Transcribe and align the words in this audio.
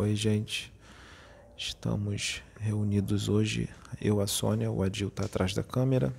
Oi, 0.00 0.16
gente. 0.16 0.72
Estamos 1.58 2.42
reunidos 2.58 3.28
hoje. 3.28 3.68
Eu, 4.00 4.22
a 4.22 4.26
Sônia, 4.26 4.70
o 4.70 4.82
Adil 4.82 5.08
está 5.08 5.26
atrás 5.26 5.52
da 5.52 5.62
câmera. 5.62 6.10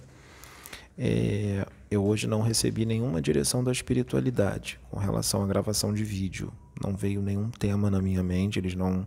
É, 0.96 1.66
eu 1.90 2.06
hoje 2.06 2.28
não 2.28 2.42
recebi 2.42 2.86
nenhuma 2.86 3.20
direção 3.20 3.64
da 3.64 3.72
espiritualidade 3.72 4.80
com 4.92 5.00
relação 5.00 5.42
à 5.42 5.48
gravação 5.48 5.96
de 5.96 6.04
vídeo. 6.04 6.54
Não 6.80 6.96
veio 6.96 7.24
nenhum 7.24 7.50
tema 7.50 7.90
na 7.90 8.00
minha 8.00 8.22
mente, 8.22 8.60
eles 8.60 8.76
não, 8.76 9.04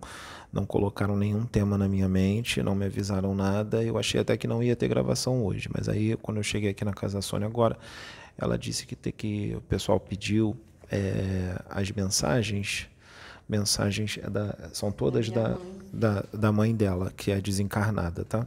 não 0.52 0.66
colocaram 0.66 1.16
nenhum 1.16 1.46
tema 1.46 1.78
na 1.78 1.88
minha 1.88 2.08
mente, 2.08 2.60
não 2.60 2.74
me 2.74 2.86
avisaram 2.86 3.32
nada. 3.32 3.80
Eu 3.80 3.96
achei 3.96 4.20
até 4.20 4.36
que 4.36 4.48
não 4.48 4.60
ia 4.60 4.74
ter 4.74 4.88
gravação 4.88 5.44
hoje, 5.44 5.68
mas 5.72 5.88
aí 5.88 6.16
quando 6.16 6.38
eu 6.38 6.42
cheguei 6.42 6.70
aqui 6.70 6.84
na 6.84 6.92
casa 6.92 7.18
da 7.18 7.22
Sônia 7.22 7.46
agora, 7.46 7.78
ela 8.36 8.58
disse 8.58 8.86
que, 8.86 8.96
ter 8.96 9.12
que 9.12 9.54
o 9.56 9.60
pessoal 9.60 10.00
pediu 10.00 10.56
é, 10.90 11.62
as 11.70 11.92
mensagens 11.92 12.88
mensagens 13.48 14.18
da, 14.30 14.70
são 14.72 14.90
todas 14.90 15.30
da, 15.30 15.56
da, 15.92 16.24
da 16.32 16.52
mãe 16.52 16.74
dela, 16.74 17.12
que 17.16 17.30
é 17.30 17.40
desencarnada, 17.40 18.24
tá? 18.24 18.46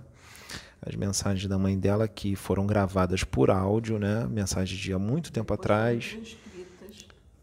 As 0.81 0.95
mensagens 0.95 1.47
da 1.47 1.57
mãe 1.57 1.77
dela 1.77 2.07
que 2.07 2.35
foram 2.35 2.65
gravadas 2.65 3.23
por 3.23 3.49
áudio, 3.49 3.97
né? 3.97 4.27
Mensagem 4.29 4.77
de 4.77 4.93
há 4.93 4.99
muito 4.99 5.31
tempo 5.31 5.53
Depois 5.53 5.59
atrás. 5.59 6.17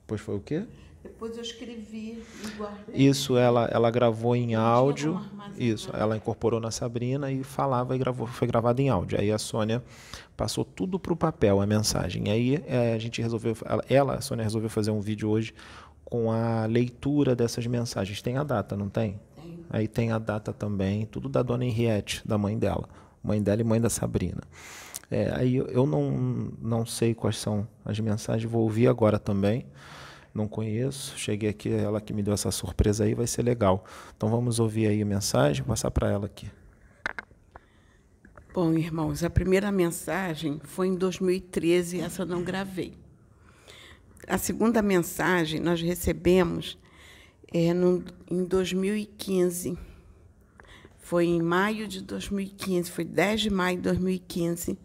Depois 0.02 0.20
foi 0.20 0.36
o 0.36 0.40
quê? 0.40 0.64
Depois 1.02 1.36
eu 1.36 1.42
escrevi 1.42 2.22
e 2.42 2.56
guardei. 2.56 2.94
Isso, 2.94 3.36
ela, 3.36 3.68
ela 3.70 3.90
gravou 3.90 4.34
em 4.34 4.54
áudio. 4.54 5.20
Isso, 5.56 5.90
ela 5.92 6.16
incorporou 6.16 6.58
na 6.58 6.70
Sabrina 6.70 7.30
e 7.30 7.44
falava 7.44 7.94
e 7.94 7.98
gravou, 7.98 8.26
foi 8.26 8.48
gravado 8.48 8.80
em 8.80 8.88
áudio. 8.88 9.20
Aí 9.20 9.30
a 9.30 9.36
Sônia 9.36 9.82
passou 10.34 10.64
tudo 10.64 10.98
para 10.98 11.12
o 11.12 11.16
papel, 11.16 11.60
a 11.60 11.66
mensagem. 11.66 12.30
Aí 12.30 12.62
é, 12.66 12.94
a 12.94 12.98
gente 12.98 13.20
resolveu, 13.20 13.54
ela, 13.88 14.14
a 14.14 14.20
Sônia 14.22 14.42
resolveu 14.42 14.70
fazer 14.70 14.90
um 14.90 15.00
vídeo 15.00 15.28
hoje 15.28 15.54
com 16.04 16.30
a 16.30 16.66
leitura 16.66 17.34
dessas 17.34 17.66
mensagens. 17.66 18.20
Tem 18.20 18.36
a 18.36 18.44
data, 18.44 18.76
não 18.76 18.88
tem? 18.88 19.18
Tem. 19.34 19.64
Aí 19.70 19.88
tem 19.88 20.12
a 20.12 20.18
data 20.18 20.52
também, 20.52 21.06
tudo 21.06 21.28
da 21.28 21.42
dona 21.42 21.64
Henriette, 21.64 22.22
da 22.26 22.36
mãe 22.36 22.58
dela. 22.58 22.88
Mãe 23.22 23.42
dela 23.42 23.60
e 23.62 23.64
mãe 23.64 23.80
da 23.80 23.88
Sabrina. 23.88 24.42
É, 25.10 25.32
aí 25.34 25.56
eu 25.56 25.86
não, 25.86 26.52
não 26.60 26.86
sei 26.86 27.14
quais 27.14 27.38
são 27.38 27.66
as 27.84 27.98
mensagens, 28.00 28.50
vou 28.50 28.62
ouvir 28.62 28.88
agora 28.88 29.18
também. 29.18 29.66
Não 30.34 30.48
conheço, 30.48 31.16
cheguei 31.16 31.48
aqui, 31.48 31.72
ela 31.72 32.00
que 32.00 32.12
me 32.12 32.22
deu 32.22 32.34
essa 32.34 32.50
surpresa 32.50 33.04
aí, 33.04 33.14
vai 33.14 33.26
ser 33.26 33.42
legal. 33.42 33.84
Então 34.16 34.28
vamos 34.28 34.58
ouvir 34.58 34.88
aí 34.88 35.00
a 35.00 35.06
mensagem, 35.06 35.64
passar 35.64 35.90
para 35.90 36.10
ela 36.10 36.26
aqui. 36.26 36.50
Bom, 38.52 38.72
irmãos, 38.74 39.22
a 39.24 39.30
primeira 39.30 39.70
mensagem 39.72 40.60
foi 40.64 40.88
em 40.88 40.96
2013, 40.96 42.00
essa 42.00 42.22
eu 42.22 42.26
não 42.26 42.42
gravei 42.42 43.03
a 44.28 44.38
segunda 44.38 44.82
mensagem 44.82 45.60
nós 45.60 45.80
recebemos 45.80 46.78
é, 47.52 47.72
no, 47.72 48.04
em 48.30 48.44
2015. 48.44 49.78
Foi 50.98 51.26
em 51.26 51.42
maio 51.42 51.86
de 51.86 52.00
2015, 52.00 52.90
foi 52.90 53.04
10 53.04 53.42
de 53.42 53.50
maio 53.50 53.76
de 53.76 53.82
2015. 53.82 54.78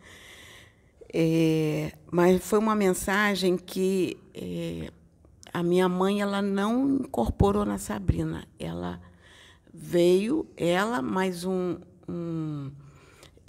É, 1.11 1.93
mas 2.11 2.43
foi 2.43 2.59
uma 2.59 2.75
mensagem 2.75 3.57
que 3.57 4.17
é, 4.33 4.91
a 5.51 5.63
minha 5.63 5.89
mãe 5.89 6.21
ela 6.21 6.41
não 6.41 6.97
incorporou 6.97 7.65
na 7.65 7.77
Sabrina. 7.77 8.47
Ela 8.59 9.01
veio, 9.73 10.45
ela 10.55 11.01
mais 11.01 11.45
um, 11.45 11.77
um 12.07 12.71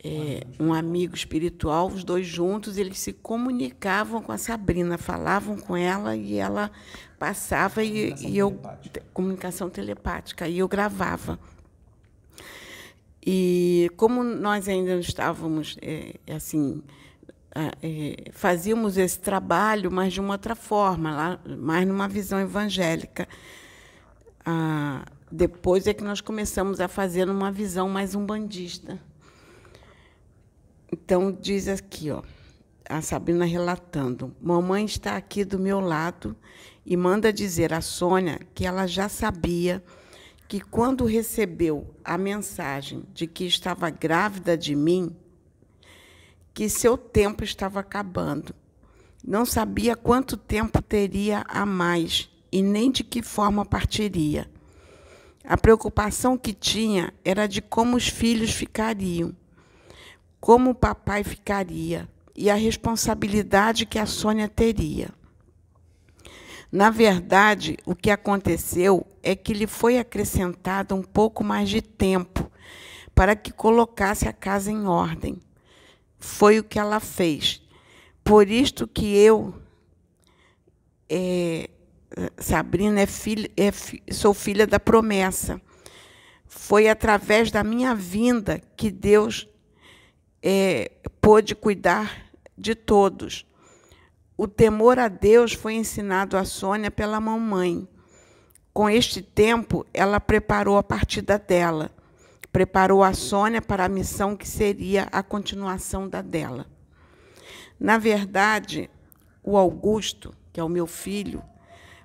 é, 0.02 0.46
um 0.58 0.72
amigo 0.72 1.14
espiritual, 1.14 1.88
os 1.88 2.02
dois 2.02 2.26
juntos, 2.26 2.78
eles 2.78 2.98
se 2.98 3.12
comunicavam 3.12 4.22
com 4.22 4.32
a 4.32 4.38
Sabrina, 4.38 4.96
falavam 4.96 5.58
com 5.58 5.76
ela 5.76 6.16
e 6.16 6.36
ela 6.36 6.70
passava 7.18 7.84
e, 7.84 8.14
e 8.14 8.38
eu 8.38 8.50
telepática. 8.50 9.02
comunicação 9.12 9.68
telepática 9.68 10.48
e 10.48 10.58
eu 10.58 10.68
gravava. 10.68 11.38
E 13.24 13.90
como 13.96 14.24
nós 14.24 14.66
ainda 14.68 14.98
estávamos 14.98 15.76
é, 15.82 16.14
assim 16.34 16.82
é, 17.54 18.30
fazíamos 18.32 18.96
esse 18.96 19.18
trabalho, 19.18 19.90
mas 19.90 20.14
de 20.14 20.20
uma 20.20 20.34
outra 20.34 20.54
forma, 20.54 21.14
lá, 21.14 21.40
mais 21.58 21.86
numa 21.86 22.08
visão 22.08 22.40
evangélica. 22.40 23.28
Ah, 24.46 25.04
depois 25.30 25.86
é 25.86 25.92
que 25.92 26.02
nós 26.02 26.20
começamos 26.20 26.80
a 26.80 26.88
fazer 26.88 27.26
numa 27.26 27.52
visão 27.52 27.88
mais 27.88 28.14
umbandista. 28.14 28.98
Então, 30.92 31.30
diz 31.30 31.68
aqui, 31.68 32.10
ó, 32.10 32.22
a 32.88 33.00
Sabrina 33.00 33.44
relatando: 33.44 34.34
Mamãe 34.40 34.84
está 34.84 35.16
aqui 35.16 35.44
do 35.44 35.58
meu 35.58 35.78
lado 35.78 36.36
e 36.84 36.96
manda 36.96 37.32
dizer 37.32 37.72
a 37.72 37.80
Sônia 37.80 38.40
que 38.52 38.66
ela 38.66 38.86
já 38.86 39.08
sabia 39.08 39.82
que 40.48 40.60
quando 40.60 41.04
recebeu 41.04 41.94
a 42.04 42.18
mensagem 42.18 43.04
de 43.14 43.28
que 43.28 43.44
estava 43.44 43.88
grávida 43.88 44.58
de 44.58 44.74
mim, 44.74 45.14
que 46.52 46.68
seu 46.68 46.98
tempo 46.98 47.44
estava 47.44 47.78
acabando. 47.78 48.52
Não 49.24 49.46
sabia 49.46 49.94
quanto 49.94 50.36
tempo 50.36 50.82
teria 50.82 51.44
a 51.46 51.64
mais 51.64 52.28
e 52.50 52.62
nem 52.62 52.90
de 52.90 53.04
que 53.04 53.22
forma 53.22 53.64
partiria. 53.64 54.50
A 55.44 55.56
preocupação 55.56 56.36
que 56.36 56.52
tinha 56.52 57.14
era 57.24 57.46
de 57.46 57.62
como 57.62 57.96
os 57.96 58.08
filhos 58.08 58.50
ficariam 58.50 59.32
como 60.40 60.70
o 60.70 60.74
papai 60.74 61.22
ficaria 61.22 62.08
e 62.34 62.48
a 62.48 62.54
responsabilidade 62.54 63.84
que 63.84 63.98
a 63.98 64.06
Sônia 64.06 64.48
teria. 64.48 65.10
Na 66.72 66.88
verdade, 66.88 67.76
o 67.84 67.94
que 67.94 68.10
aconteceu 68.10 69.06
é 69.22 69.34
que 69.34 69.52
lhe 69.52 69.66
foi 69.66 69.98
acrescentado 69.98 70.94
um 70.94 71.02
pouco 71.02 71.42
mais 71.42 71.68
de 71.68 71.82
tempo 71.82 72.50
para 73.14 73.34
que 73.36 73.52
colocasse 73.52 74.28
a 74.28 74.32
casa 74.32 74.70
em 74.70 74.86
ordem. 74.86 75.40
Foi 76.18 76.58
o 76.58 76.64
que 76.64 76.78
ela 76.78 77.00
fez. 77.00 77.60
Por 78.22 78.48
isto 78.48 78.86
que 78.86 79.16
eu, 79.16 79.52
é, 81.08 81.68
Sabrina, 82.38 83.00
é 83.00 83.06
filha, 83.06 83.50
é, 83.56 83.70
sou 84.12 84.32
filha 84.32 84.66
da 84.66 84.78
promessa. 84.78 85.60
Foi 86.46 86.88
através 86.88 87.50
da 87.50 87.64
minha 87.64 87.94
vinda 87.94 88.60
que 88.76 88.90
Deus 88.90 89.49
é, 90.42 90.90
pôde 91.20 91.54
cuidar 91.54 92.30
de 92.56 92.74
todos. 92.74 93.46
O 94.36 94.48
temor 94.48 94.98
a 94.98 95.08
Deus 95.08 95.52
foi 95.52 95.74
ensinado 95.74 96.36
a 96.36 96.44
Sônia 96.44 96.90
pela 96.90 97.20
mamãe. 97.20 97.86
Com 98.72 98.88
este 98.88 99.20
tempo, 99.20 99.84
ela 99.92 100.18
preparou 100.18 100.78
a 100.78 100.82
partida 100.82 101.38
dela. 101.38 101.90
Preparou 102.50 103.04
a 103.04 103.12
Sônia 103.12 103.60
para 103.60 103.84
a 103.84 103.88
missão 103.88 104.36
que 104.36 104.48
seria 104.48 105.08
a 105.12 105.22
continuação 105.22 106.08
da 106.08 106.22
dela. 106.22 106.66
Na 107.78 107.98
verdade, 107.98 108.90
o 109.42 109.56
Augusto, 109.56 110.34
que 110.52 110.60
é 110.60 110.64
o 110.64 110.68
meu 110.68 110.86
filho, 110.86 111.42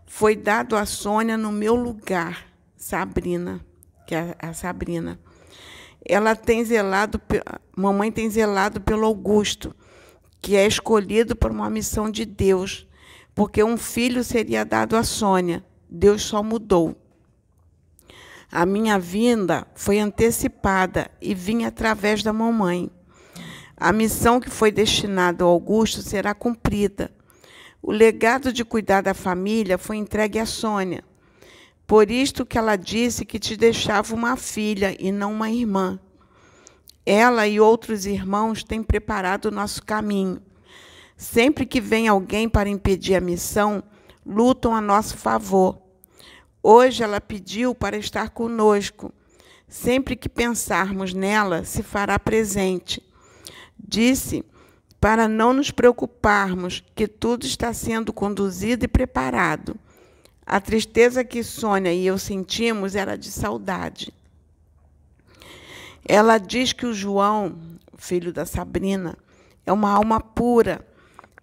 foi 0.05 0.35
dado 0.35 0.75
a 0.75 0.85
Sônia 0.85 1.37
no 1.37 1.51
meu 1.51 1.75
lugar, 1.75 2.45
Sabrina, 2.75 3.65
que 4.05 4.13
é 4.13 4.35
a 4.39 4.53
Sabrina 4.53 5.19
ela 6.07 6.35
tem 6.35 6.63
zelado, 6.63 7.19
mamãe 7.75 8.11
tem 8.11 8.29
zelado 8.29 8.79
pelo 8.79 9.05
Augusto, 9.05 9.75
que 10.41 10.55
é 10.55 10.67
escolhido 10.67 11.35
por 11.35 11.49
uma 11.49 11.69
missão 11.69 12.11
de 12.11 12.25
Deus, 12.25 12.87
porque 13.33 13.63
um 13.63 13.75
filho 13.75 14.23
seria 14.23 14.63
dado 14.63 14.95
a 14.95 15.03
Sônia. 15.03 15.63
Deus 15.89 16.21
só 16.21 16.43
mudou. 16.43 16.95
A 18.51 18.65
minha 18.65 18.99
vinda 18.99 19.67
foi 19.73 19.99
antecipada 19.99 21.09
e 21.19 21.33
vinha 21.33 21.69
através 21.69 22.21
da 22.21 22.31
mamãe. 22.31 22.89
A 23.75 23.91
missão 23.91 24.39
que 24.39 24.49
foi 24.49 24.71
destinada 24.71 25.43
ao 25.43 25.49
Augusto 25.49 26.01
será 26.01 26.33
cumprida. 26.33 27.11
O 27.81 27.91
legado 27.91 28.53
de 28.53 28.63
cuidar 28.63 29.01
da 29.01 29.13
família 29.13 29.77
foi 29.77 29.97
entregue 29.97 30.39
a 30.39 30.45
Sônia. 30.45 31.03
Por 31.87 32.09
isto 32.09 32.45
que 32.45 32.57
ela 32.57 32.75
disse 32.75 33.25
que 33.25 33.37
te 33.37 33.55
deixava 33.55 34.15
uma 34.15 34.35
filha 34.35 34.95
e 34.99 35.11
não 35.11 35.33
uma 35.33 35.51
irmã. 35.51 35.99
Ela 37.05 37.47
e 37.47 37.59
outros 37.59 38.05
irmãos 38.05 38.63
têm 38.63 38.81
preparado 38.81 39.45
o 39.45 39.51
nosso 39.51 39.83
caminho. 39.83 40.41
Sempre 41.15 41.65
que 41.65 41.79
vem 41.79 42.07
alguém 42.07 42.49
para 42.49 42.67
impedir 42.67 43.15
a 43.15 43.21
missão, 43.21 43.83
lutam 44.25 44.75
a 44.75 44.81
nosso 44.81 45.15
favor. 45.15 45.79
Hoje 46.63 47.03
ela 47.03 47.21
pediu 47.21 47.75
para 47.75 47.97
estar 47.97 48.31
conosco. 48.31 49.13
Sempre 49.67 50.15
que 50.15 50.27
pensarmos 50.27 51.13
nela, 51.13 51.63
se 51.63 51.83
fará 51.83 52.17
presente. 52.17 53.03
Disse 53.77 54.43
para 54.99 55.27
não 55.27 55.53
nos 55.53 55.69
preocuparmos, 55.69 56.83
que 56.95 57.07
tudo 57.07 57.45
está 57.45 57.71
sendo 57.71 58.11
conduzido 58.11 58.85
e 58.85 58.87
preparado. 58.87 59.77
A 60.45 60.59
tristeza 60.59 61.23
que 61.23 61.43
Sônia 61.43 61.91
e 61.91 62.05
eu 62.05 62.19
sentimos 62.19 62.95
era 62.95 63.17
de 63.17 63.31
saudade. 63.31 64.13
Ela 66.07 66.37
diz 66.37 66.71
que 66.71 66.85
o 66.85 66.93
João, 66.93 67.57
filho 67.97 68.31
da 68.31 68.45
Sabrina, 68.45 69.17
é 69.65 69.73
uma 69.73 69.89
alma 69.89 70.19
pura, 70.19 70.85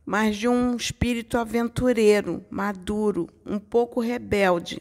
mas 0.06 0.36
de 0.36 0.46
um 0.46 0.76
espírito 0.76 1.36
aventureiro, 1.36 2.44
maduro, 2.48 3.28
um 3.44 3.58
pouco 3.58 4.00
rebelde. 4.00 4.80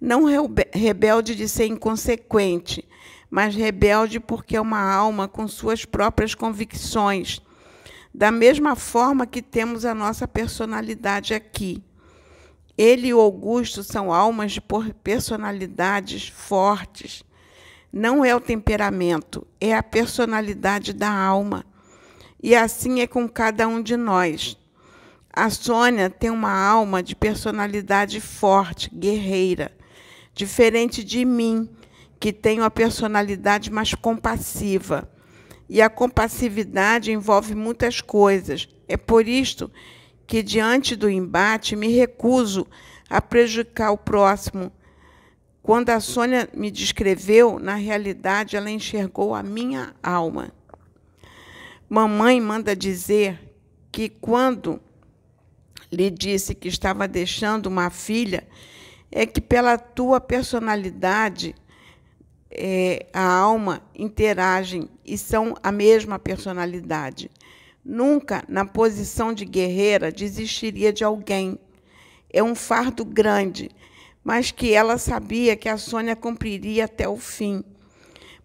Não 0.00 0.24
rebelde 0.72 1.34
de 1.34 1.48
ser 1.48 1.66
inconsequente, 1.66 2.84
mas 3.28 3.56
rebelde 3.56 4.20
porque 4.20 4.56
é 4.56 4.60
uma 4.60 4.80
alma 4.80 5.26
com 5.26 5.48
suas 5.48 5.84
próprias 5.84 6.32
convicções. 6.32 7.40
Da 8.14 8.30
mesma 8.30 8.76
forma 8.76 9.26
que 9.26 9.42
temos 9.42 9.84
a 9.84 9.94
nossa 9.94 10.28
personalidade 10.28 11.34
aqui. 11.34 11.82
Ele 12.78 13.08
e 13.08 13.10
Augusto 13.10 13.82
são 13.82 14.12
almas 14.12 14.52
de 14.52 14.62
personalidades 15.02 16.28
fortes. 16.28 17.24
Não 17.92 18.24
é 18.24 18.32
o 18.36 18.40
temperamento, 18.40 19.44
é 19.60 19.74
a 19.74 19.82
personalidade 19.82 20.92
da 20.92 21.10
alma. 21.10 21.66
E 22.40 22.54
assim 22.54 23.00
é 23.00 23.06
com 23.08 23.28
cada 23.28 23.66
um 23.66 23.82
de 23.82 23.96
nós. 23.96 24.56
A 25.32 25.50
Sônia 25.50 26.08
tem 26.08 26.30
uma 26.30 26.52
alma 26.52 27.02
de 27.02 27.16
personalidade 27.16 28.20
forte, 28.20 28.88
guerreira, 28.94 29.72
diferente 30.32 31.02
de 31.02 31.24
mim, 31.24 31.68
que 32.20 32.32
tenho 32.32 32.62
a 32.62 32.70
personalidade 32.70 33.72
mais 33.72 33.92
compassiva. 33.92 35.10
E 35.68 35.82
a 35.82 35.90
compassividade 35.90 37.10
envolve 37.10 37.56
muitas 37.56 38.00
coisas. 38.00 38.68
É 38.86 38.96
por 38.96 39.26
isto 39.26 39.68
que, 40.28 40.42
diante 40.42 40.94
do 40.94 41.08
embate, 41.08 41.74
me 41.74 41.88
recuso 41.88 42.66
a 43.08 43.18
prejudicar 43.18 43.90
o 43.92 43.96
próximo. 43.96 44.70
Quando 45.62 45.88
a 45.88 46.00
Sônia 46.00 46.46
me 46.52 46.70
descreveu, 46.70 47.58
na 47.58 47.76
realidade, 47.76 48.54
ela 48.54 48.70
enxergou 48.70 49.34
a 49.34 49.42
minha 49.42 49.94
alma. 50.02 50.52
Mamãe 51.88 52.38
manda 52.42 52.76
dizer 52.76 53.40
que, 53.90 54.10
quando 54.10 54.78
lhe 55.90 56.10
disse 56.10 56.54
que 56.54 56.68
estava 56.68 57.08
deixando 57.08 57.66
uma 57.66 57.88
filha, 57.88 58.46
é 59.10 59.24
que, 59.24 59.40
pela 59.40 59.78
tua 59.78 60.20
personalidade, 60.20 61.54
é, 62.50 63.06
a 63.14 63.24
alma 63.24 63.80
interagem 63.94 64.90
e 65.06 65.16
são 65.16 65.56
a 65.62 65.72
mesma 65.72 66.18
personalidade. 66.18 67.30
Nunca, 67.90 68.44
na 68.46 68.66
posição 68.66 69.32
de 69.32 69.46
guerreira, 69.46 70.12
desistiria 70.12 70.92
de 70.92 71.02
alguém. 71.02 71.58
É 72.30 72.42
um 72.42 72.54
fardo 72.54 73.02
grande, 73.02 73.70
mas 74.22 74.50
que 74.50 74.74
ela 74.74 74.98
sabia 74.98 75.56
que 75.56 75.70
a 75.70 75.78
Sônia 75.78 76.14
cumpriria 76.14 76.84
até 76.84 77.08
o 77.08 77.16
fim. 77.16 77.64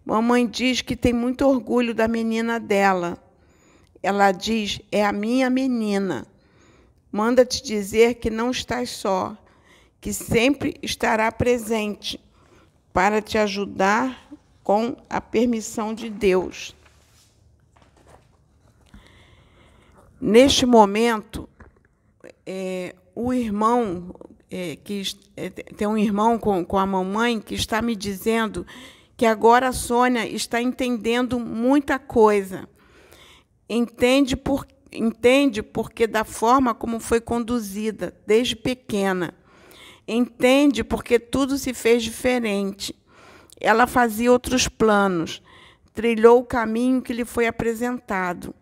Mamãe 0.02 0.46
diz 0.46 0.80
que 0.80 0.96
tem 0.96 1.12
muito 1.12 1.46
orgulho 1.46 1.94
da 1.94 2.08
menina 2.08 2.58
dela. 2.58 3.22
Ela 4.02 4.32
diz: 4.32 4.80
é 4.90 5.04
a 5.04 5.12
minha 5.12 5.50
menina. 5.50 6.26
Manda 7.12 7.44
te 7.44 7.62
dizer 7.62 8.14
que 8.14 8.30
não 8.30 8.50
estás 8.50 8.88
só, 8.88 9.36
que 10.00 10.14
sempre 10.14 10.74
estará 10.82 11.30
presente 11.30 12.18
para 12.94 13.20
te 13.20 13.36
ajudar 13.36 14.26
com 14.62 14.96
a 15.10 15.20
permissão 15.20 15.92
de 15.92 16.08
Deus. 16.08 16.74
Neste 20.26 20.64
momento, 20.64 21.46
é, 22.46 22.94
o 23.14 23.32
irmão, 23.32 24.14
é, 24.50 24.76
que 24.76 25.02
é, 25.36 25.50
tem 25.50 25.86
um 25.86 25.98
irmão 25.98 26.38
com, 26.38 26.64
com 26.64 26.78
a 26.78 26.86
mamãe 26.86 27.40
que 27.40 27.54
está 27.54 27.82
me 27.82 27.94
dizendo 27.94 28.66
que 29.16 29.26
agora 29.26 29.68
a 29.68 29.72
Sônia 29.72 30.26
está 30.26 30.62
entendendo 30.62 31.38
muita 31.38 31.98
coisa. 31.98 32.66
Entende 33.68 34.34
por, 34.34 34.66
entende 34.90 35.62
porque 35.62 36.06
da 36.06 36.24
forma 36.24 36.74
como 36.74 36.98
foi 36.98 37.20
conduzida 37.20 38.14
desde 38.26 38.56
pequena 38.56 39.34
Entende 40.06 40.84
porque 40.84 41.18
tudo 41.18 41.56
se 41.56 41.72
fez 41.72 42.02
diferente. 42.02 42.94
Ela 43.58 43.86
fazia 43.86 44.30
outros 44.30 44.68
planos, 44.68 45.42
trilhou 45.94 46.40
o 46.40 46.44
caminho 46.44 47.00
que 47.00 47.12
lhe 47.12 47.24
foi 47.24 47.46
apresentado. 47.46 48.54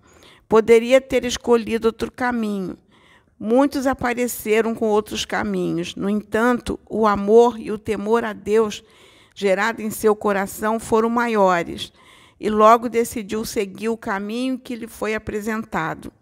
Poderia 0.53 1.01
ter 1.01 1.25
escolhido 1.25 1.89
outro 1.89 2.13
caminho. 2.13 2.77
Muitos 3.41 3.87
apareceram 3.87 4.75
com 4.75 4.87
outros 4.87 5.25
caminhos. 5.25 5.97
No 5.97 6.11
entanto, 6.11 6.79
o 6.91 7.07
amor 7.07 7.59
e 7.59 7.73
o 7.73 7.79
temor 7.79 8.23
a 8.23 8.35
Deus 8.35 8.85
gerado 9.35 9.81
em 9.81 9.89
seu 9.89 10.15
coração 10.15 10.79
foram 10.79 11.09
maiores, 11.09 11.91
e 12.39 12.51
logo 12.51 12.91
decidiu 12.91 13.47
seguir 13.47 13.89
o 13.89 13.97
caminho 13.97 14.59
que 14.59 14.77
lhe 14.77 14.87
foi 14.87 15.15
apresentado. 15.15 16.13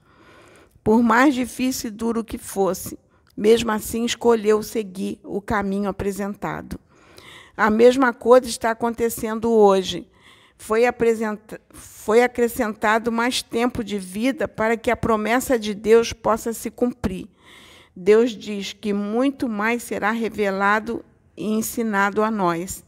Por 0.85 1.03
mais 1.03 1.35
difícil 1.35 1.89
e 1.89 1.93
duro 1.93 2.23
que 2.23 2.39
fosse, 2.39 2.97
mesmo 3.37 3.73
assim 3.73 4.05
escolheu 4.05 4.63
seguir 4.63 5.19
o 5.25 5.41
caminho 5.41 5.89
apresentado. 5.89 6.79
A 7.57 7.69
mesma 7.69 8.13
coisa 8.13 8.47
está 8.47 8.71
acontecendo 8.71 9.51
hoje. 9.51 10.07
Foi, 10.63 10.83
foi 11.73 12.23
acrescentado 12.23 13.11
mais 13.11 13.43
tempo 13.43 13.83
de 13.83 13.99
vida 13.99 14.47
para 14.47 14.77
que 14.77 14.91
a 14.91 14.97
promessa 14.97 15.59
de 15.59 15.75
Deus 15.75 16.13
possa 16.13 16.53
se 16.53 16.71
cumprir. 16.71 17.27
Deus 17.97 18.33
diz 18.33 18.73
que 18.73 18.93
muito 18.93 19.49
mais 19.49 19.83
será 19.83 20.11
revelado 20.11 21.05
e 21.37 21.47
ensinado 21.47 22.23
a 22.23 22.31
nós. 22.31 22.85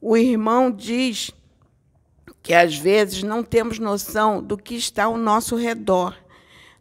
O 0.00 0.16
irmão 0.16 0.70
diz 0.70 1.30
que 2.42 2.52
às 2.52 2.76
vezes 2.76 3.22
não 3.22 3.42
temos 3.42 3.78
noção 3.78 4.42
do 4.42 4.56
que 4.56 4.74
está 4.74 5.04
ao 5.04 5.16
nosso 5.16 5.56
redor 5.56 6.16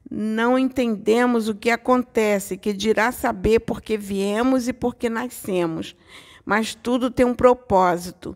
não 0.10 0.58
entendemos 0.58 1.50
o 1.50 1.56
que 1.56 1.70
acontece, 1.70 2.58
que 2.58 2.72
dirá 2.72 3.12
saber 3.12 3.60
porque 3.60 3.98
viemos 3.98 4.68
e 4.68 4.74
porque 4.74 5.10
nascemos. 5.10 5.96
Mas 6.46 6.74
tudo 6.74 7.12
tem 7.12 7.26
um 7.26 7.36
propósito, 7.36 8.36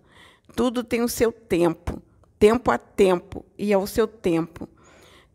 tudo 0.55 0.83
tem 0.83 1.01
o 1.01 1.09
seu 1.09 1.31
tempo, 1.31 2.01
tempo 2.37 2.71
a 2.71 2.77
tempo 2.77 3.45
e 3.57 3.73
ao 3.73 3.85
seu 3.87 4.07
tempo. 4.07 4.67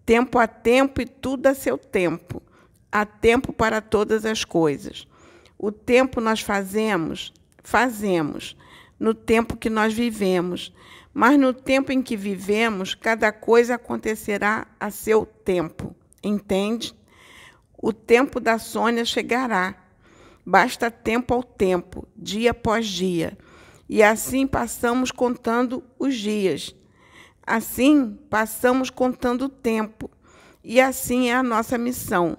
Tempo 0.04 0.38
a 0.38 0.46
tempo 0.46 1.00
e 1.00 1.06
tudo 1.06 1.46
a 1.46 1.54
seu 1.54 1.76
tempo. 1.76 2.42
Há 2.92 3.04
tempo 3.04 3.52
para 3.52 3.80
todas 3.80 4.24
as 4.24 4.44
coisas. 4.44 5.06
O 5.58 5.72
tempo 5.72 6.20
nós 6.20 6.40
fazemos, 6.40 7.32
fazemos, 7.62 8.56
no 8.98 9.14
tempo 9.14 9.56
que 9.56 9.68
nós 9.68 9.92
vivemos. 9.92 10.72
Mas 11.12 11.38
no 11.38 11.52
tempo 11.52 11.90
em 11.90 12.02
que 12.02 12.16
vivemos, 12.16 12.94
cada 12.94 13.32
coisa 13.32 13.76
acontecerá 13.76 14.66
a 14.78 14.90
seu 14.90 15.24
tempo. 15.24 15.96
Entende? 16.22 16.94
O 17.76 17.92
tempo 17.92 18.38
da 18.38 18.58
Sônia 18.58 19.04
chegará. 19.04 19.74
Basta 20.44 20.90
tempo 20.90 21.34
ao 21.34 21.42
tempo, 21.42 22.06
dia 22.16 22.52
após 22.52 22.86
dia. 22.86 23.36
E 23.88 24.02
assim 24.02 24.46
passamos 24.46 25.10
contando 25.10 25.82
os 25.98 26.16
dias. 26.16 26.74
Assim 27.46 28.18
passamos 28.28 28.90
contando 28.90 29.42
o 29.42 29.48
tempo. 29.48 30.10
E 30.62 30.80
assim 30.80 31.30
é 31.30 31.34
a 31.34 31.42
nossa 31.42 31.78
missão. 31.78 32.36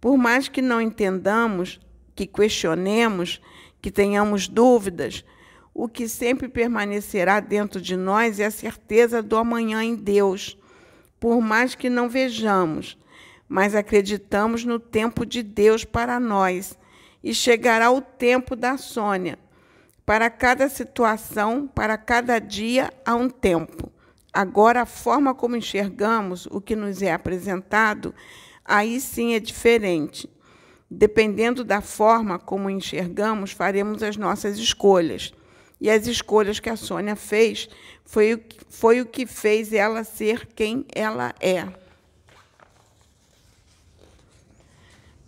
Por 0.00 0.18
mais 0.18 0.48
que 0.48 0.60
não 0.60 0.80
entendamos, 0.80 1.80
que 2.14 2.26
questionemos, 2.26 3.40
que 3.80 3.90
tenhamos 3.90 4.46
dúvidas, 4.46 5.24
o 5.72 5.88
que 5.88 6.08
sempre 6.08 6.48
permanecerá 6.48 7.40
dentro 7.40 7.80
de 7.80 7.96
nós 7.96 8.40
é 8.40 8.46
a 8.46 8.50
certeza 8.50 9.22
do 9.22 9.36
amanhã 9.36 9.82
em 9.82 9.94
Deus. 9.94 10.58
Por 11.18 11.40
mais 11.40 11.74
que 11.74 11.88
não 11.88 12.08
vejamos, 12.08 12.98
mas 13.48 13.74
acreditamos 13.74 14.64
no 14.64 14.78
tempo 14.78 15.24
de 15.24 15.42
Deus 15.42 15.84
para 15.84 16.20
nós 16.20 16.78
e 17.22 17.34
chegará 17.34 17.90
o 17.90 18.00
tempo 18.00 18.54
da 18.54 18.76
Sônia. 18.76 19.38
Para 20.06 20.30
cada 20.30 20.68
situação, 20.68 21.66
para 21.66 21.98
cada 21.98 22.38
dia, 22.38 22.92
há 23.04 23.16
um 23.16 23.28
tempo. 23.28 23.90
Agora, 24.32 24.82
a 24.82 24.86
forma 24.86 25.34
como 25.34 25.56
enxergamos 25.56 26.46
o 26.46 26.60
que 26.60 26.76
nos 26.76 27.02
é 27.02 27.12
apresentado, 27.12 28.14
aí 28.64 29.00
sim 29.00 29.34
é 29.34 29.40
diferente. 29.40 30.30
Dependendo 30.88 31.64
da 31.64 31.80
forma 31.80 32.38
como 32.38 32.70
enxergamos, 32.70 33.50
faremos 33.50 34.00
as 34.00 34.16
nossas 34.16 34.58
escolhas. 34.58 35.34
E 35.80 35.90
as 35.90 36.06
escolhas 36.06 36.60
que 36.60 36.70
a 36.70 36.76
Sônia 36.76 37.16
fez 37.16 37.68
foi 38.04 38.34
o 38.34 38.38
que, 38.38 38.58
foi 38.68 39.00
o 39.00 39.06
que 39.06 39.26
fez 39.26 39.72
ela 39.72 40.04
ser 40.04 40.46
quem 40.54 40.86
ela 40.94 41.34
é. 41.40 41.66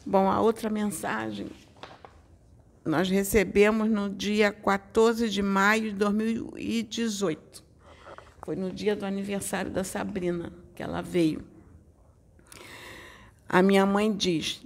Bom, 0.06 0.30
a 0.30 0.40
outra 0.40 0.70
mensagem 0.70 1.48
nós 2.88 3.08
recebemos 3.08 3.88
no 3.88 4.08
dia 4.08 4.50
14 4.50 5.28
de 5.28 5.42
maio 5.42 5.90
de 5.90 5.96
2018. 5.96 7.62
Foi 8.42 8.56
no 8.56 8.72
dia 8.72 8.96
do 8.96 9.04
aniversário 9.04 9.70
da 9.70 9.84
Sabrina 9.84 10.50
que 10.74 10.82
ela 10.82 11.02
veio. 11.02 11.42
A 13.46 13.62
minha 13.62 13.84
mãe 13.84 14.10
diz, 14.10 14.62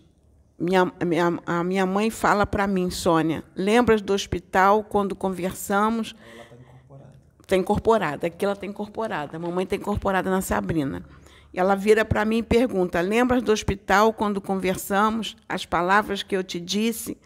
minha, 0.58 0.92
minha, 1.04 1.38
a 1.44 1.64
minha 1.64 1.84
mãe 1.84 2.10
fala 2.10 2.46
para 2.46 2.66
mim, 2.66 2.90
Sônia, 2.90 3.42
lembras 3.56 4.00
do 4.00 4.12
hospital 4.12 4.84
quando 4.84 5.16
conversamos? 5.16 6.14
Ela 6.14 6.42
está 6.42 6.54
incorporada. 6.54 7.14
Está 7.40 7.56
incorporada, 7.56 8.26
aqui 8.28 8.44
ela 8.44 8.54
está 8.54 8.66
incorporada. 8.66 9.36
A 9.36 9.40
mamãe 9.40 9.64
está 9.64 9.76
incorporada 9.76 10.30
na 10.30 10.40
Sabrina. 10.40 11.04
Ela 11.52 11.74
vira 11.74 12.04
para 12.04 12.24
mim 12.24 12.38
e 12.38 12.42
pergunta: 12.42 13.00
Lembras 13.00 13.42
do 13.42 13.52
hospital 13.52 14.12
quando 14.12 14.40
conversamos, 14.40 15.36
as 15.48 15.66
palavras 15.66 16.22
que 16.22 16.36
eu 16.36 16.44
te 16.44 16.60
disse? 16.60 17.18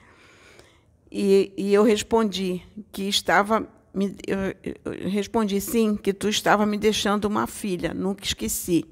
E, 1.10 1.52
e 1.56 1.72
eu 1.72 1.82
respondi 1.82 2.62
que 2.92 3.08
estava 3.08 3.66
me, 3.94 4.14
eu 4.26 5.08
respondi 5.08 5.58
sim, 5.60 5.96
que 5.96 6.12
tu 6.12 6.28
estava 6.28 6.66
me 6.66 6.76
deixando 6.76 7.25
uma 7.25 7.46
filha, 7.46 7.94
nunca 7.94 8.25
esqueci. 8.25 8.84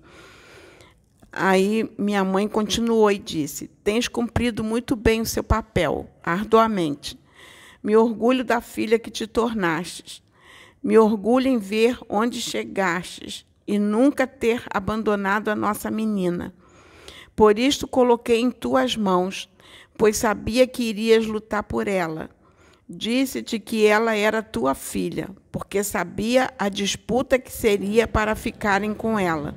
Aí 1.31 1.91
minha 1.99 2.25
mãe 2.25 2.49
continuou 2.49 3.11
e 3.11 3.19
disse: 3.19 3.69
Tens 3.83 4.09
cumprido 4.09 4.65
muito 4.65 4.97
bem 4.97 5.21
o 5.21 5.27
seu 5.27 5.45
papel, 5.45 6.09
arduamente. 6.23 7.19
Me 7.83 7.95
orgulho 7.97 8.45
da 8.45 8.61
filha 8.63 8.99
que 8.99 9.11
te 9.11 9.27
tornastes. 9.27 10.23
Me 10.83 10.97
orgulho 10.97 11.49
em 11.49 11.59
ver 11.59 11.99
onde 12.09 12.41
chegastes 12.41 13.45
e 13.67 13.79
nunca 13.79 14.27
ter 14.27 14.63
abandonado 14.73 15.49
a 15.49 15.57
nossa 15.57 15.91
menina. 15.91 16.55
Por 17.35 17.59
isto 17.59 17.89
coloquei 17.89 18.41
em 18.41 18.51
tuas 18.51 18.97
mãos, 18.97 19.51
pois 19.97 20.17
sabia 20.17 20.67
que 20.67 20.85
irias 20.85 21.27
lutar 21.27 21.63
por 21.63 21.89
ela. 21.89 22.31
Disse-te 22.89 23.59
que 23.59 23.87
ela 23.87 24.15
era 24.15 24.43
tua 24.43 24.75
filha, 24.75 25.31
porque 25.51 25.83
sabia 25.83 26.53
a 26.59 26.69
disputa 26.69 27.39
que 27.39 27.51
seria 27.51 28.07
para 28.07 28.35
ficarem 28.35 28.93
com 28.93 29.19
ela. 29.19 29.57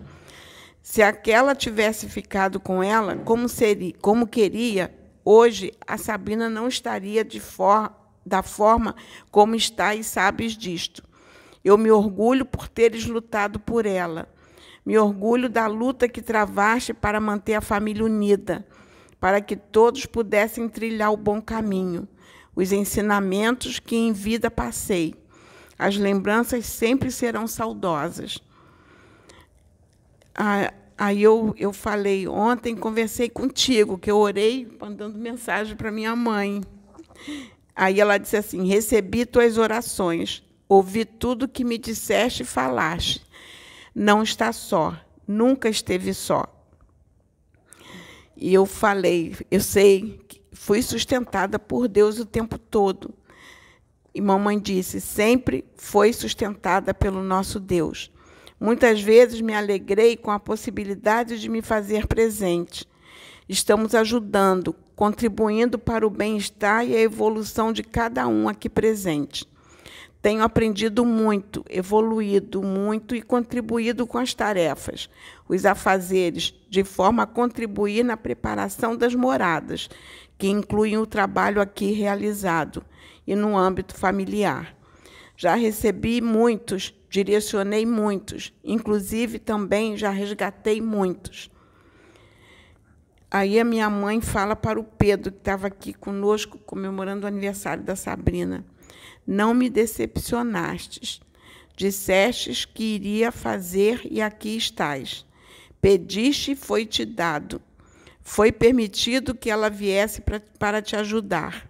Se 0.81 1.03
aquela 1.03 1.53
tivesse 1.53 2.07
ficado 2.07 2.59
com 2.59 2.81
ela, 2.81 3.17
como 3.17 3.49
seria, 3.49 3.93
como 4.01 4.25
queria, 4.25 4.95
hoje 5.25 5.73
a 5.85 5.97
Sabina 5.97 6.49
não 6.49 6.69
estaria 6.69 7.25
de 7.25 7.41
for, 7.41 7.91
da 8.25 8.41
forma 8.41 8.95
como 9.29 9.55
está 9.55 9.93
e 9.93 10.03
sabes 10.03 10.53
disto. 10.53 11.03
Eu 11.63 11.77
me 11.77 11.91
orgulho 11.91 12.45
por 12.45 12.69
teres 12.69 13.05
lutado 13.05 13.59
por 13.59 13.85
ela. 13.85 14.29
Me 14.85 14.97
orgulho 14.97 15.49
da 15.49 15.67
luta 15.67 16.07
que 16.07 16.21
travaste 16.21 16.93
para 16.93 17.19
manter 17.19 17.55
a 17.55 17.61
família 17.61 18.05
unida, 18.05 18.65
para 19.19 19.41
que 19.41 19.55
todos 19.55 20.05
pudessem 20.05 20.69
trilhar 20.69 21.11
o 21.11 21.17
bom 21.17 21.41
caminho 21.41 22.07
os 22.57 22.71
ensinamentos 22.71 23.77
que 23.77 23.95
em 23.95 24.11
vida 24.11 24.49
passei. 24.49 25.13
As 25.77 25.95
lembranças 25.95 26.65
sempre 26.65 27.11
serão 27.11 27.47
saudosas. 27.47 28.39
Aí 30.97 31.21
eu, 31.21 31.53
eu 31.55 31.71
falei, 31.71 32.27
ontem 32.27 32.75
conversei 32.75 33.29
contigo, 33.29 33.95
que 33.95 34.09
eu 34.09 34.17
orei 34.17 34.67
mandando 34.81 35.19
mensagem 35.19 35.75
para 35.75 35.91
minha 35.91 36.15
mãe. 36.15 36.63
Aí 37.75 38.01
ela 38.01 38.17
disse 38.17 38.37
assim: 38.37 38.67
Recebi 38.67 39.23
tuas 39.23 39.59
orações, 39.59 40.43
ouvi 40.67 41.05
tudo 41.05 41.47
que 41.47 41.63
me 41.63 41.77
disseste 41.77 42.41
e 42.41 42.45
falaste. 42.45 43.23
Não 43.93 44.23
está 44.23 44.51
só, 44.51 44.99
nunca 45.27 45.69
esteve 45.69 46.11
só. 46.11 46.56
E 48.37 48.53
eu 48.53 48.65
falei, 48.65 49.35
eu 49.49 49.59
sei 49.59 50.21
fui 50.57 50.81
sustentada 50.81 51.57
por 51.57 51.87
Deus 51.87 52.19
o 52.19 52.25
tempo 52.25 52.57
todo. 52.57 53.13
E 54.13 54.19
mamãe 54.19 54.59
disse: 54.59 54.99
sempre 54.99 55.63
foi 55.75 56.11
sustentada 56.11 56.93
pelo 56.93 57.23
nosso 57.23 57.59
Deus. 57.59 58.11
Muitas 58.59 58.99
vezes 59.01 59.39
me 59.39 59.53
alegrei 59.53 60.17
com 60.17 60.31
a 60.31 60.39
possibilidade 60.39 61.39
de 61.39 61.47
me 61.47 61.61
fazer 61.61 62.07
presente. 62.07 62.87
Estamos 63.47 63.93
ajudando, 63.93 64.75
contribuindo 64.95 65.77
para 65.77 66.05
o 66.05 66.09
bem-estar 66.09 66.85
e 66.85 66.95
a 66.95 66.99
evolução 66.99 67.71
de 67.71 67.83
cada 67.83 68.27
um 68.27 68.49
aqui 68.49 68.67
presente. 68.67 69.47
Tenho 70.21 70.43
aprendido 70.43 71.05
muito, 71.05 71.63
evoluído 71.69 72.61
muito 72.63 73.15
e 73.15 73.21
contribuído 73.21 74.05
com 74.07 74.17
as 74.17 74.33
tarefas, 74.33 75.09
os 75.47 75.65
afazeres, 75.65 76.53
de 76.69 76.83
forma 76.83 77.23
a 77.23 77.27
contribuir 77.27 78.03
na 78.03 78.17
preparação 78.17 78.95
das 78.95 79.13
moradas, 79.13 79.89
que 80.37 80.47
incluem 80.47 80.97
o 80.97 81.05
trabalho 81.05 81.61
aqui 81.61 81.91
realizado 81.91 82.83
e 83.25 83.35
no 83.35 83.57
âmbito 83.57 83.95
familiar. 83.95 84.75
Já 85.35 85.55
recebi 85.55 86.19
muitos, 86.19 86.93
direcionei 87.09 87.85
muitos, 87.85 88.51
inclusive 88.63 89.37
também 89.37 89.95
já 89.95 90.09
resgatei 90.09 90.81
muitos. 90.81 91.51
Aí 93.29 93.59
a 93.59 93.63
minha 93.65 93.89
mãe 93.89 94.21
fala 94.21 94.55
para 94.55 94.79
o 94.79 94.83
Pedro, 94.83 95.31
que 95.31 95.37
estava 95.37 95.67
aqui 95.67 95.93
conosco 95.93 96.57
comemorando 96.59 97.25
o 97.25 97.27
aniversário 97.27 97.83
da 97.83 97.95
Sabrina: 97.95 98.65
Não 99.27 99.53
me 99.53 99.69
decepcionastes. 99.69 101.19
Dissestes 101.75 102.63
que 102.63 102.95
iria 102.95 103.31
fazer 103.31 104.01
e 104.09 104.21
aqui 104.21 104.55
estás. 104.55 105.25
Pediste 105.81 106.53
e 106.53 106.55
foi-te 106.55 107.03
dado. 107.03 107.61
Foi 108.21 108.51
permitido 108.51 109.35
que 109.35 109.49
ela 109.49 109.69
viesse 109.69 110.21
pra, 110.21 110.41
para 110.57 110.81
te 110.81 110.95
ajudar. 110.95 111.69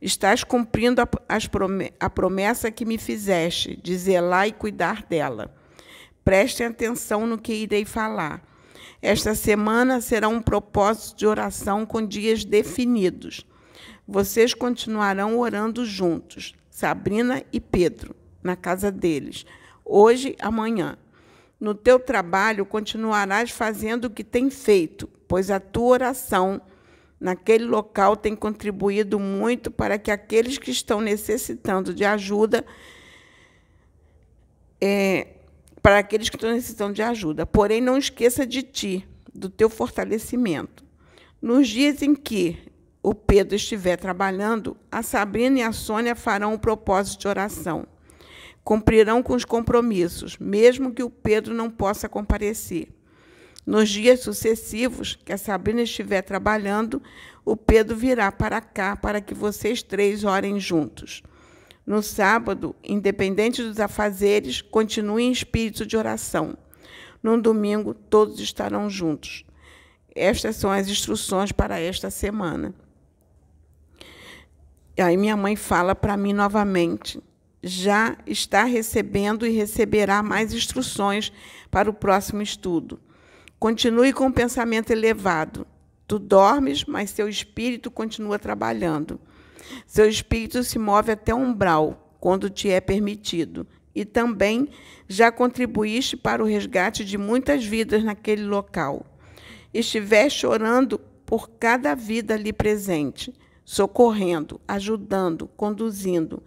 Estás 0.00 0.42
cumprindo 0.42 1.02
a, 1.02 1.08
a 2.00 2.10
promessa 2.10 2.70
que 2.70 2.84
me 2.84 2.98
fizeste, 2.98 3.80
zelar 3.94 4.48
e 4.48 4.52
cuidar 4.52 5.02
dela. 5.02 5.54
Prestem 6.24 6.68
atenção 6.68 7.26
no 7.26 7.38
que 7.38 7.52
irei 7.52 7.84
falar. 7.84 8.42
Esta 9.00 9.34
semana 9.34 10.00
será 10.00 10.28
um 10.28 10.40
propósito 10.40 11.18
de 11.18 11.26
oração 11.26 11.84
com 11.84 12.04
dias 12.06 12.44
definidos. 12.44 13.44
Vocês 14.06 14.54
continuarão 14.54 15.38
orando 15.38 15.84
juntos, 15.84 16.54
Sabrina 16.82 17.44
e 17.52 17.60
Pedro, 17.60 18.12
na 18.42 18.56
casa 18.56 18.90
deles, 18.90 19.46
hoje, 19.84 20.34
amanhã. 20.40 20.98
No 21.60 21.76
teu 21.76 21.96
trabalho 21.96 22.66
continuarás 22.66 23.52
fazendo 23.52 24.06
o 24.06 24.10
que 24.10 24.24
tem 24.24 24.50
feito, 24.50 25.08
pois 25.28 25.48
a 25.48 25.60
tua 25.60 25.90
oração 25.90 26.60
naquele 27.20 27.66
local 27.66 28.16
tem 28.16 28.34
contribuído 28.34 29.20
muito 29.20 29.70
para 29.70 29.96
que 29.96 30.10
aqueles 30.10 30.58
que 30.58 30.72
estão 30.72 31.00
necessitando 31.00 31.94
de 31.94 32.04
ajuda, 32.04 32.64
é, 34.80 35.36
para 35.80 35.98
aqueles 35.98 36.28
que 36.28 36.34
estão 36.34 36.50
necessitando 36.50 36.94
de 36.94 37.02
ajuda. 37.02 37.46
Porém, 37.46 37.80
não 37.80 37.96
esqueça 37.96 38.44
de 38.44 38.64
ti, 38.64 39.08
do 39.32 39.48
teu 39.48 39.70
fortalecimento. 39.70 40.84
Nos 41.40 41.68
dias 41.68 42.02
em 42.02 42.12
que 42.12 42.58
o 43.02 43.14
Pedro 43.14 43.56
estiver 43.56 43.96
trabalhando, 43.96 44.76
a 44.90 45.02
Sabrina 45.02 45.58
e 45.58 45.62
a 45.62 45.72
Sônia 45.72 46.14
farão 46.14 46.54
o 46.54 46.58
propósito 46.58 47.22
de 47.22 47.28
oração. 47.28 47.84
Cumprirão 48.62 49.22
com 49.24 49.34
os 49.34 49.44
compromissos, 49.44 50.38
mesmo 50.38 50.94
que 50.94 51.02
o 51.02 51.10
Pedro 51.10 51.52
não 51.52 51.68
possa 51.68 52.08
comparecer. 52.08 52.88
Nos 53.66 53.88
dias 53.88 54.20
sucessivos 54.20 55.18
que 55.24 55.32
a 55.32 55.38
Sabrina 55.38 55.82
estiver 55.82 56.22
trabalhando, 56.22 57.02
o 57.44 57.56
Pedro 57.56 57.96
virá 57.96 58.30
para 58.30 58.60
cá 58.60 58.94
para 58.94 59.20
que 59.20 59.34
vocês 59.34 59.82
três 59.82 60.22
orem 60.22 60.60
juntos. 60.60 61.24
No 61.84 62.02
sábado, 62.02 62.76
independente 62.84 63.62
dos 63.64 63.80
afazeres, 63.80 64.60
continue 64.60 65.24
em 65.24 65.32
espírito 65.32 65.84
de 65.84 65.96
oração. 65.96 66.56
No 67.20 67.40
domingo, 67.40 67.94
todos 67.94 68.38
estarão 68.38 68.88
juntos. 68.88 69.44
Estas 70.14 70.54
são 70.56 70.70
as 70.70 70.88
instruções 70.88 71.50
para 71.50 71.80
esta 71.80 72.10
semana. 72.10 72.72
E 74.96 75.00
aí 75.02 75.16
minha 75.16 75.36
mãe 75.36 75.56
fala 75.56 75.94
para 75.94 76.16
mim 76.16 76.32
novamente. 76.32 77.22
Já 77.62 78.16
está 78.26 78.64
recebendo 78.64 79.46
e 79.46 79.50
receberá 79.50 80.22
mais 80.22 80.52
instruções 80.52 81.32
para 81.70 81.88
o 81.88 81.94
próximo 81.94 82.42
estudo. 82.42 83.00
Continue 83.58 84.12
com 84.12 84.26
o 84.26 84.32
pensamento 84.32 84.90
elevado. 84.90 85.66
Tu 86.06 86.18
dormes, 86.18 86.84
mas 86.84 87.10
seu 87.10 87.28
espírito 87.28 87.90
continua 87.90 88.38
trabalhando. 88.38 89.20
Seu 89.86 90.08
espírito 90.08 90.62
se 90.62 90.78
move 90.78 91.12
até 91.12 91.32
o 91.32 91.38
umbral, 91.38 92.16
quando 92.20 92.50
te 92.50 92.68
é 92.68 92.80
permitido. 92.80 93.66
E 93.94 94.04
também 94.04 94.68
já 95.08 95.30
contribuíste 95.30 96.16
para 96.16 96.42
o 96.42 96.46
resgate 96.46 97.04
de 97.04 97.16
muitas 97.16 97.64
vidas 97.64 98.02
naquele 98.02 98.44
local. 98.44 99.06
Estiveste 99.72 100.46
orando 100.46 100.98
por 101.24 101.48
cada 101.50 101.94
vida 101.94 102.34
ali 102.34 102.52
presente, 102.52 103.32
socorrendo, 103.64 104.60
ajudando, 104.66 105.48
conduzindo. 105.56 106.42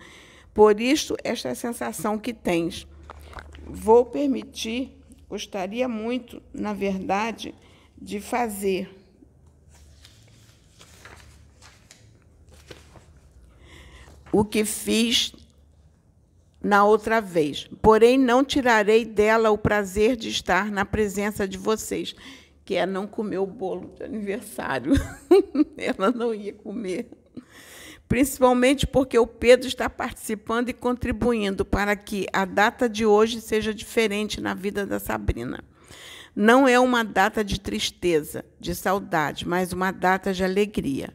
Por 0.53 0.79
isso, 0.79 1.15
esta 1.23 1.53
sensação 1.55 2.17
que 2.17 2.33
tens. 2.33 2.87
Vou 3.67 4.05
permitir 4.05 4.95
gostaria 5.35 5.87
muito, 5.87 6.41
na 6.53 6.73
verdade, 6.73 7.53
de 7.97 8.19
fazer. 8.19 8.89
O 14.31 14.43
que 14.43 14.65
fiz 14.65 15.33
na 16.61 16.83
outra 16.83 17.21
vez. 17.21 17.69
Porém, 17.81 18.17
não 18.17 18.43
tirarei 18.43 19.05
dela 19.05 19.51
o 19.51 19.57
prazer 19.57 20.15
de 20.15 20.29
estar 20.29 20.71
na 20.71 20.83
presença 20.83 21.47
de 21.47 21.57
vocês, 21.57 22.15
que 22.65 22.75
é 22.75 22.85
não 22.85 23.07
comer 23.07 23.37
o 23.37 23.45
bolo 23.45 23.93
de 23.95 24.03
aniversário. 24.03 24.93
Ela 25.77 26.11
não 26.11 26.33
ia 26.33 26.51
comer 26.51 27.09
principalmente 28.07 28.85
porque 28.85 29.17
o 29.17 29.27
Pedro 29.27 29.67
está 29.67 29.89
participando 29.89 30.69
e 30.69 30.73
contribuindo 30.73 31.65
para 31.65 31.95
que 31.95 32.27
a 32.31 32.45
data 32.45 32.87
de 32.87 33.05
hoje 33.05 33.41
seja 33.41 33.73
diferente 33.73 34.39
na 34.39 34.53
vida 34.53 34.85
da 34.85 34.99
Sabrina. 34.99 35.63
Não 36.35 36.67
é 36.67 36.79
uma 36.79 37.03
data 37.03 37.43
de 37.43 37.59
tristeza, 37.59 38.43
de 38.59 38.75
saudade, 38.75 39.47
mas 39.47 39.71
uma 39.71 39.91
data 39.91 40.33
de 40.33 40.43
alegria. 40.43 41.13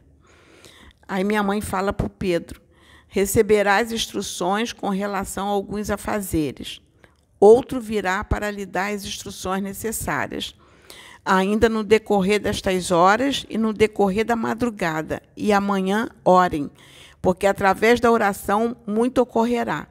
Aí 1.07 1.23
minha 1.23 1.43
mãe 1.43 1.61
fala 1.61 1.93
para 1.93 2.07
o 2.07 2.09
Pedro: 2.09 2.59
receberás 3.07 3.91
instruções 3.91 4.73
com 4.73 4.89
relação 4.89 5.47
a 5.47 5.51
alguns 5.51 5.89
afazeres. 5.89 6.81
Outro 7.39 7.79
virá 7.79 8.23
para 8.23 8.51
lhe 8.51 8.65
dar 8.65 8.93
as 8.93 9.05
instruções 9.05 9.63
necessárias, 9.63 10.55
ainda 11.25 11.69
no 11.69 11.83
decorrer 11.83 12.39
destas 12.39 12.91
horas 12.91 13.45
e 13.49 13.57
no 13.57 13.73
decorrer 13.73 14.25
da 14.25 14.35
madrugada. 14.35 15.21
E 15.35 15.53
amanhã 15.53 16.09
orem, 16.25 16.69
porque 17.21 17.45
através 17.45 17.99
da 17.99 18.11
oração 18.11 18.75
muito 18.85 19.19
ocorrerá. 19.19 19.87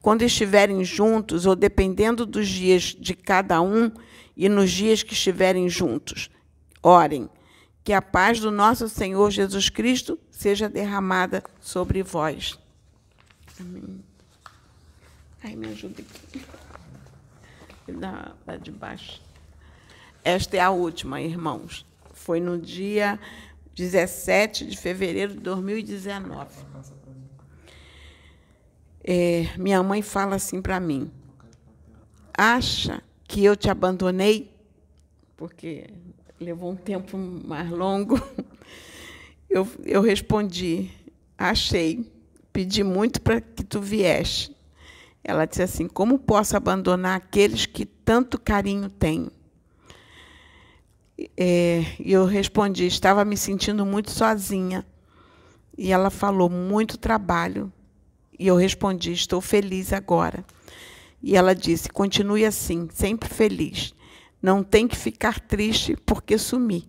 Quando 0.00 0.22
estiverem 0.22 0.84
juntos, 0.84 1.46
ou 1.46 1.56
dependendo 1.56 2.24
dos 2.24 2.48
dias 2.48 2.94
de 2.98 3.14
cada 3.14 3.60
um, 3.60 3.90
e 4.36 4.48
nos 4.48 4.70
dias 4.70 5.02
que 5.02 5.14
estiverem 5.14 5.68
juntos, 5.68 6.30
orem 6.82 7.28
que 7.82 7.92
a 7.92 8.02
paz 8.02 8.40
do 8.40 8.50
nosso 8.50 8.88
Senhor 8.88 9.30
Jesus 9.30 9.68
Cristo 9.68 10.18
seja 10.30 10.68
derramada 10.68 11.42
sobre 11.60 12.02
vós. 12.02 12.58
Amém. 13.60 14.04
Ai, 15.42 15.54
me 15.54 15.68
ajuda 15.68 16.02
aqui. 16.02 16.42
Da, 17.88 18.32
da 18.44 18.56
de 18.56 18.72
baixo. 18.72 19.25
Esta 20.26 20.56
é 20.56 20.60
a 20.60 20.70
última, 20.70 21.22
irmãos. 21.22 21.86
Foi 22.12 22.40
no 22.40 22.58
dia 22.58 23.16
17 23.76 24.66
de 24.66 24.76
fevereiro 24.76 25.34
de 25.34 25.38
2019. 25.38 26.48
É, 29.04 29.46
minha 29.56 29.80
mãe 29.84 30.02
fala 30.02 30.34
assim 30.34 30.60
para 30.60 30.80
mim: 30.80 31.12
acha 32.36 33.00
que 33.22 33.44
eu 33.44 33.54
te 33.54 33.70
abandonei? 33.70 34.52
Porque 35.36 35.86
levou 36.40 36.72
um 36.72 36.76
tempo 36.76 37.16
mais 37.16 37.70
longo, 37.70 38.20
eu, 39.48 39.68
eu 39.84 40.02
respondi: 40.02 40.90
achei, 41.38 42.04
pedi 42.52 42.82
muito 42.82 43.22
para 43.22 43.40
que 43.40 43.62
tu 43.62 43.80
vieste. 43.80 44.56
Ela 45.22 45.46
disse 45.46 45.62
assim: 45.62 45.86
como 45.86 46.18
posso 46.18 46.56
abandonar 46.56 47.16
aqueles 47.16 47.64
que 47.64 47.86
tanto 47.86 48.40
carinho 48.40 48.90
tenho? 48.90 49.35
É, 51.36 51.84
eu 51.98 52.24
respondi: 52.26 52.86
estava 52.86 53.24
me 53.24 53.36
sentindo 53.36 53.84
muito 53.86 54.10
sozinha. 54.10 54.86
E 55.76 55.92
ela 55.92 56.10
falou: 56.10 56.48
muito 56.48 56.98
trabalho. 56.98 57.72
E 58.38 58.46
eu 58.46 58.56
respondi: 58.56 59.12
estou 59.12 59.40
feliz 59.40 59.92
agora. 59.92 60.44
E 61.22 61.36
ela 61.36 61.54
disse: 61.54 61.88
continue 61.88 62.44
assim, 62.44 62.88
sempre 62.92 63.28
feliz. 63.28 63.94
Não 64.40 64.62
tem 64.62 64.86
que 64.86 64.96
ficar 64.96 65.40
triste 65.40 65.96
porque 66.04 66.38
sumi. 66.38 66.88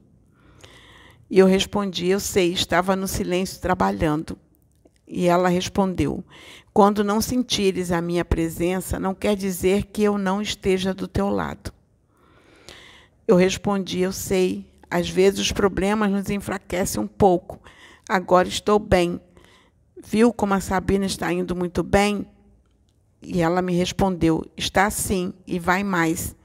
E 1.30 1.40
eu 1.40 1.46
respondi: 1.46 2.08
Eu 2.08 2.20
sei, 2.20 2.54
estava 2.54 2.96
no 2.96 3.08
silêncio 3.08 3.62
trabalhando. 3.62 4.38
E 5.08 5.26
ela 5.28 5.50
respondeu: 5.50 6.24
Quando 6.74 7.04
não 7.04 7.22
sentires 7.22 7.92
a 7.92 8.02
minha 8.02 8.26
presença, 8.26 9.00
não 9.00 9.16
quer 9.16 9.36
dizer 9.36 9.86
que 9.86 10.04
eu 10.04 10.18
não 10.18 10.42
esteja 10.42 10.94
do 10.94 11.08
teu 11.08 11.30
lado. 11.30 11.74
Eu 13.28 13.36
respondi: 13.36 14.00
Eu 14.00 14.14
sei, 14.14 14.66
às 14.90 15.10
vezes 15.10 15.40
os 15.40 15.52
problemas 15.52 16.10
nos 16.10 16.30
enfraquecem 16.30 17.02
um 17.02 17.08
pouco. 17.08 17.60
Agora 18.08 18.48
estou 18.48 18.80
bem. 18.80 19.20
Viu 20.02 20.32
como 20.32 20.54
a 20.54 20.62
Sabina 20.62 21.06
está 21.06 21.32
indo 21.34 21.56
muito 21.56 21.84
bem? 21.84 22.26
E 23.22 23.42
ela 23.42 23.62
me 23.62 23.76
respondeu: 23.76 24.46
Está 24.56 24.90
sim, 24.90 25.34
e 25.46 25.60
vai 25.60 25.84
mais. 25.84 26.36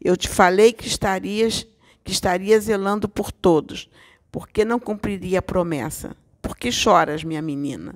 Eu 0.00 0.16
te 0.16 0.28
falei 0.28 0.72
que 0.72 0.86
estarias 0.86 1.66
que 2.04 2.12
estaria 2.12 2.58
zelando 2.60 3.08
por 3.08 3.32
todos. 3.32 3.90
Por 4.30 4.48
que 4.48 4.64
não 4.64 4.78
cumpriria 4.78 5.40
a 5.40 5.42
promessa? 5.42 6.16
Por 6.40 6.56
que 6.56 6.70
choras, 6.70 7.24
minha 7.24 7.42
menina? 7.42 7.94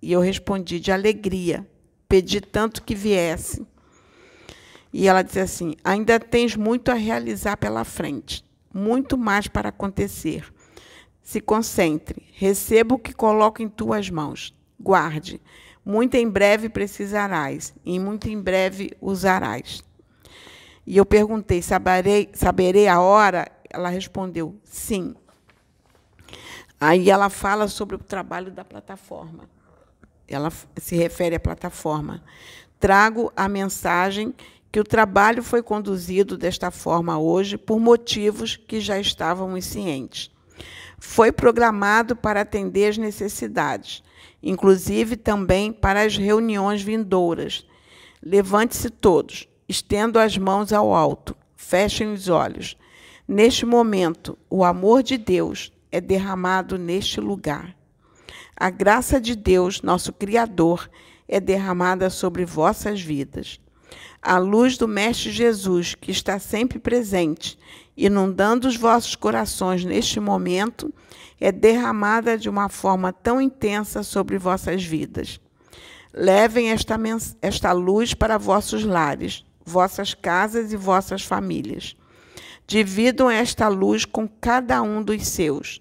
E 0.00 0.12
eu 0.12 0.20
respondi 0.20 0.80
de 0.80 0.90
alegria. 0.90 1.66
Pedi 2.08 2.40
tanto 2.40 2.82
que 2.82 2.94
viesse. 2.94 3.66
E 4.98 5.06
ela 5.08 5.20
disse 5.20 5.40
assim: 5.40 5.74
Ainda 5.84 6.18
tens 6.18 6.56
muito 6.56 6.90
a 6.90 6.94
realizar 6.94 7.58
pela 7.58 7.84
frente, 7.84 8.42
muito 8.72 9.18
mais 9.18 9.46
para 9.46 9.68
acontecer. 9.68 10.50
Se 11.22 11.38
concentre, 11.38 12.26
receba 12.32 12.94
o 12.94 12.98
que 12.98 13.12
coloco 13.12 13.60
em 13.60 13.68
tuas 13.68 14.08
mãos. 14.08 14.56
Guarde. 14.80 15.38
Muito 15.84 16.14
em 16.14 16.26
breve 16.26 16.70
precisarás, 16.70 17.74
e 17.84 18.00
muito 18.00 18.30
em 18.30 18.40
breve 18.40 18.90
usarás. 18.98 19.84
E 20.86 20.96
eu 20.96 21.04
perguntei: 21.04 21.60
saberei, 21.60 22.30
saberei 22.32 22.88
a 22.88 22.98
hora? 22.98 23.52
Ela 23.68 23.90
respondeu: 23.90 24.58
sim. 24.64 25.14
Aí 26.80 27.10
ela 27.10 27.28
fala 27.28 27.68
sobre 27.68 27.96
o 27.96 27.98
trabalho 27.98 28.50
da 28.50 28.64
plataforma. 28.64 29.44
Ela 30.26 30.50
se 30.78 30.96
refere 30.96 31.36
à 31.36 31.40
plataforma. 31.40 32.24
Trago 32.80 33.30
a 33.36 33.46
mensagem 33.46 34.34
que 34.76 34.80
o 34.80 34.84
trabalho 34.84 35.42
foi 35.42 35.62
conduzido 35.62 36.36
desta 36.36 36.70
forma 36.70 37.18
hoje 37.18 37.56
por 37.56 37.80
motivos 37.80 38.56
que 38.56 38.78
já 38.78 39.00
estávamos 39.00 39.64
cientes. 39.64 40.30
Foi 40.98 41.32
programado 41.32 42.14
para 42.14 42.42
atender 42.42 42.90
as 42.90 42.98
necessidades, 42.98 44.02
inclusive 44.42 45.16
também 45.16 45.72
para 45.72 46.02
as 46.02 46.18
reuniões 46.18 46.82
vindouras. 46.82 47.66
Levante-se 48.22 48.90
todos, 48.90 49.48
Estendo 49.66 50.18
as 50.18 50.36
mãos 50.36 50.74
ao 50.74 50.94
alto, 50.94 51.34
fechem 51.56 52.12
os 52.12 52.28
olhos. 52.28 52.76
Neste 53.26 53.64
momento, 53.64 54.36
o 54.50 54.62
amor 54.62 55.02
de 55.02 55.16
Deus 55.16 55.72
é 55.90 56.02
derramado 56.02 56.76
neste 56.76 57.18
lugar. 57.18 57.74
A 58.54 58.68
graça 58.68 59.18
de 59.18 59.34
Deus, 59.34 59.80
nosso 59.80 60.12
Criador, 60.12 60.90
é 61.26 61.40
derramada 61.40 62.10
sobre 62.10 62.44
vossas 62.44 63.00
vidas. 63.00 63.58
A 64.28 64.38
luz 64.38 64.76
do 64.76 64.88
Mestre 64.88 65.30
Jesus, 65.30 65.94
que 65.94 66.10
está 66.10 66.40
sempre 66.40 66.80
presente, 66.80 67.56
inundando 67.96 68.66
os 68.66 68.76
vossos 68.76 69.14
corações 69.14 69.84
neste 69.84 70.18
momento, 70.18 70.92
é 71.40 71.52
derramada 71.52 72.36
de 72.36 72.48
uma 72.48 72.68
forma 72.68 73.12
tão 73.12 73.40
intensa 73.40 74.02
sobre 74.02 74.36
vossas 74.36 74.82
vidas. 74.82 75.38
Levem 76.12 76.70
esta, 76.70 76.98
esta 77.40 77.70
luz 77.70 78.14
para 78.14 78.36
vossos 78.36 78.82
lares, 78.82 79.44
vossas 79.64 80.12
casas 80.12 80.72
e 80.72 80.76
vossas 80.76 81.22
famílias. 81.22 81.94
Dividam 82.66 83.30
esta 83.30 83.68
luz 83.68 84.04
com 84.04 84.26
cada 84.26 84.82
um 84.82 85.04
dos 85.04 85.24
seus. 85.24 85.80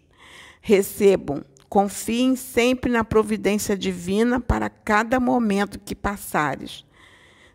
Recebam, 0.62 1.44
confiem 1.68 2.36
sempre 2.36 2.92
na 2.92 3.04
providência 3.04 3.76
divina 3.76 4.40
para 4.40 4.70
cada 4.70 5.20
momento 5.20 5.80
que 5.80 5.96
passares. 5.96 6.86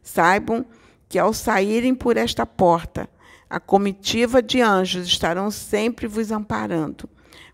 Saibam 0.03 0.67
que 1.11 1.19
ao 1.19 1.35
saírem 1.35 1.95
por 1.95 2.17
esta 2.17 2.47
porta, 2.47 3.11
a 3.51 3.59
comitiva 3.59 4.41
de 4.41 4.63
anjos 4.63 5.09
estarão 5.09 5.51
sempre 5.51 6.07
vos 6.07 6.31
amparando, 6.31 7.11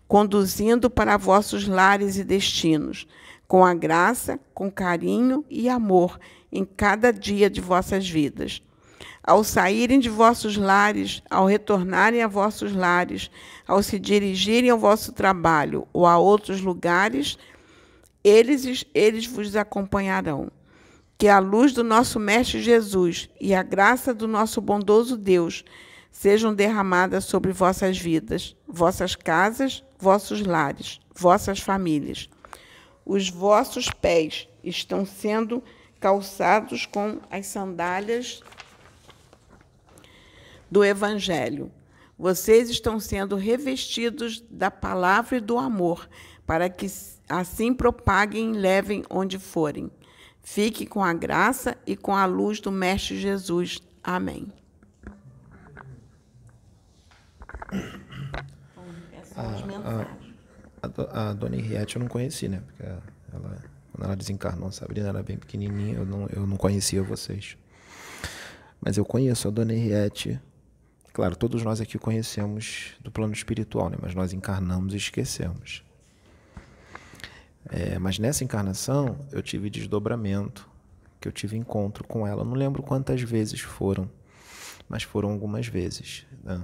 conduzindo 0.07 0.89
para 0.89 1.17
vossos 1.17 1.67
lares 1.67 2.17
e 2.17 2.23
destinos, 2.23 3.07
com 3.47 3.65
a 3.65 3.73
graça, 3.73 4.39
com 4.53 4.71
carinho 4.71 5.43
e 5.49 5.67
amor 5.67 6.19
em 6.51 6.63
cada 6.63 7.11
dia 7.11 7.49
de 7.49 7.59
vossas 7.59 8.07
vidas 8.07 8.61
ao 9.27 9.43
saírem 9.43 9.99
de 9.99 10.09
vossos 10.09 10.55
lares, 10.55 11.21
ao 11.29 11.45
retornarem 11.45 12.23
a 12.23 12.27
vossos 12.29 12.73
lares, 12.73 13.29
ao 13.67 13.83
se 13.83 13.99
dirigirem 13.99 14.69
ao 14.69 14.79
vosso 14.79 15.11
trabalho 15.11 15.85
ou 15.91 16.05
a 16.05 16.17
outros 16.17 16.61
lugares, 16.61 17.37
eles, 18.23 18.85
eles 18.95 19.25
vos 19.25 19.53
acompanharão. 19.57 20.49
Que 21.17 21.27
a 21.27 21.39
luz 21.39 21.73
do 21.73 21.83
nosso 21.83 22.19
Mestre 22.19 22.61
Jesus 22.61 23.27
e 23.41 23.55
a 23.55 23.63
graça 23.63 24.13
do 24.13 24.27
nosso 24.27 24.61
bondoso 24.61 25.17
Deus 25.17 25.63
sejam 26.11 26.53
derramadas 26.53 27.25
sobre 27.25 27.51
vossas 27.51 27.97
vidas, 27.97 28.55
vossas 28.67 29.15
casas, 29.15 29.83
vossos 29.97 30.41
lares, 30.41 30.99
vossas 31.15 31.59
famílias. 31.59 32.29
Os 33.05 33.29
vossos 33.29 33.89
pés 33.89 34.47
estão 34.63 35.05
sendo 35.05 35.63
calçados 35.99 36.85
com 36.85 37.19
as 37.31 37.47
sandálias 37.47 38.41
do 40.69 40.83
Evangelho. 40.83 41.71
Vocês 42.17 42.69
estão 42.69 42.99
sendo 42.99 43.35
revestidos 43.35 44.43
da 44.49 44.69
palavra 44.69 45.37
e 45.37 45.41
do 45.41 45.57
amor, 45.57 46.09
para 46.45 46.69
que 46.69 46.87
assim 47.29 47.73
propaguem 47.73 48.53
e 48.53 48.57
levem 48.57 49.03
onde 49.09 49.37
forem. 49.37 49.91
Fique 50.49 50.85
com 50.85 51.03
a 51.03 51.13
graça 51.13 51.75
e 51.85 51.93
com 51.97 52.15
a 52.15 52.25
luz 52.25 52.61
do 52.61 52.71
Mestre 52.71 53.19
Jesus. 53.19 53.81
Amém. 54.01 54.47
A, 59.35 60.07
a, 60.81 61.29
a, 61.29 61.33
dona 61.33 61.57
Henriette 61.57 61.97
eu 61.97 61.99
não 61.99 62.07
conheci, 62.07 62.47
né? 62.47 62.63
Porque 62.65 62.81
ela, 62.81 63.61
quando 63.91 64.05
ela 64.05 64.15
desencarnou, 64.15 64.69
a 64.69 64.71
Sabrina 64.71 65.09
era 65.09 65.21
bem 65.21 65.37
pequenininha, 65.37 65.95
eu 65.95 66.05
não, 66.05 66.27
eu 66.27 66.47
não 66.47 66.55
conhecia 66.55 67.03
vocês. 67.03 67.57
Mas 68.79 68.95
eu 68.95 69.03
conheço 69.03 69.49
a 69.49 69.51
dona 69.51 69.73
Henriette 69.73 70.39
Claro, 71.11 71.35
todos 71.35 71.61
nós 71.61 71.81
aqui 71.81 71.97
conhecemos 71.97 72.93
do 73.01 73.11
plano 73.11 73.33
espiritual, 73.33 73.89
né? 73.89 73.97
mas 73.99 74.15
nós 74.15 74.31
encarnamos 74.31 74.93
e 74.93 74.97
esquecemos. 74.97 75.83
É, 77.69 77.99
mas 77.99 78.17
nessa 78.17 78.43
encarnação 78.43 79.17
eu 79.31 79.41
tive 79.41 79.69
desdobramento, 79.69 80.67
que 81.19 81.27
eu 81.27 81.31
tive 81.31 81.57
encontro 81.57 82.03
com 82.03 82.25
ela. 82.25 82.43
Não 82.43 82.53
lembro 82.53 82.81
quantas 82.81 83.21
vezes 83.21 83.59
foram, 83.59 84.09
mas 84.87 85.03
foram 85.03 85.31
algumas 85.31 85.67
vezes. 85.67 86.25
Né? 86.43 86.61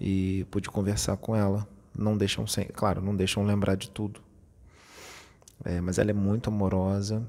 E 0.00 0.46
pude 0.50 0.68
conversar 0.70 1.16
com 1.16 1.34
ela. 1.34 1.66
Não 1.96 2.16
deixam, 2.16 2.46
sem, 2.46 2.66
claro, 2.66 3.02
não 3.02 3.14
deixam 3.14 3.44
lembrar 3.44 3.74
de 3.74 3.90
tudo. 3.90 4.20
É, 5.64 5.80
mas 5.80 5.98
ela 5.98 6.10
é 6.10 6.14
muito 6.14 6.48
amorosa, 6.48 7.26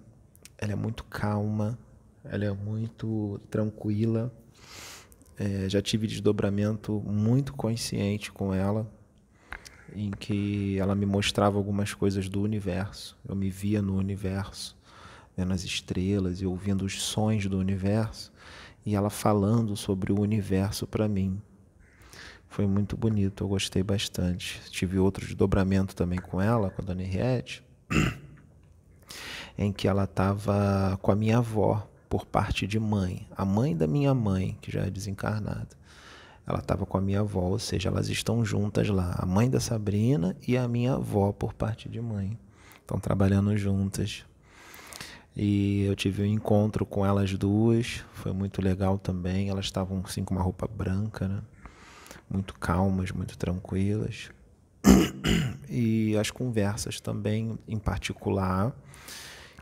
ela 0.58 0.72
é 0.72 0.76
muito 0.76 1.04
calma, 1.04 1.78
ela 2.24 2.46
é 2.46 2.52
muito 2.52 3.40
tranquila. 3.50 4.32
É, 5.38 5.68
já 5.68 5.82
tive 5.82 6.08
desdobramento 6.08 7.02
muito 7.02 7.54
consciente 7.54 8.32
com 8.32 8.54
ela, 8.54 8.90
em 9.96 10.12
que 10.12 10.78
ela 10.80 10.96
me 10.96 11.06
mostrava 11.06 11.58
algumas 11.58 11.94
coisas 11.94 12.30
do 12.30 12.42
universo. 12.42 13.18
Eu 13.28 13.36
me 13.36 13.50
via 13.50 13.82
no 13.82 13.96
universo, 13.96 14.76
vendo 15.36 15.54
as 15.54 15.64
estrelas 15.64 16.42
e 16.42 16.46
ouvindo 16.46 16.86
os 16.86 17.02
sons 17.02 17.48
do 17.48 17.58
universo, 17.58 18.32
e 18.86 18.96
ela 18.96 19.10
falando 19.10 19.76
sobre 19.76 20.12
o 20.12 20.20
universo 20.20 20.86
para 20.86 21.08
mim. 21.08 21.42
Foi 22.48 22.68
muito 22.68 22.96
bonito, 22.96 23.44
eu 23.44 23.48
gostei 23.48 23.82
bastante. 23.82 24.62
Tive 24.70 25.00
outro 25.00 25.26
desdobramento 25.26 25.96
também 25.96 26.20
com 26.20 26.40
ela, 26.40 26.70
com 26.70 26.82
a 26.82 26.86
dona 26.86 27.02
Henriette, 27.02 27.64
em 29.58 29.72
que 29.72 29.88
ela 29.88 30.04
estava 30.04 30.98
com 31.02 31.12
a 31.12 31.16
minha 31.16 31.40
avó, 31.40 31.90
por 32.14 32.28
parte 32.28 32.68
de 32.68 32.80
mãe. 32.80 33.28
A 33.36 33.44
mãe 33.44 33.76
da 33.76 33.88
minha 33.88 34.14
mãe, 34.14 34.56
que 34.62 34.72
já 34.72 34.82
é 34.82 34.90
desencarnada. 34.92 35.70
Ela 36.46 36.60
estava 36.60 36.86
com 36.86 36.98
a 36.98 37.02
minha 37.02 37.22
avó, 37.22 37.42
ou 37.42 37.60
seja, 37.60 37.90
elas 37.90 38.10
estão 38.10 38.44
juntas 38.44 38.90
lá. 38.90 39.16
A 39.18 39.26
mãe 39.26 39.50
da 39.50 39.60
Sabrina 39.60 40.36
e 40.46 40.58
a 40.58 40.68
minha 40.68 40.96
avó, 40.96 41.32
por 41.32 41.54
parte 41.54 41.88
de 41.88 42.02
mãe. 42.02 42.38
Estão 42.82 43.00
trabalhando 43.00 43.56
juntas. 43.56 44.26
E 45.36 45.84
eu 45.86 45.96
tive 45.96 46.22
um 46.22 46.26
encontro 46.26 46.86
com 46.86 47.06
elas 47.06 47.34
duas, 47.34 48.04
foi 48.14 48.34
muito 48.34 48.62
legal 48.62 48.98
também. 48.98 49.50
Elas 49.50 49.66
estavam 49.66 50.02
assim 50.06 50.24
com 50.24 50.36
uma 50.36 50.44
roupa 50.44 50.68
branca, 50.68 51.28
né? 51.28 51.42
Muito 52.30 52.54
calmas, 52.60 53.12
muito 53.12 53.38
tranquilas. 53.38 54.30
E 55.76 56.16
as 56.18 56.30
conversas 56.30 57.00
também, 57.00 57.58
em 57.68 57.80
particular, 57.80 58.72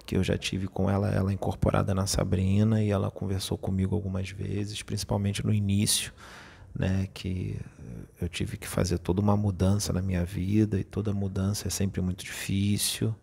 que 0.05 0.17
eu 0.17 0.23
já 0.23 0.37
tive 0.37 0.67
com 0.67 0.89
ela, 0.89 1.09
ela 1.09 1.31
incorporada 1.31 1.95
na 1.95 2.05
Sabrina, 2.05 2.83
e 2.83 2.89
ela 2.89 3.09
conversou 3.09 3.57
comigo 3.57 3.95
algumas 3.95 4.29
vezes, 4.29 4.81
principalmente 4.83 5.45
no 5.45 5.53
início, 5.53 6.11
né, 6.77 7.07
que 7.13 7.59
eu 8.21 8.29
tive 8.29 8.57
que 8.57 8.67
fazer 8.67 8.97
toda 8.97 9.21
uma 9.21 9.35
mudança 9.35 9.91
na 9.91 10.01
minha 10.01 10.23
vida, 10.23 10.79
e 10.79 10.83
toda 10.83 11.13
mudança 11.13 11.67
é 11.67 11.71
sempre 11.71 12.01
muito 12.01 12.23
difícil, 12.23 13.15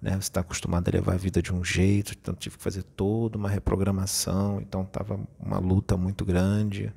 né, 0.00 0.12
você 0.12 0.18
está 0.18 0.40
acostumado 0.40 0.88
a 0.88 0.92
levar 0.92 1.14
a 1.14 1.16
vida 1.16 1.40
de 1.40 1.52
um 1.52 1.64
jeito, 1.64 2.14
então 2.20 2.34
tive 2.34 2.56
que 2.56 2.62
fazer 2.62 2.82
toda 2.82 3.38
uma 3.38 3.48
reprogramação, 3.48 4.60
então 4.60 4.82
estava 4.82 5.18
uma 5.40 5.58
luta 5.58 5.96
muito 5.96 6.24
grande, 6.24 6.92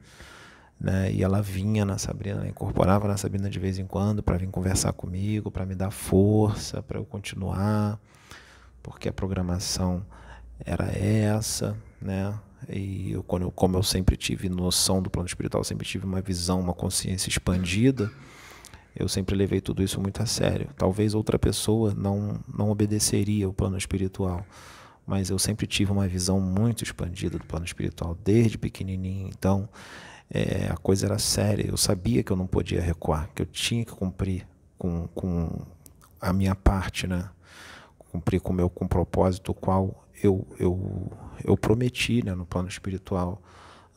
né? 0.79 1.11
E 1.11 1.23
ela 1.23 1.41
vinha 1.41 1.83
na 1.85 1.97
Sabrina, 1.97 2.47
incorporava 2.47 3.07
na 3.07 3.17
Sabrina 3.17 3.49
de 3.49 3.57
vez 3.57 3.79
em 3.79 3.85
quando 3.87 4.21
para 4.21 4.37
vir 4.37 4.47
conversar 4.49 4.93
comigo, 4.93 5.49
para 5.49 5.65
me 5.65 5.73
dar 5.73 5.89
força, 5.89 6.83
para 6.83 6.99
eu 6.99 7.05
continuar 7.05 7.99
porque 8.87 9.09
a 9.09 9.13
programação 9.13 10.05
era 10.65 10.85
essa, 10.85 11.75
né? 12.01 12.33
E 12.69 13.11
eu, 13.11 13.23
quando 13.23 13.43
eu, 13.43 13.51
como 13.51 13.77
eu 13.77 13.83
sempre 13.83 14.17
tive 14.17 14.49
noção 14.49 15.01
do 15.01 15.09
plano 15.09 15.27
espiritual, 15.27 15.63
sempre 15.63 15.87
tive 15.87 16.05
uma 16.05 16.21
visão, 16.21 16.59
uma 16.59 16.73
consciência 16.73 17.29
expandida, 17.29 18.11
eu 18.95 19.07
sempre 19.07 19.35
levei 19.35 19.61
tudo 19.61 19.83
isso 19.83 20.01
muito 20.01 20.21
a 20.21 20.25
sério. 20.25 20.69
Talvez 20.75 21.13
outra 21.13 21.37
pessoa 21.37 21.93
não, 21.93 22.39
não 22.51 22.69
obedeceria 22.69 23.47
o 23.47 23.53
plano 23.53 23.77
espiritual, 23.77 24.45
mas 25.05 25.29
eu 25.29 25.37
sempre 25.37 25.67
tive 25.67 25.91
uma 25.91 26.07
visão 26.07 26.39
muito 26.39 26.83
expandida 26.83 27.37
do 27.37 27.45
plano 27.45 27.65
espiritual, 27.65 28.17
desde 28.23 28.57
pequenininho. 28.57 29.29
Então, 29.29 29.69
é, 30.29 30.67
a 30.69 30.77
coisa 30.77 31.05
era 31.05 31.19
séria. 31.19 31.67
Eu 31.67 31.77
sabia 31.77 32.23
que 32.23 32.31
eu 32.31 32.35
não 32.35 32.47
podia 32.47 32.81
recuar, 32.81 33.29
que 33.33 33.41
eu 33.41 33.45
tinha 33.45 33.85
que 33.85 33.91
cumprir 33.91 34.47
com, 34.77 35.07
com 35.13 35.49
a 36.19 36.33
minha 36.33 36.55
parte, 36.55 37.07
né? 37.07 37.29
cumprir 38.11 38.39
com 38.39 38.51
o 38.51 38.55
meu 38.55 38.69
com 38.69 38.85
o 38.85 38.89
propósito 38.89 39.53
qual 39.53 40.03
eu, 40.21 40.47
eu, 40.59 41.11
eu 41.43 41.57
prometi 41.57 42.23
né, 42.23 42.33
no 42.33 42.45
plano 42.45 42.67
espiritual 42.67 43.41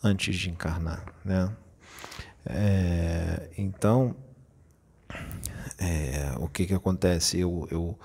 antes 0.02 0.36
de 0.36 0.50
encarnar. 0.50 1.04
Né? 1.24 1.50
É, 2.46 3.50
então, 3.56 4.14
é, 5.78 6.32
o 6.38 6.48
que, 6.48 6.66
que 6.66 6.74
acontece? 6.74 7.38
Eu, 7.38 7.66
eu, 7.70 7.98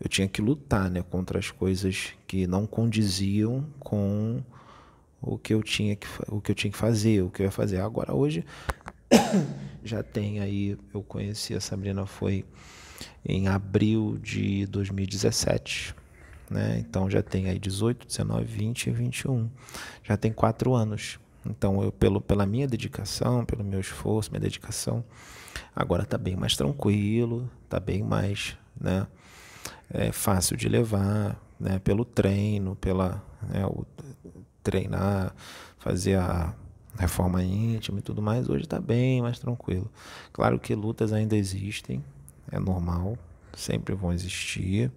eu 0.00 0.08
tinha 0.08 0.28
que 0.28 0.40
lutar 0.40 0.90
né, 0.90 1.02
contra 1.02 1.38
as 1.38 1.50
coisas 1.50 2.12
que 2.26 2.46
não 2.46 2.66
condiziam 2.66 3.66
com 3.78 4.42
o 5.20 5.38
que 5.38 5.54
eu 5.54 5.62
tinha 5.62 5.96
que, 5.96 6.06
o 6.28 6.40
que 6.40 6.50
eu 6.50 6.54
tinha 6.54 6.70
que 6.70 6.78
fazer, 6.78 7.22
o 7.22 7.30
que 7.30 7.42
eu 7.42 7.46
ia 7.46 7.50
fazer. 7.50 7.80
Agora, 7.80 8.14
hoje, 8.14 8.44
já 9.82 10.02
tem 10.02 10.40
aí, 10.40 10.76
eu 10.92 11.02
conheci 11.02 11.54
a 11.54 11.60
Sabrina, 11.60 12.06
foi 12.06 12.44
em 13.24 13.48
abril 13.48 14.18
de 14.22 14.66
2017. 14.66 15.94
Né? 16.50 16.78
Então 16.78 17.10
já 17.10 17.22
tem 17.22 17.48
aí 17.48 17.58
18, 17.58 18.06
19, 18.06 18.44
20 18.44 18.86
e 18.86 18.90
21. 18.90 19.50
Já 20.02 20.16
tem 20.16 20.32
quatro 20.32 20.74
anos. 20.74 21.18
Então 21.44 21.82
eu 21.82 21.92
pelo, 21.92 22.20
pela 22.20 22.46
minha 22.46 22.66
dedicação, 22.66 23.44
pelo 23.44 23.64
meu 23.64 23.80
esforço, 23.80 24.30
minha 24.30 24.40
dedicação, 24.40 25.04
agora 25.74 26.02
está 26.02 26.18
bem 26.18 26.36
mais 26.36 26.56
tranquilo, 26.56 27.48
está 27.64 27.78
bem 27.78 28.02
mais 28.02 28.56
né, 28.80 29.06
é 29.90 30.12
fácil 30.12 30.56
de 30.56 30.68
levar, 30.68 31.40
né, 31.58 31.78
pelo 31.78 32.04
treino, 32.04 32.76
pela 32.76 33.22
né, 33.42 33.64
o, 33.66 33.86
treinar, 34.62 35.34
fazer 35.78 36.16
a 36.16 36.54
reforma 36.98 37.42
íntima 37.42 37.98
e 37.98 38.02
tudo 38.02 38.22
mais, 38.22 38.48
hoje 38.48 38.64
está 38.64 38.80
bem 38.80 39.22
mais 39.22 39.38
tranquilo. 39.38 39.90
Claro 40.32 40.58
que 40.58 40.74
lutas 40.74 41.12
ainda 41.12 41.36
existem, 41.36 42.02
é 42.50 42.58
normal, 42.58 43.16
sempre 43.54 43.94
vão 43.94 44.12
existir, 44.12 44.90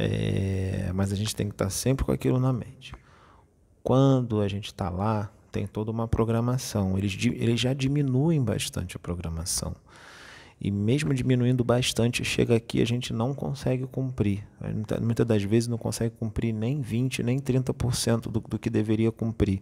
é, 0.00 0.92
mas 0.94 1.12
a 1.12 1.16
gente 1.16 1.34
tem 1.34 1.48
que 1.48 1.54
estar 1.54 1.68
sempre 1.70 2.04
com 2.04 2.12
aquilo 2.12 2.38
na 2.38 2.52
mente. 2.52 2.94
Quando 3.82 4.40
a 4.40 4.46
gente 4.46 4.66
está 4.66 4.88
lá, 4.88 5.28
tem 5.50 5.66
toda 5.66 5.90
uma 5.90 6.06
programação. 6.06 6.96
Eles, 6.96 7.18
eles 7.24 7.58
já 7.60 7.74
diminuem 7.74 8.40
bastante 8.40 8.96
a 8.96 9.00
programação. 9.00 9.74
E 10.60 10.72
mesmo 10.72 11.14
diminuindo 11.14 11.62
bastante, 11.62 12.24
chega 12.24 12.56
aqui 12.56 12.82
a 12.82 12.84
gente 12.84 13.12
não 13.12 13.32
consegue 13.32 13.86
cumprir. 13.86 14.44
Muitas 15.00 15.24
das 15.24 15.42
vezes 15.44 15.68
não 15.68 15.78
consegue 15.78 16.14
cumprir 16.18 16.52
nem 16.52 16.82
20%, 16.82 17.22
nem 17.22 17.38
30% 17.38 18.22
do, 18.22 18.40
do 18.40 18.58
que 18.58 18.68
deveria 18.68 19.12
cumprir. 19.12 19.60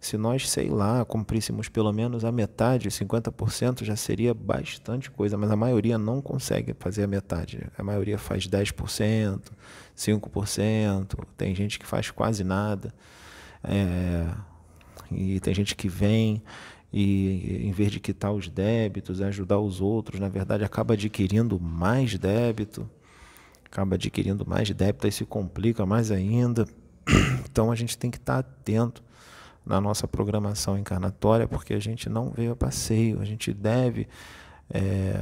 Se 0.00 0.16
nós, 0.16 0.50
sei 0.50 0.68
lá, 0.68 1.04
cumpríssemos 1.04 1.68
pelo 1.68 1.92
menos 1.92 2.24
a 2.24 2.32
metade, 2.32 2.88
50%, 2.88 3.84
já 3.84 3.94
seria 3.94 4.34
bastante 4.34 5.08
coisa, 5.08 5.38
mas 5.38 5.48
a 5.48 5.54
maioria 5.54 5.96
não 5.96 6.20
consegue 6.20 6.74
fazer 6.76 7.04
a 7.04 7.06
metade. 7.06 7.64
A 7.78 7.84
maioria 7.84 8.18
faz 8.18 8.48
10%, 8.48 9.40
5%, 9.96 11.24
tem 11.36 11.54
gente 11.54 11.78
que 11.78 11.86
faz 11.86 12.10
quase 12.10 12.42
nada. 12.42 12.92
É, 13.62 14.26
e 15.08 15.38
tem 15.38 15.54
gente 15.54 15.76
que 15.76 15.88
vem 15.88 16.42
e 16.92 17.66
em 17.66 17.72
vez 17.72 17.90
de 17.90 17.98
quitar 17.98 18.32
os 18.32 18.48
débitos, 18.48 19.22
ajudar 19.22 19.58
os 19.58 19.80
outros, 19.80 20.20
na 20.20 20.28
verdade 20.28 20.62
acaba 20.62 20.92
adquirindo 20.92 21.58
mais 21.58 22.18
débito, 22.18 22.88
acaba 23.64 23.94
adquirindo 23.94 24.46
mais 24.46 24.70
débito, 24.70 25.08
e 25.08 25.12
se 25.12 25.24
complica 25.24 25.86
mais 25.86 26.10
ainda. 26.10 26.66
Então 27.50 27.70
a 27.70 27.74
gente 27.74 27.98
tem 27.98 28.10
que 28.10 28.16
estar 28.16 28.38
atento 28.38 29.02
na 29.64 29.78
nossa 29.78 30.08
programação 30.08 30.78
encarnatória, 30.78 31.46
porque 31.46 31.74
a 31.74 31.78
gente 31.78 32.08
não 32.08 32.30
veio 32.30 32.52
a 32.52 32.56
passeio, 32.56 33.20
a 33.20 33.26
gente 33.26 33.52
deve 33.52 34.08
é, 34.70 35.14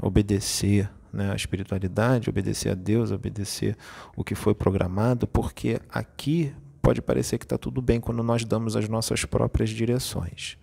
obedecer 0.00 0.90
né, 1.12 1.36
espiritualidade, 1.36 2.30
obedecer 2.30 2.70
a 2.70 2.74
Deus, 2.74 3.10
obedecer 3.10 3.76
o 4.16 4.24
que 4.24 4.34
foi 4.34 4.54
programado, 4.54 5.26
porque 5.26 5.78
aqui 5.90 6.54
pode 6.80 7.02
parecer 7.02 7.36
que 7.36 7.44
está 7.44 7.58
tudo 7.58 7.82
bem 7.82 8.00
quando 8.00 8.22
nós 8.22 8.42
damos 8.42 8.74
as 8.74 8.88
nossas 8.88 9.26
próprias 9.26 9.68
direções 9.68 10.56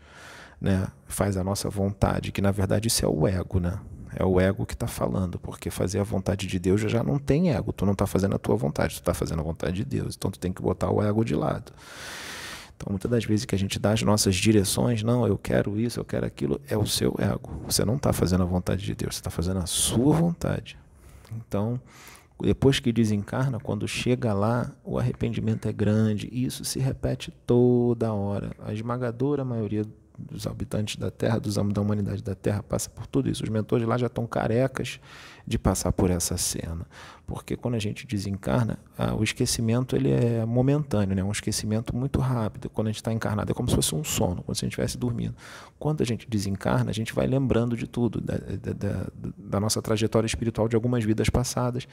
né, 0.63 0.87
faz 1.05 1.35
a 1.35 1.43
nossa 1.43 1.69
vontade, 1.69 2.31
que 2.31 2.41
na 2.41 2.49
verdade 2.49 2.87
isso 2.87 3.05
é 3.05 3.07
o 3.07 3.27
ego, 3.27 3.59
né? 3.59 3.77
É 4.15 4.23
o 4.23 4.39
ego 4.39 4.65
que 4.65 4.73
está 4.73 4.87
falando, 4.87 5.37
porque 5.37 5.69
fazer 5.69 5.99
a 5.99 6.03
vontade 6.03 6.47
de 6.47 6.57
Deus 6.57 6.79
já 6.81 7.03
não 7.03 7.19
tem 7.19 7.51
ego, 7.51 7.73
tu 7.73 7.85
não 7.85 7.91
está 7.93 8.07
fazendo 8.07 8.35
a 8.35 8.39
tua 8.39 8.55
vontade, 8.55 8.95
tu 8.95 8.99
está 8.99 9.13
fazendo 9.13 9.41
a 9.41 9.43
vontade 9.43 9.75
de 9.75 9.85
Deus, 9.85 10.15
então 10.15 10.31
tu 10.31 10.39
tem 10.39 10.53
que 10.53 10.61
botar 10.61 10.89
o 10.89 11.03
ego 11.03 11.25
de 11.25 11.35
lado. 11.35 11.73
Então, 12.75 12.87
muitas 12.91 13.11
das 13.11 13.25
vezes 13.25 13.45
que 13.45 13.53
a 13.53 13.57
gente 13.57 13.77
dá 13.77 13.91
as 13.91 14.01
nossas 14.03 14.35
direções, 14.35 15.03
não, 15.03 15.27
eu 15.27 15.37
quero 15.37 15.79
isso, 15.79 15.99
eu 15.99 16.05
quero 16.05 16.25
aquilo, 16.25 16.61
é 16.67 16.77
o 16.77 16.85
seu 16.85 17.13
ego. 17.19 17.49
Você 17.65 17.83
não 17.83 17.95
está 17.95 18.13
fazendo 18.13 18.43
a 18.43 18.45
vontade 18.45 18.85
de 18.85 18.95
Deus, 18.95 19.15
você 19.15 19.19
está 19.19 19.29
fazendo 19.29 19.59
a 19.59 19.65
sua 19.65 20.15
vontade. 20.15 20.77
Então, 21.35 21.79
depois 22.41 22.79
que 22.79 22.91
desencarna, 22.91 23.59
quando 23.59 23.87
chega 23.87 24.33
lá, 24.33 24.71
o 24.83 24.97
arrependimento 24.97 25.67
é 25.67 25.73
grande, 25.73 26.29
e 26.31 26.45
isso 26.45 26.63
se 26.65 26.79
repete 26.79 27.31
toda 27.45 28.13
hora. 28.13 28.51
A 28.65 28.73
esmagadora 28.73 29.43
maioria 29.43 29.85
dos 30.17 30.45
habitantes 30.45 30.95
da 30.95 31.09
Terra, 31.09 31.39
dos 31.39 31.55
da 31.55 31.81
humanidade 31.81 32.23
da 32.23 32.35
Terra, 32.35 32.63
passa 32.63 32.89
por 32.89 33.07
tudo 33.07 33.29
isso. 33.29 33.43
Os 33.43 33.49
mentores 33.49 33.87
lá 33.87 33.97
já 33.97 34.07
estão 34.07 34.25
carecas 34.27 34.99
de 35.45 35.59
passar 35.59 35.91
por 35.91 36.09
essa 36.09 36.37
cena, 36.37 36.87
porque 37.27 37.57
quando 37.57 37.75
a 37.75 37.79
gente 37.79 38.07
desencarna, 38.07 38.79
ah, 38.97 39.13
o 39.13 39.23
esquecimento 39.23 39.93
ele 39.95 40.09
é 40.09 40.45
momentâneo, 40.45 41.13
né? 41.13 41.23
um 41.23 41.31
esquecimento 41.31 41.93
muito 41.95 42.19
rápido. 42.19 42.69
Quando 42.69 42.87
a 42.87 42.91
gente 42.91 43.01
está 43.01 43.11
encarnado 43.11 43.51
é 43.51 43.53
como 43.53 43.67
se 43.67 43.75
fosse 43.75 43.93
um 43.93 44.03
sono, 44.03 44.41
como 44.41 44.55
se 44.55 44.63
a 44.63 44.65
gente 44.65 44.73
estivesse 44.73 44.97
dormindo. 44.97 45.35
Quando 45.77 46.01
a 46.01 46.05
gente 46.05 46.29
desencarna, 46.29 46.91
a 46.91 46.93
gente 46.93 47.13
vai 47.13 47.27
lembrando 47.27 47.75
de 47.75 47.87
tudo, 47.87 48.21
da, 48.21 48.35
da, 48.35 49.07
da 49.37 49.59
nossa 49.59 49.81
trajetória 49.81 50.27
espiritual 50.27 50.69
de 50.69 50.75
algumas 50.77 51.03
vidas 51.03 51.29
passadas, 51.29 51.87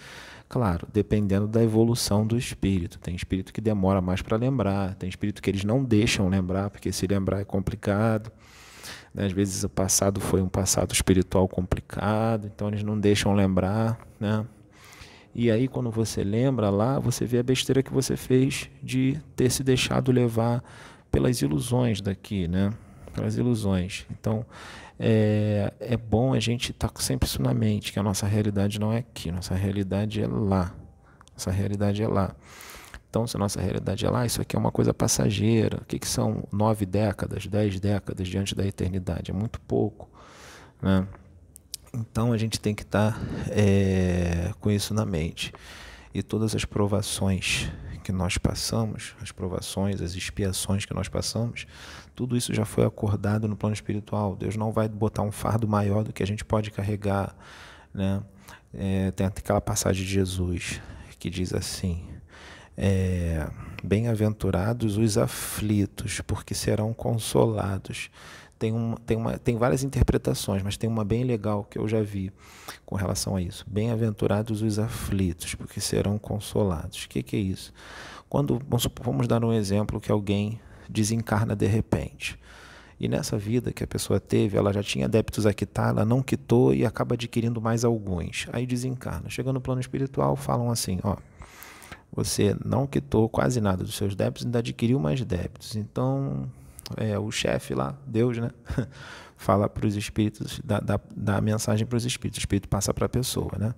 claro, 0.48 0.86
dependendo 0.92 1.48
da 1.48 1.62
evolução 1.62 2.24
do 2.24 2.36
espírito. 2.36 3.00
Tem 3.00 3.16
espírito 3.16 3.52
que 3.52 3.60
demora 3.60 4.00
mais 4.00 4.22
para 4.22 4.36
lembrar, 4.36 4.94
tem 4.94 5.08
espírito 5.08 5.42
que 5.42 5.50
eles 5.50 5.64
não 5.64 5.82
deixam 5.82 6.28
lembrar, 6.28 6.70
porque 6.70 6.92
se 6.92 7.06
lembrar 7.06 7.40
é 7.40 7.44
complicado. 7.44 8.09
Né? 9.14 9.26
Às 9.26 9.32
vezes 9.32 9.62
o 9.64 9.68
passado 9.68 10.20
foi 10.20 10.40
um 10.40 10.48
passado 10.48 10.92
espiritual 10.92 11.46
complicado, 11.48 12.50
então 12.52 12.68
eles 12.68 12.82
não 12.82 12.98
deixam 12.98 13.34
lembrar. 13.34 13.98
Né? 14.18 14.44
E 15.34 15.50
aí, 15.50 15.68
quando 15.68 15.90
você 15.90 16.24
lembra 16.24 16.70
lá, 16.70 16.98
você 16.98 17.24
vê 17.24 17.38
a 17.38 17.42
besteira 17.42 17.82
que 17.82 17.92
você 17.92 18.16
fez 18.16 18.68
de 18.82 19.20
ter 19.36 19.50
se 19.50 19.62
deixado 19.62 20.10
levar 20.10 20.62
pelas 21.10 21.40
ilusões 21.40 22.00
daqui, 22.00 22.48
né? 22.48 22.72
Pelas 23.14 23.36
ilusões. 23.36 24.06
Então, 24.10 24.44
é, 24.98 25.72
é 25.78 25.96
bom 25.96 26.34
a 26.34 26.40
gente 26.40 26.72
estar 26.72 26.88
tá 26.88 27.00
sempre 27.00 27.28
isso 27.28 27.40
na 27.40 27.54
mente, 27.54 27.92
que 27.92 27.98
a 27.98 28.02
nossa 28.02 28.26
realidade 28.26 28.78
não 28.80 28.92
é 28.92 28.98
aqui, 28.98 29.30
nossa 29.30 29.54
realidade 29.54 30.20
é 30.20 30.26
lá. 30.26 30.74
Nossa 31.32 31.50
realidade 31.50 32.02
é 32.02 32.08
lá. 32.08 32.34
Então, 33.10 33.26
se 33.26 33.36
a 33.36 33.40
nossa 33.40 33.60
realidade 33.60 34.06
é 34.06 34.08
lá, 34.08 34.24
isso 34.24 34.40
aqui 34.40 34.54
é 34.54 34.58
uma 34.58 34.70
coisa 34.70 34.94
passageira. 34.94 35.78
O 35.78 35.84
que, 35.84 35.98
que 35.98 36.06
são 36.06 36.44
nove 36.52 36.86
décadas, 36.86 37.44
dez 37.44 37.80
décadas 37.80 38.28
diante 38.28 38.54
da 38.54 38.64
eternidade? 38.64 39.32
É 39.32 39.34
muito 39.34 39.60
pouco. 39.62 40.08
Né? 40.80 41.04
Então, 41.92 42.32
a 42.32 42.38
gente 42.38 42.60
tem 42.60 42.72
que 42.72 42.84
estar 42.84 43.14
tá, 43.14 43.20
é, 43.50 44.52
com 44.60 44.70
isso 44.70 44.94
na 44.94 45.04
mente. 45.04 45.52
E 46.14 46.22
todas 46.22 46.54
as 46.54 46.64
provações 46.64 47.68
que 48.04 48.12
nós 48.12 48.38
passamos, 48.38 49.16
as 49.20 49.32
provações, 49.32 50.00
as 50.00 50.14
expiações 50.14 50.84
que 50.84 50.94
nós 50.94 51.08
passamos, 51.08 51.66
tudo 52.14 52.36
isso 52.36 52.54
já 52.54 52.64
foi 52.64 52.86
acordado 52.86 53.48
no 53.48 53.56
plano 53.56 53.74
espiritual. 53.74 54.36
Deus 54.36 54.54
não 54.54 54.70
vai 54.70 54.88
botar 54.88 55.22
um 55.22 55.32
fardo 55.32 55.66
maior 55.66 56.04
do 56.04 56.12
que 56.12 56.22
a 56.22 56.26
gente 56.26 56.44
pode 56.44 56.70
carregar. 56.70 57.34
Né? 57.92 58.22
É, 58.72 59.10
tem 59.10 59.26
aquela 59.26 59.60
passagem 59.60 60.04
de 60.04 60.12
Jesus 60.12 60.80
que 61.18 61.28
diz 61.28 61.52
assim 61.52 62.09
é, 62.82 63.46
Bem-aventurados 63.82 64.98
os 64.98 65.16
aflitos, 65.16 66.20
porque 66.20 66.54
serão 66.54 66.92
consolados. 66.92 68.10
Tem, 68.58 68.72
uma, 68.72 68.96
tem, 69.06 69.16
uma, 69.16 69.38
tem 69.38 69.56
várias 69.56 69.82
interpretações, 69.82 70.62
mas 70.62 70.76
tem 70.76 70.88
uma 70.88 71.02
bem 71.02 71.24
legal 71.24 71.64
que 71.64 71.78
eu 71.78 71.88
já 71.88 72.02
vi 72.02 72.30
com 72.84 72.94
relação 72.94 73.36
a 73.36 73.42
isso. 73.42 73.64
Bem-aventurados 73.66 74.60
os 74.60 74.78
aflitos, 74.78 75.54
porque 75.54 75.80
serão 75.80 76.18
consolados. 76.18 77.04
O 77.04 77.08
que, 77.08 77.22
que 77.22 77.36
é 77.36 77.38
isso? 77.38 77.72
Quando 78.28 78.60
vamos, 79.02 79.26
dar 79.26 79.42
um 79.42 79.52
exemplo 79.52 79.98
que 79.98 80.12
alguém 80.12 80.60
desencarna 80.88 81.56
de 81.56 81.66
repente. 81.66 82.38
E 82.98 83.08
nessa 83.08 83.38
vida 83.38 83.72
que 83.72 83.82
a 83.82 83.86
pessoa 83.86 84.20
teve, 84.20 84.58
ela 84.58 84.74
já 84.74 84.82
tinha 84.82 85.08
débitos 85.08 85.46
a 85.46 85.54
quitar, 85.54 85.88
ela 85.88 86.04
não 86.04 86.22
quitou 86.22 86.74
e 86.74 86.84
acaba 86.84 87.14
adquirindo 87.14 87.62
mais 87.62 87.82
alguns. 87.82 88.46
Aí 88.52 88.66
desencarna. 88.66 89.30
Chega 89.30 89.54
no 89.54 89.60
plano 89.60 89.80
espiritual, 89.80 90.36
falam 90.36 90.70
assim: 90.70 90.98
ó, 91.02 91.16
você 92.24 92.54
não 92.62 92.86
quitou 92.86 93.28
quase 93.28 93.60
nada 93.60 93.82
dos 93.82 93.96
seus 93.96 94.14
débitos, 94.14 94.44
ainda 94.44 94.58
adquiriu 94.58 94.98
mais 94.98 95.24
débitos. 95.24 95.74
Então, 95.74 96.48
é, 96.96 97.18
o 97.18 97.30
chefe 97.30 97.74
lá, 97.74 97.96
Deus, 98.06 98.38
né? 98.38 98.50
Fala 99.36 99.70
para 99.70 99.86
os 99.86 99.96
espíritos, 99.96 100.60
dá, 100.62 100.80
dá, 100.80 101.00
dá 101.16 101.36
a 101.38 101.40
mensagem 101.40 101.86
para 101.86 101.96
os 101.96 102.04
espíritos, 102.04 102.38
o 102.38 102.42
espírito 102.42 102.68
passa 102.68 102.92
para 102.92 103.06
a 103.06 103.08
pessoa, 103.08 103.52
né? 103.58 103.74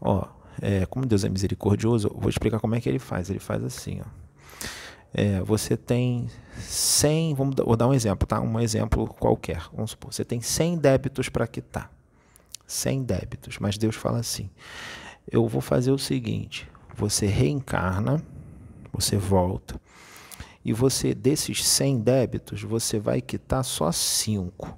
Ó, 0.00 0.26
é, 0.60 0.84
como 0.86 1.06
Deus 1.06 1.22
é 1.22 1.28
misericordioso, 1.28 2.10
vou 2.18 2.28
explicar 2.28 2.58
como 2.58 2.74
é 2.74 2.80
que 2.80 2.88
ele 2.88 2.98
faz. 2.98 3.30
Ele 3.30 3.38
faz 3.38 3.62
assim, 3.62 4.00
ó. 4.00 4.26
É, 5.14 5.40
você 5.42 5.76
tem 5.76 6.28
100, 6.58 7.34
vamos, 7.34 7.54
vou 7.56 7.76
dar 7.76 7.86
um 7.86 7.94
exemplo, 7.94 8.26
tá? 8.26 8.40
Um 8.40 8.58
exemplo 8.58 9.06
qualquer. 9.06 9.62
Vamos 9.72 9.92
supor, 9.92 10.12
você 10.12 10.24
tem 10.24 10.40
100 10.40 10.78
débitos 10.78 11.28
para 11.28 11.46
quitar. 11.46 11.90
100 12.66 13.04
débitos, 13.04 13.58
mas 13.60 13.78
Deus 13.78 13.94
fala 13.94 14.18
assim: 14.18 14.50
eu 15.30 15.46
vou 15.46 15.60
fazer 15.60 15.92
o 15.92 15.98
seguinte, 15.98 16.68
você 16.96 17.26
reencarna, 17.26 18.22
você 18.92 19.16
volta, 19.16 19.80
e 20.64 20.72
você, 20.72 21.14
desses 21.14 21.64
100 21.64 22.00
débitos, 22.00 22.62
você 22.62 22.98
vai 22.98 23.20
quitar 23.20 23.64
só 23.64 23.92
5. 23.92 24.76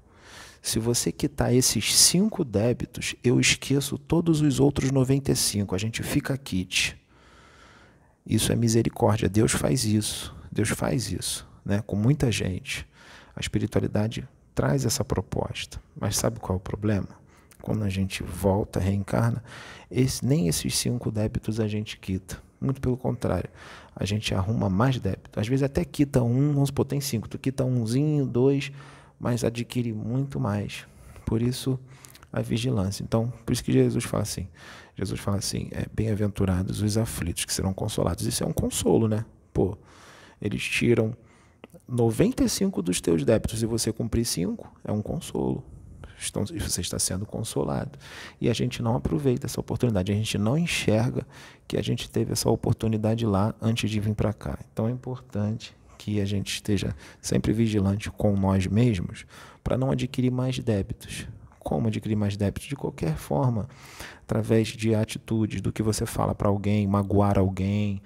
Se 0.60 0.78
você 0.78 1.10
quitar 1.10 1.54
esses 1.54 1.96
5 1.96 2.44
débitos, 2.44 3.14
eu 3.24 3.40
esqueço 3.40 3.96
todos 3.96 4.42
os 4.42 4.60
outros 4.60 4.90
95, 4.90 5.74
a 5.74 5.78
gente 5.78 6.02
fica 6.02 6.36
quite. 6.36 6.94
Isso 8.26 8.52
é 8.52 8.54
misericórdia, 8.54 9.30
Deus 9.30 9.52
faz 9.52 9.84
isso, 9.84 10.36
Deus 10.52 10.68
faz 10.68 11.10
isso, 11.10 11.48
né? 11.64 11.82
com 11.86 11.96
muita 11.96 12.30
gente. 12.30 12.86
A 13.34 13.40
espiritualidade 13.40 14.28
traz 14.54 14.84
essa 14.84 15.02
proposta, 15.02 15.80
mas 15.98 16.16
sabe 16.16 16.38
qual 16.38 16.56
é 16.56 16.58
o 16.58 16.60
problema? 16.60 17.08
Quando 17.62 17.84
a 17.84 17.88
gente 17.88 18.22
volta, 18.22 18.80
reencarna, 18.80 19.42
esse, 19.90 20.24
nem 20.24 20.48
esses 20.48 20.76
cinco 20.76 21.10
débitos 21.10 21.60
a 21.60 21.68
gente 21.68 21.98
quita. 21.98 22.40
Muito 22.60 22.80
pelo 22.80 22.96
contrário, 22.96 23.48
a 23.94 24.04
gente 24.04 24.34
arruma 24.34 24.68
mais 24.68 24.98
débito. 24.98 25.38
Às 25.38 25.46
vezes 25.46 25.62
até 25.62 25.84
quita 25.84 26.22
um, 26.22 26.52
vamos 26.52 26.68
supor, 26.68 26.84
tem 26.84 27.00
cinco, 27.00 27.28
tu 27.28 27.38
quita 27.38 27.64
umzinho, 27.64 28.26
dois, 28.26 28.72
mas 29.18 29.44
adquire 29.44 29.92
muito 29.92 30.40
mais. 30.40 30.86
Por 31.24 31.40
isso, 31.40 31.78
a 32.32 32.40
vigilância. 32.40 33.02
Então, 33.02 33.32
por 33.44 33.52
isso 33.52 33.62
que 33.62 33.72
Jesus 33.72 34.04
fala 34.04 34.22
assim, 34.22 34.48
Jesus 34.96 35.20
fala 35.20 35.38
assim, 35.38 35.68
é, 35.70 35.86
bem-aventurados 35.94 36.82
os 36.82 36.98
aflitos, 36.98 37.44
que 37.44 37.52
serão 37.52 37.72
consolados. 37.72 38.26
Isso 38.26 38.42
é 38.42 38.46
um 38.46 38.52
consolo, 38.52 39.06
né? 39.06 39.24
Pô, 39.52 39.78
eles 40.40 40.62
tiram 40.62 41.16
95 41.88 42.82
dos 42.82 43.00
teus 43.00 43.24
débitos 43.24 43.62
e 43.62 43.66
você 43.66 43.92
cumprir 43.92 44.24
5, 44.24 44.80
é 44.84 44.92
um 44.92 45.00
consolo 45.00 45.64
estão, 46.18 46.44
você 46.44 46.80
está 46.80 46.98
sendo 46.98 47.24
consolado. 47.24 47.98
E 48.40 48.48
a 48.48 48.52
gente 48.52 48.82
não 48.82 48.96
aproveita 48.96 49.46
essa 49.46 49.60
oportunidade, 49.60 50.12
a 50.12 50.14
gente 50.14 50.36
não 50.38 50.56
enxerga 50.56 51.26
que 51.66 51.76
a 51.76 51.82
gente 51.82 52.10
teve 52.10 52.32
essa 52.32 52.50
oportunidade 52.50 53.24
lá 53.26 53.54
antes 53.60 53.90
de 53.90 54.00
vir 54.00 54.14
para 54.14 54.32
cá. 54.32 54.58
Então 54.72 54.88
é 54.88 54.90
importante 54.90 55.76
que 55.96 56.20
a 56.20 56.24
gente 56.24 56.54
esteja 56.54 56.94
sempre 57.20 57.52
vigilante 57.52 58.10
com 58.10 58.34
nós 58.34 58.66
mesmos 58.66 59.26
para 59.62 59.76
não 59.76 59.90
adquirir 59.90 60.30
mais 60.30 60.58
débitos. 60.58 61.26
Como 61.58 61.88
adquirir 61.88 62.16
mais 62.16 62.36
débitos? 62.36 62.68
De 62.68 62.76
qualquer 62.76 63.16
forma, 63.16 63.68
através 64.22 64.68
de 64.68 64.94
atitudes, 64.94 65.60
do 65.60 65.72
que 65.72 65.82
você 65.82 66.06
fala 66.06 66.34
para 66.34 66.48
alguém, 66.48 66.86
magoar 66.86 67.38
alguém, 67.38 68.00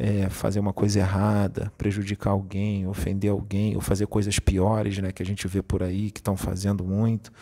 é, 0.00 0.28
fazer 0.30 0.60
uma 0.60 0.72
coisa 0.72 1.00
errada, 1.00 1.72
prejudicar 1.76 2.30
alguém, 2.30 2.86
ofender 2.86 3.32
alguém, 3.32 3.74
ou 3.74 3.80
fazer 3.80 4.06
coisas 4.06 4.38
piores, 4.38 4.96
né, 4.98 5.10
que 5.10 5.20
a 5.20 5.26
gente 5.26 5.48
vê 5.48 5.60
por 5.60 5.82
aí, 5.82 6.12
que 6.12 6.20
estão 6.20 6.36
fazendo 6.36 6.84
muito. 6.84 7.32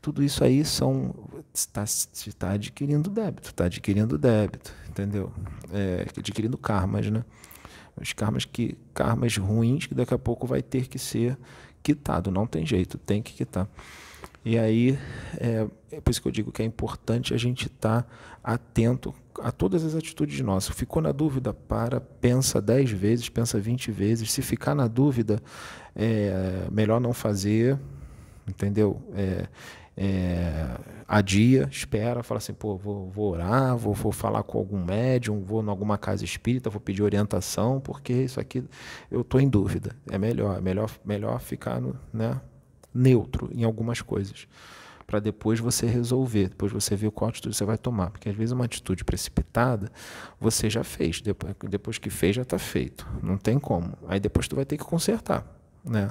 Tudo 0.00 0.22
isso 0.22 0.44
aí 0.44 0.64
são 0.64 1.12
está 1.52 1.84
tá 2.38 2.52
adquirindo 2.52 3.10
débito, 3.10 3.50
está 3.50 3.64
adquirindo 3.64 4.16
débito, 4.16 4.72
entendeu? 4.88 5.32
É, 5.72 6.06
adquirindo 6.16 6.56
karmas, 6.56 7.10
né? 7.10 7.24
Os 8.00 8.12
karmas 8.12 8.44
que 8.44 8.78
karmas 8.92 9.36
ruins 9.36 9.86
que 9.86 9.94
daqui 9.94 10.14
a 10.14 10.18
pouco 10.18 10.46
vai 10.46 10.62
ter 10.62 10.86
que 10.86 11.00
ser 11.00 11.36
quitado, 11.82 12.30
não 12.30 12.46
tem 12.46 12.64
jeito, 12.64 12.96
tem 12.96 13.20
que 13.20 13.32
quitar. 13.32 13.68
E 14.44 14.56
aí, 14.56 14.96
é, 15.38 15.66
é 15.90 16.00
por 16.00 16.10
isso 16.12 16.22
que 16.22 16.28
eu 16.28 16.32
digo 16.32 16.52
que 16.52 16.62
é 16.62 16.64
importante 16.64 17.34
a 17.34 17.36
gente 17.36 17.66
estar 17.66 18.02
tá 18.02 18.08
atento 18.42 19.12
a 19.40 19.50
todas 19.50 19.84
as 19.84 19.94
atitudes 19.94 20.40
nossas. 20.40 20.74
Ficou 20.74 21.02
na 21.02 21.12
dúvida? 21.12 21.52
Para, 21.52 22.00
pensa 22.00 22.60
10 22.60 22.90
vezes, 22.90 23.28
pensa 23.28 23.58
20 23.58 23.90
vezes. 23.90 24.32
Se 24.32 24.42
ficar 24.42 24.74
na 24.74 24.86
dúvida, 24.86 25.42
é 25.94 26.66
melhor 26.70 27.00
não 27.00 27.12
fazer, 27.12 27.78
entendeu? 28.48 29.00
É, 29.14 29.48
é, 29.96 30.76
adia, 31.06 31.68
espera, 31.70 32.22
fala 32.22 32.38
assim, 32.38 32.52
pô, 32.52 32.76
vou, 32.76 33.08
vou 33.10 33.32
orar, 33.32 33.76
vou, 33.76 33.94
vou 33.94 34.10
falar 34.10 34.42
com 34.42 34.58
algum 34.58 34.82
médium, 34.82 35.42
vou 35.42 35.62
em 35.62 35.68
alguma 35.68 35.96
casa 35.96 36.24
espírita, 36.24 36.68
vou 36.68 36.80
pedir 36.80 37.02
orientação, 37.02 37.80
porque 37.80 38.12
isso 38.12 38.40
aqui 38.40 38.64
eu 39.10 39.20
estou 39.20 39.40
em 39.40 39.48
dúvida. 39.48 39.94
É 40.10 40.18
melhor, 40.18 40.58
é 40.58 40.60
melhor, 40.60 40.90
melhor 41.04 41.40
ficar 41.40 41.80
no, 41.80 41.96
né, 42.12 42.40
neutro 42.92 43.50
em 43.52 43.64
algumas 43.64 44.00
coisas, 44.02 44.48
para 45.06 45.20
depois 45.20 45.60
você 45.60 45.86
resolver, 45.86 46.48
depois 46.48 46.72
você 46.72 46.96
ver 46.96 47.10
qual 47.10 47.28
atitude 47.28 47.56
você 47.56 47.64
vai 47.64 47.78
tomar, 47.78 48.10
porque 48.10 48.28
às 48.28 48.34
vezes 48.34 48.52
uma 48.52 48.64
atitude 48.64 49.04
precipitada 49.04 49.90
você 50.40 50.68
já 50.70 50.82
fez, 50.82 51.20
depois, 51.20 51.54
depois 51.68 51.98
que 51.98 52.10
fez 52.10 52.36
já 52.36 52.42
está 52.42 52.58
feito, 52.58 53.06
não 53.22 53.36
tem 53.36 53.58
como. 53.58 53.92
Aí 54.08 54.18
depois 54.18 54.48
tu 54.48 54.56
vai 54.56 54.64
ter 54.64 54.76
que 54.76 54.84
consertar, 54.84 55.46
né? 55.84 56.10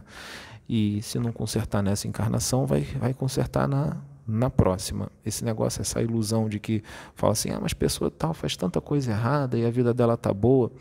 E 0.67 1.01
se 1.01 1.19
não 1.19 1.32
consertar 1.32 1.82
nessa 1.82 2.08
encarnação, 2.08 2.65
vai, 2.65 2.82
vai 2.82 3.13
consertar 3.13 3.67
na, 3.67 3.97
na 4.25 4.49
próxima. 4.49 5.12
Esse 5.25 5.43
negócio, 5.43 5.82
essa 5.82 6.01
ilusão 6.01 6.47
de 6.47 6.60
que 6.60 6.82
fala 7.15 7.34
assim, 7.34 7.49
ah, 7.51 7.60
mas 7.62 7.73
pessoa 7.73 8.10
tal 8.10 8.34
faz 8.34 8.56
tanta 8.56 8.79
coisa 8.79 9.12
errada 9.12 9.58
e 9.58 9.65
a 9.65 9.69
vida 9.69 9.93
dela 9.93 10.15
tá 10.15 10.34
boa. 10.34 10.71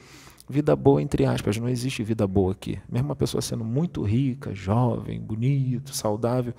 Vida 0.52 0.76
boa, 0.76 1.00
entre 1.00 1.24
aspas, 1.24 1.56
não 1.56 1.66
existe 1.66 2.02
vida 2.02 2.26
boa 2.26 2.52
aqui. 2.52 2.78
Mesmo 2.86 3.08
uma 3.08 3.16
pessoa 3.16 3.40
sendo 3.40 3.64
muito 3.64 4.02
rica, 4.02 4.54
jovem, 4.54 5.18
bonito, 5.18 5.96
saudável 5.96 6.52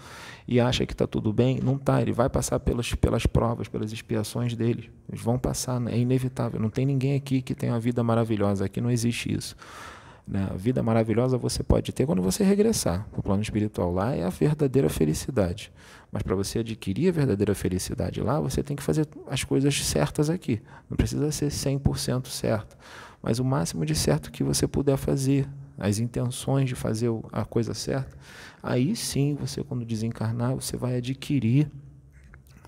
e 0.48 0.60
acha 0.60 0.84
que 0.84 0.94
está 0.94 1.06
tudo 1.06 1.32
bem, 1.32 1.60
não 1.62 1.76
está. 1.76 2.02
Ele 2.02 2.12
vai 2.12 2.28
passar 2.28 2.60
pelas, 2.60 2.92
pelas 2.96 3.28
provas, 3.28 3.68
pelas 3.68 3.94
expiações 3.94 4.56
dele. 4.56 4.90
Eles 5.08 5.22
vão 5.22 5.38
passar, 5.38 5.80
é 5.92 5.96
inevitável. 5.96 6.60
Não 6.60 6.72
tem 6.72 6.88
ninguém 6.88 7.14
aqui 7.14 7.40
que 7.40 7.54
tenha 7.54 7.72
uma 7.72 7.80
vida 7.80 8.04
maravilhosa. 8.04 8.66
Aqui 8.66 8.82
não 8.82 8.90
existe 8.90 9.32
isso. 9.32 9.56
Né? 10.28 10.48
A 10.50 10.56
vida 10.56 10.82
maravilhosa 10.82 11.38
você 11.38 11.62
pode 11.62 11.92
ter 11.92 12.08
quando 12.08 12.24
você 12.24 12.44
regressar 12.44 13.08
para 13.12 13.20
o 13.20 13.22
plano 13.22 13.44
espiritual. 13.44 13.94
Lá 13.94 14.16
é 14.16 14.24
a 14.24 14.30
verdadeira 14.30 14.90
felicidade. 14.90 15.72
Mas 16.12 16.24
para 16.24 16.34
você 16.34 16.60
adquirir 16.60 17.10
a 17.10 17.12
verdadeira 17.12 17.54
felicidade 17.54 18.22
lá, 18.22 18.40
você 18.40 18.64
tem 18.64 18.76
que 18.76 18.82
fazer 18.82 19.08
as 19.28 19.44
coisas 19.44 19.86
certas 19.86 20.32
aqui. 20.32 20.64
Não 20.90 20.98
precisa 20.98 21.32
ser 21.32 21.50
100% 21.50 22.26
certo 22.26 22.76
mas 23.24 23.40
o 23.40 23.46
máximo 23.46 23.86
de 23.86 23.96
certo 23.96 24.30
que 24.30 24.44
você 24.44 24.68
puder 24.68 24.98
fazer, 24.98 25.48
as 25.78 25.98
intenções 25.98 26.68
de 26.68 26.76
fazer 26.76 27.10
a 27.32 27.46
coisa 27.46 27.74
certa, 27.74 28.16
aí 28.62 28.98
sim 28.98 29.34
você, 29.34 29.64
quando 29.64 29.86
desencarnar, 29.86 30.54
você 30.54 30.76
vai 30.76 30.98
adquirir, 30.98 31.72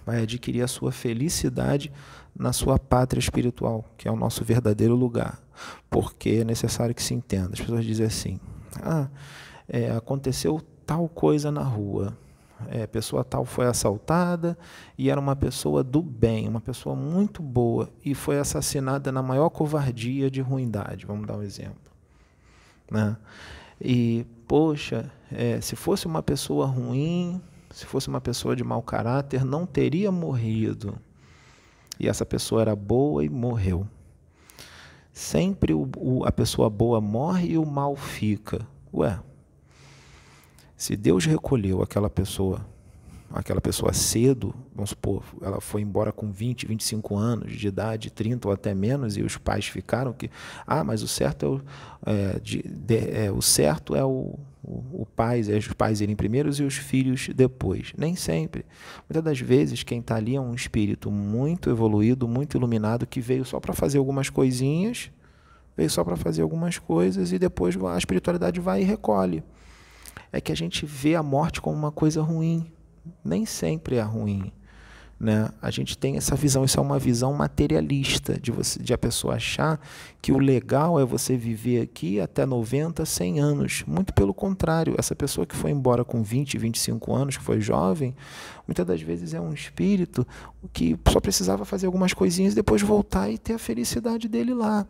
vai 0.06 0.22
adquirir 0.24 0.62
a 0.62 0.68
sua 0.68 0.94
felicidade 0.94 1.92
na 2.34 2.54
sua 2.54 2.80
pátria 2.80 3.20
espiritual, 3.20 3.84
que 3.98 4.08
é 4.08 4.12
o 4.12 4.16
nosso 4.16 4.46
verdadeiro 4.46 4.96
lugar. 4.96 5.42
Porque 5.90 6.40
é 6.42 6.44
necessário 6.46 6.96
que 6.96 7.04
se 7.04 7.14
entenda. 7.14 7.52
As 7.54 7.60
pessoas 7.60 7.84
dizem 7.84 8.06
assim: 8.06 8.40
ah, 8.82 9.08
é, 9.68 9.92
aconteceu 9.92 10.62
tal 10.86 11.08
coisa 11.10 11.52
na 11.52 11.64
rua 11.64 12.18
é, 12.70 12.88
pessoa 12.88 13.24
tal 13.24 13.46
foi 13.46 13.66
assaltada 13.66 14.58
e 14.98 15.10
era 15.10 15.20
uma 15.20 15.36
pessoa 15.36 15.84
do 15.84 16.02
bem, 16.02 16.48
uma 16.48 16.62
pessoa 16.62 16.96
muito 16.96 17.42
boa 17.42 17.90
e 18.04 18.14
foi 18.14 18.40
assassinada 18.40 19.12
na 19.12 19.22
maior 19.22 19.50
covardia 19.50 20.30
de 20.32 20.42
ruindade, 20.42 21.06
vamos 21.06 21.28
dar 21.28 21.38
um 21.38 21.44
exemplo. 21.44 21.92
Né? 22.90 23.18
E, 23.80 24.26
poxa, 24.48 25.12
é, 25.32 25.60
se 25.60 25.76
fosse 25.76 26.06
uma 26.06 26.24
pessoa 26.24 26.66
ruim, 26.66 27.42
se 27.72 27.86
fosse 27.86 28.08
uma 28.08 28.22
pessoa 28.22 28.56
de 28.56 28.64
mau 28.64 28.82
caráter, 28.82 29.44
não 29.44 29.66
teria 29.66 30.12
morrido. 30.12 30.98
E 32.00 32.08
essa 32.08 32.26
pessoa 32.26 32.62
era 32.62 32.76
boa 32.76 33.24
e 33.24 33.30
morreu. 33.30 33.88
Sempre 35.12 35.74
o, 35.74 35.90
o, 35.98 36.26
a 36.26 36.32
pessoa 36.32 36.70
boa 36.70 37.00
morre 37.00 37.52
e 37.52 37.58
o 37.58 37.66
mal 37.66 37.96
fica. 37.96 38.68
Ué, 38.94 39.20
se 40.78 40.96
Deus 40.96 41.26
recolheu 41.26 41.82
aquela 41.82 42.10
pessoa, 42.10 42.66
aquela 43.32 43.62
pessoa 43.62 43.94
cedo, 43.94 44.54
vamos 44.74 44.90
supor, 44.90 45.24
ela 45.42 45.62
foi 45.62 45.82
embora 45.82 46.12
com 46.12 46.32
20, 46.32 46.68
25 46.68 47.16
anos 47.16 47.54
de 47.54 47.68
idade, 47.68 48.12
30 48.12 48.48
ou 48.48 48.54
até 48.54 48.74
menos, 48.74 49.16
e 49.16 49.22
os 49.22 49.38
pais 49.38 49.66
ficaram 49.68 50.12
que, 50.12 50.30
ah, 50.68 50.84
mas 50.84 51.02
o 51.02 51.08
certo 51.08 51.46
é 51.46 51.50
o, 51.50 51.62
é, 52.06 52.40
de, 52.40 52.62
de, 52.62 52.98
é, 52.98 53.32
o 53.32 53.42
certo 53.42 53.96
é 53.96 54.04
o, 54.04 54.38
o, 54.64 55.08
pai, 55.16 55.42
é 55.48 55.58
os 55.58 55.68
pais 55.70 56.02
irem 56.02 56.16
primeiros 56.16 56.60
e 56.60 56.64
os 56.64 56.76
filhos 56.76 57.30
depois. 57.34 57.94
Nem 57.98 58.16
sempre. 58.16 58.66
Muitas 59.08 59.24
das 59.24 59.40
vezes 59.40 59.84
quem 59.84 60.00
está 60.00 60.16
ali 60.16 60.36
é 60.36 60.42
um 60.42 60.54
espírito 60.54 61.10
muito 61.10 61.70
evoluído, 61.70 62.28
muito 62.28 62.58
iluminado, 62.58 63.06
que 63.06 63.22
veio 63.22 63.46
só 63.46 63.60
para 63.60 63.74
fazer 63.74 63.98
algumas 63.98 64.30
coisinhas, 64.30 65.10
veio 65.78 65.90
só 65.90 66.04
para 66.04 66.18
fazer 66.18 66.42
algumas 66.42 66.78
coisas 66.78 67.32
e 67.32 67.40
depois 67.40 67.78
a 67.82 67.98
espiritualidade 67.98 68.60
vai 68.60 68.82
e 68.82 68.84
recolhe 68.84 69.44
é 70.36 70.42
que 70.42 70.52
a 70.52 70.56
gente 70.56 70.86
vê 70.86 71.16
a 71.16 71.24
morte 71.24 71.62
como 71.62 71.78
uma 71.78 71.94
coisa 71.94 72.22
ruim. 72.22 72.70
Nem 73.24 73.46
sempre 73.46 73.96
é 73.96 74.02
ruim. 74.02 74.52
Né? 75.18 75.50
A 75.62 75.72
gente 75.72 75.98
tem 75.98 76.18
essa 76.18 76.36
visão, 76.36 76.66
isso 76.66 76.78
é 76.78 76.84
uma 76.84 77.00
visão 77.00 77.34
materialista, 77.34 78.38
de, 78.38 78.52
você, 78.52 78.78
de 78.78 78.94
a 78.94 78.98
pessoa 78.98 79.36
achar 79.36 79.80
que 80.22 80.34
o 80.34 80.38
legal 80.38 81.00
é 81.00 81.06
você 81.06 81.38
viver 81.38 81.82
aqui 81.82 82.20
até 82.20 82.46
90, 82.46 83.06
100 83.06 83.40
anos. 83.40 83.84
Muito 83.88 84.14
pelo 84.14 84.34
contrário, 84.34 84.94
essa 84.98 85.16
pessoa 85.16 85.46
que 85.46 85.56
foi 85.56 85.72
embora 85.72 86.04
com 86.04 86.22
20, 86.22 86.58
25 86.58 87.14
anos, 87.14 87.38
que 87.38 87.44
foi 87.44 87.62
jovem, 87.62 88.14
muitas 88.68 88.86
das 88.86 89.02
vezes 89.02 89.34
é 89.34 89.40
um 89.40 89.54
espírito 89.54 90.28
que 90.74 91.00
só 91.08 91.22
precisava 91.22 91.64
fazer 91.64 91.86
algumas 91.86 92.14
coisinhas 92.14 92.52
e 92.52 92.58
depois 92.58 92.82
voltar 92.82 93.30
e 93.30 93.38
ter 93.38 93.54
a 93.54 93.60
felicidade 93.60 94.28
dele 94.28 94.54
lá. 94.54 94.86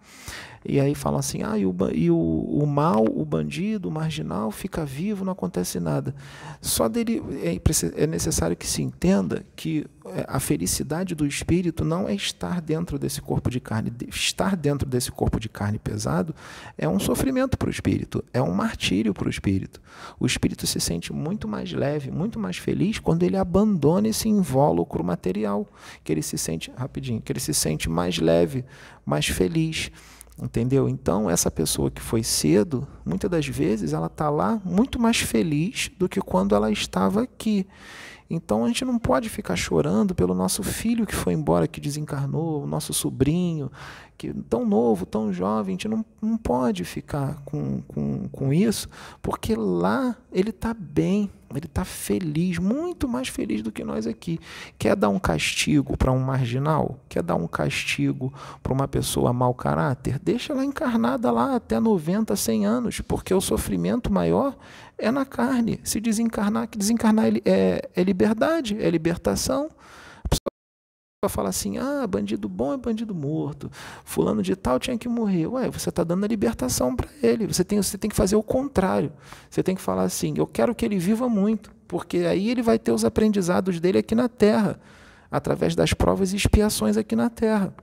E 0.68 0.80
aí 0.80 0.96
falam 0.96 1.20
assim: 1.20 1.44
ah, 1.44 1.58
e, 1.58 1.66
o, 1.66 1.76
e 1.94 2.10
o, 2.10 2.18
o 2.18 2.66
mal, 2.66 3.06
o 3.06 3.24
bandido, 3.24 3.90
o 3.90 3.92
marginal 3.92 4.50
fica 4.50 4.84
vivo, 4.84 5.24
não 5.24 5.34
acontece 5.34 5.80
nada. 5.80 6.16
Só 6.60 6.90
dele 6.90 7.22
é, 7.44 8.04
é 8.04 8.08
necessário 8.08 8.58
que 8.58 8.66
se 8.66 8.82
entenda 8.82 9.46
que 9.56 9.86
a 10.28 10.39
felicidade 10.39 11.13
do 11.13 11.25
espírito 11.25 11.84
não 11.84 12.08
é 12.08 12.15
estar 12.15 12.62
dentro 12.62 12.97
desse 12.97 13.21
corpo 13.21 13.49
de 13.49 13.60
carne. 13.60 13.91
Estar 14.08 14.56
dentro 14.56 14.88
desse 14.88 15.12
corpo 15.12 15.39
de 15.39 15.49
carne 15.49 15.78
pesado 15.78 16.34
é 16.78 16.88
um 16.88 16.99
sofrimento 16.99 17.58
para 17.58 17.67
o 17.67 17.71
espírito, 17.71 18.23
é 18.34 18.41
um 18.41 18.54
martírio 18.54 19.13
para 19.13 19.28
o 19.28 19.30
espírito. 19.30 19.82
O 20.19 20.25
espírito 20.25 20.65
se 20.65 20.80
sente 20.80 21.12
muito 21.12 21.47
mais 21.47 21.73
leve, 21.73 22.12
muito 22.12 22.39
mais 22.39 22.58
feliz 22.58 22.99
quando 22.99 23.23
ele 23.23 23.38
abandona 23.38 24.08
esse 24.08 24.30
invólucro 24.30 25.04
material, 25.04 25.67
que 26.04 26.12
ele 26.12 26.21
se 26.21 26.38
sente 26.38 26.71
rapidinho, 26.75 27.21
que 27.21 27.32
ele 27.32 27.39
se 27.39 27.54
sente 27.54 27.89
mais 27.89 28.17
leve, 28.17 28.63
mais 29.06 29.28
feliz. 29.28 29.91
Entendeu? 30.41 30.89
Então, 30.89 31.30
essa 31.30 31.49
pessoa 31.49 31.89
que 31.89 32.01
foi 32.01 32.21
cedo, 32.21 32.86
muitas 33.06 33.32
das 33.32 33.47
vezes, 33.47 33.93
ela 33.93 34.08
está 34.08 34.30
lá 34.30 34.62
muito 34.65 34.99
mais 34.99 35.17
feliz 35.21 35.89
do 35.97 36.10
que 36.10 36.19
quando 36.19 36.54
ela 36.54 36.69
estava 36.69 37.23
aqui. 37.23 37.65
Então, 38.30 38.66
a 38.66 38.68
gente 38.68 38.84
não 38.84 38.98
pode 38.98 39.30
ficar 39.30 39.56
chorando 39.56 40.16
pelo 40.16 40.34
nosso 40.34 40.64
filho 40.64 41.06
que 41.06 41.16
foi 41.16 41.34
embora, 41.34 41.68
que 41.68 41.80
desencarnou, 41.80 42.64
o 42.64 42.68
nosso 42.68 42.94
sobrinho, 42.94 43.72
que 44.18 44.34
tão 44.50 44.66
novo, 44.66 45.06
tão 45.06 45.32
jovem, 45.32 45.74
a 45.74 45.76
gente 45.76 45.88
não, 45.88 46.06
não 46.22 46.38
pode 46.38 46.84
ficar 46.84 47.42
com, 47.46 47.82
com, 47.82 48.28
com 48.30 48.54
isso, 48.54 48.90
porque 49.22 49.56
lá 49.56 50.16
ele 50.32 50.50
está 50.50 50.74
bem, 50.74 51.30
ele 51.52 51.66
está 51.66 51.86
feliz, 51.86 52.58
muito 52.58 53.08
mais 53.08 53.28
feliz 53.28 53.62
do 53.62 53.72
que 53.72 53.84
nós 53.84 54.08
aqui. 54.08 54.40
Quer 54.78 54.96
dar 54.96 55.10
um 55.10 55.20
castigo 55.20 55.98
para 55.98 56.12
um 56.12 56.20
marginal? 56.20 57.00
Quer 57.08 57.24
dar 57.24 57.36
um 57.36 57.48
castigo 57.48 58.34
para 58.64 58.74
uma 58.74 58.88
pessoa 58.88 59.32
mau 59.34 59.54
caráter? 59.54 60.20
Deixa 60.20 60.54
ela 60.54 60.66
encarnada 60.66 61.32
lá 61.32 61.56
até 61.56 61.80
90, 61.80 62.36
100 62.36 62.66
anos, 62.66 63.02
porque 63.02 63.34
o 63.34 63.42
sofrimento 63.42 64.12
maior 64.12 64.56
é 64.97 65.12
na 65.12 65.25
carne. 65.25 65.79
Se 65.84 65.99
desencarnar, 65.99 66.67
que 66.67 66.77
desencarnar 66.77 67.25
é, 67.45 67.89
é 67.95 68.03
liberdade, 68.03 68.77
é 68.79 68.89
libertação 68.89 69.69
fala 71.29 71.49
assim: 71.49 71.77
ah, 71.77 72.05
bandido 72.08 72.47
bom 72.47 72.73
é 72.73 72.77
bandido 72.77 73.13
morto, 73.13 73.69
fulano 74.03 74.41
de 74.41 74.55
tal 74.55 74.79
tinha 74.79 74.97
que 74.97 75.08
morrer. 75.08 75.47
Ué, 75.47 75.69
você 75.69 75.89
está 75.89 76.03
dando 76.03 76.23
a 76.23 76.27
libertação 76.27 76.95
para 76.95 77.10
ele. 77.21 77.47
Você 77.47 77.63
tem, 77.63 77.81
você 77.81 77.97
tem 77.97 78.10
que 78.10 78.15
fazer 78.15 78.36
o 78.36 78.43
contrário. 78.43 79.12
Você 79.49 79.63
tem 79.63 79.75
que 79.75 79.81
falar 79.81 80.03
assim: 80.03 80.34
eu 80.38 80.47
quero 80.47 80.73
que 80.73 80.86
ele 80.86 80.97
viva 80.97 81.27
muito, 81.27 81.71
porque 81.88 82.17
aí 82.19 82.49
ele 82.49 82.62
vai 82.62 82.79
ter 82.79 82.91
os 82.91 83.05
aprendizados 83.05 83.79
dele 83.79 83.99
aqui 83.99 84.15
na 84.15 84.29
terra, 84.29 84.79
através 85.29 85.75
das 85.75 85.93
provas 85.93 86.34
e 86.34 86.36
expiações 86.36 86.97
aqui 86.97 87.15
na 87.15 87.29
terra. 87.29 87.73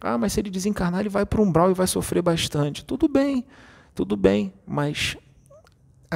Ah, 0.00 0.18
mas 0.18 0.32
se 0.32 0.40
ele 0.40 0.50
desencarnar, 0.50 1.00
ele 1.00 1.08
vai 1.08 1.24
para 1.24 1.40
o 1.40 1.44
umbral 1.44 1.70
e 1.70 1.74
vai 1.74 1.86
sofrer 1.86 2.22
bastante. 2.22 2.84
Tudo 2.84 3.08
bem, 3.08 3.44
tudo 3.94 4.16
bem, 4.16 4.52
mas 4.66 5.16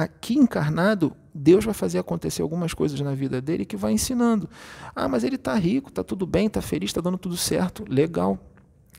aqui 0.03 0.35
encarnado, 0.35 1.15
Deus 1.33 1.63
vai 1.63 1.73
fazer 1.73 1.99
acontecer 1.99 2.41
algumas 2.41 2.73
coisas 2.73 2.99
na 2.99 3.13
vida 3.13 3.41
dele 3.41 3.65
que 3.65 3.77
vai 3.77 3.93
ensinando. 3.93 4.49
Ah, 4.95 5.07
mas 5.07 5.23
ele 5.23 5.35
está 5.35 5.53
rico, 5.55 5.89
está 5.89 6.03
tudo 6.03 6.25
bem, 6.25 6.47
está 6.47 6.61
feliz, 6.61 6.89
está 6.89 7.01
dando 7.01 7.17
tudo 7.17 7.37
certo, 7.37 7.85
legal. 7.87 8.37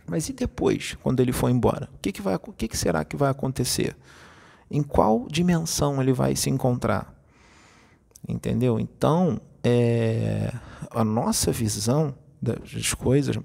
Mas 0.06 0.28
e 0.28 0.32
depois, 0.32 0.96
quando 1.02 1.20
ele 1.20 1.32
for 1.32 1.50
embora? 1.50 1.88
O 1.94 1.98
que, 2.00 2.12
que, 2.12 2.22
vai, 2.22 2.34
o 2.34 2.52
que, 2.52 2.66
que 2.68 2.76
será 2.76 3.04
que 3.04 3.16
vai 3.16 3.30
acontecer? 3.30 3.96
Em 4.70 4.82
qual 4.82 5.26
dimensão 5.28 6.00
ele 6.00 6.12
vai 6.12 6.34
se 6.34 6.50
encontrar? 6.50 7.14
Entendeu? 8.28 8.78
Então, 8.78 9.40
é, 9.62 10.52
a 10.90 11.04
nossa 11.04 11.52
visão 11.52 12.14
das 12.40 12.94
coisas 12.94 13.36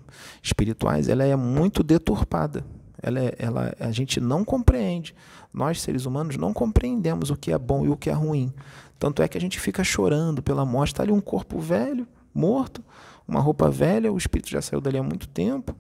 espirituais 0.42 1.10
ela 1.10 1.24
é 1.24 1.36
muito 1.36 1.84
deturpada. 1.84 2.66
Ela, 3.02 3.20
é, 3.20 3.36
ela, 3.38 3.76
a 3.80 3.92
gente 3.92 4.20
não 4.20 4.44
compreende. 4.44 5.14
Nós, 5.56 5.82
seres 5.82 6.06
humanos, 6.06 6.36
não 6.36 6.52
compreendemos 6.52 7.30
o 7.30 7.38
que 7.38 7.50
é 7.50 7.58
bom 7.58 7.86
e 7.86 7.90
o 7.90 7.96
que 7.96 8.10
é 8.10 8.14
ruim. 8.14 8.52
Tanto 9.00 9.24
é 9.24 9.28
que 9.30 9.38
a 9.38 9.42
gente 9.42 9.58
fica 9.58 9.86
chorando 9.86 10.44
pela 10.44 10.66
morte. 10.66 10.92
Está 10.92 11.04
ali 11.04 11.14
um 11.14 11.22
corpo 11.22 11.58
velho, 11.60 12.06
morto, 12.34 12.84
uma 13.26 13.40
roupa 13.40 13.72
velha, 13.72 14.12
o 14.12 14.18
espírito 14.18 14.50
já 14.50 14.62
saiu 14.62 14.82
dali 14.82 14.98
há 14.98 15.04
muito 15.04 15.30
tempo. 15.30 15.74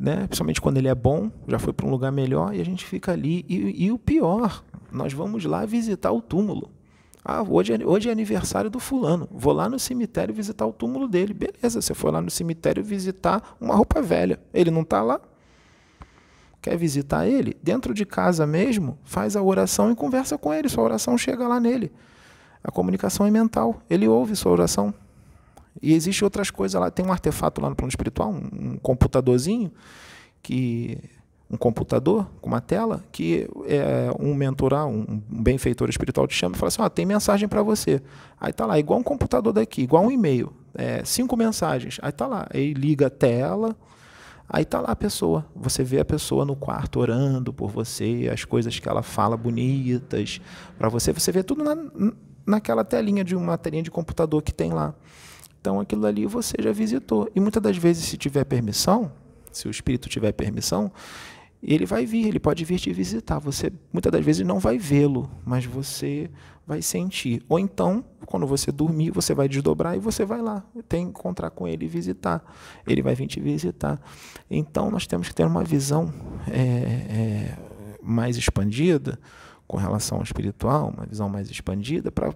Né? 0.00 0.26
Principalmente 0.26 0.62
quando 0.62 0.78
ele 0.78 0.88
é 0.88 0.94
bom, 0.94 1.30
já 1.46 1.58
foi 1.58 1.74
para 1.74 1.86
um 1.86 1.90
lugar 1.90 2.10
melhor 2.10 2.54
e 2.54 2.60
a 2.62 2.64
gente 2.64 2.86
fica 2.86 3.12
ali. 3.12 3.44
E, 3.46 3.84
e, 3.84 3.92
o 3.92 3.98
pior, 3.98 4.64
nós 4.90 5.12
vamos 5.12 5.44
lá 5.44 5.66
visitar 5.66 6.10
o 6.10 6.22
túmulo. 6.22 6.70
Ah, 7.22 7.42
hoje 7.42 7.74
é, 7.74 7.86
hoje 7.86 8.08
é 8.08 8.12
aniversário 8.12 8.70
do 8.70 8.80
fulano. 8.80 9.28
Vou 9.30 9.52
lá 9.52 9.68
no 9.68 9.78
cemitério 9.78 10.34
visitar 10.34 10.64
o 10.64 10.72
túmulo 10.72 11.06
dele. 11.06 11.34
Beleza, 11.34 11.82
você 11.82 11.92
foi 11.92 12.10
lá 12.10 12.22
no 12.22 12.30
cemitério 12.30 12.82
visitar 12.82 13.58
uma 13.60 13.74
roupa 13.74 14.00
velha. 14.00 14.40
Ele 14.54 14.70
não 14.70 14.80
está 14.80 15.02
lá? 15.02 15.20
Quer 16.68 16.76
visitar 16.76 17.26
ele, 17.26 17.56
dentro 17.62 17.94
de 17.94 18.04
casa 18.04 18.46
mesmo, 18.46 18.98
faz 19.02 19.34
a 19.34 19.42
oração 19.42 19.90
e 19.90 19.94
conversa 19.94 20.36
com 20.36 20.52
ele. 20.52 20.68
Sua 20.68 20.84
oração 20.84 21.16
chega 21.16 21.48
lá 21.48 21.58
nele. 21.58 21.90
A 22.62 22.70
comunicação 22.70 23.26
é 23.26 23.30
mental. 23.30 23.80
Ele 23.88 24.06
ouve 24.06 24.36
sua 24.36 24.52
oração. 24.52 24.92
E 25.80 25.94
existe 25.94 26.22
outras 26.24 26.50
coisas 26.50 26.78
lá. 26.78 26.90
Tem 26.90 27.06
um 27.06 27.12
artefato 27.12 27.60
lá 27.60 27.70
no 27.70 27.76
plano 27.76 27.88
espiritual, 27.88 28.30
um 28.30 28.76
computadorzinho, 28.82 29.72
que 30.42 30.98
um 31.50 31.56
computador 31.56 32.28
com 32.42 32.48
uma 32.48 32.60
tela 32.60 33.02
que 33.10 33.48
é, 33.66 34.10
um 34.20 34.34
mentorar, 34.34 34.86
um, 34.86 35.22
benfeitor 35.30 35.88
espiritual 35.88 36.26
te 36.26 36.34
chama 36.34 36.54
e 36.54 36.58
fala 36.58 36.68
assim, 36.68 36.82
oh, 36.82 36.90
tem 36.90 37.06
mensagem 37.06 37.48
para 37.48 37.62
você. 37.62 38.02
Aí 38.38 38.52
tá 38.52 38.66
lá, 38.66 38.78
igual 38.78 38.98
um 38.98 39.02
computador 39.02 39.54
daqui, 39.54 39.80
igual 39.80 40.04
um 40.04 40.10
e-mail, 40.10 40.52
é, 40.74 41.02
cinco 41.04 41.34
mensagens. 41.34 41.98
Aí 42.02 42.12
tá 42.12 42.26
lá, 42.26 42.46
aí 42.52 42.74
liga 42.74 43.06
a 43.06 43.10
tela, 43.10 43.74
aí 44.48 44.64
tá 44.64 44.80
lá 44.80 44.88
a 44.88 44.96
pessoa. 44.96 45.44
Você 45.54 45.84
vê 45.84 46.00
a 46.00 46.04
pessoa 46.04 46.44
no 46.44 46.56
quarto 46.56 47.00
orando 47.00 47.52
por 47.52 47.70
você, 47.70 48.30
as 48.32 48.44
coisas 48.44 48.78
que 48.78 48.88
ela 48.88 49.02
fala 49.02 49.36
bonitas 49.36 50.40
para 50.78 50.88
você, 50.88 51.12
você 51.12 51.30
vê 51.30 51.42
tudo 51.42 51.62
na, 51.62 51.76
naquela 52.46 52.84
telinha 52.84 53.22
de 53.22 53.36
uma 53.36 53.58
telinha 53.58 53.82
de 53.82 53.90
computador 53.90 54.42
que 54.42 54.52
tem 54.52 54.72
lá. 54.72 54.94
Então 55.60 55.80
aquilo 55.80 56.06
ali 56.06 56.24
você 56.24 56.56
já 56.58 56.72
visitou. 56.72 57.30
E 57.34 57.40
muitas 57.40 57.62
das 57.62 57.76
vezes, 57.76 58.04
se 58.04 58.16
tiver 58.16 58.44
permissão, 58.44 59.12
se 59.52 59.68
o 59.68 59.70
espírito 59.70 60.08
tiver 60.08 60.32
permissão, 60.32 60.90
ele 61.62 61.84
vai 61.84 62.06
vir, 62.06 62.26
ele 62.26 62.38
pode 62.38 62.64
vir 62.64 62.78
te 62.78 62.92
visitar. 62.92 63.38
Você 63.40 63.72
muitas 63.92 64.12
das 64.12 64.24
vezes 64.24 64.46
não 64.46 64.58
vai 64.58 64.78
vê-lo, 64.78 65.28
mas 65.44 65.64
você 65.64 66.30
vai 66.66 66.82
sentir. 66.82 67.42
Ou 67.48 67.58
então, 67.58 68.04
quando 68.26 68.46
você 68.46 68.70
dormir, 68.70 69.10
você 69.10 69.34
vai 69.34 69.48
desdobrar 69.48 69.96
e 69.96 69.98
você 69.98 70.24
vai 70.24 70.40
lá, 70.40 70.62
tem 70.88 71.06
encontrar 71.06 71.50
com 71.50 71.66
ele 71.66 71.86
e 71.86 71.88
visitar. 71.88 72.44
Ele 72.86 73.02
vai 73.02 73.14
vir 73.14 73.26
te 73.26 73.40
visitar. 73.40 74.00
Então, 74.50 74.90
nós 74.90 75.06
temos 75.06 75.28
que 75.28 75.34
ter 75.34 75.46
uma 75.46 75.64
visão 75.64 76.12
é, 76.46 76.60
é, 76.60 77.58
mais 78.02 78.36
expandida 78.36 79.18
com 79.66 79.76
relação 79.76 80.18
ao 80.18 80.24
espiritual, 80.24 80.92
uma 80.96 81.06
visão 81.06 81.28
mais 81.28 81.50
expandida, 81.50 82.10
para 82.10 82.32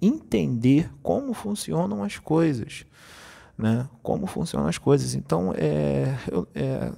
entender 0.00 0.90
como 1.02 1.34
funcionam 1.34 2.02
as 2.02 2.18
coisas 2.18 2.86
né? 3.60 3.86
Como 4.02 4.26
funcionam 4.26 4.66
as 4.66 4.78
coisas. 4.78 5.14
Então, 5.14 5.52
é, 5.56 6.16
é, 6.54 6.92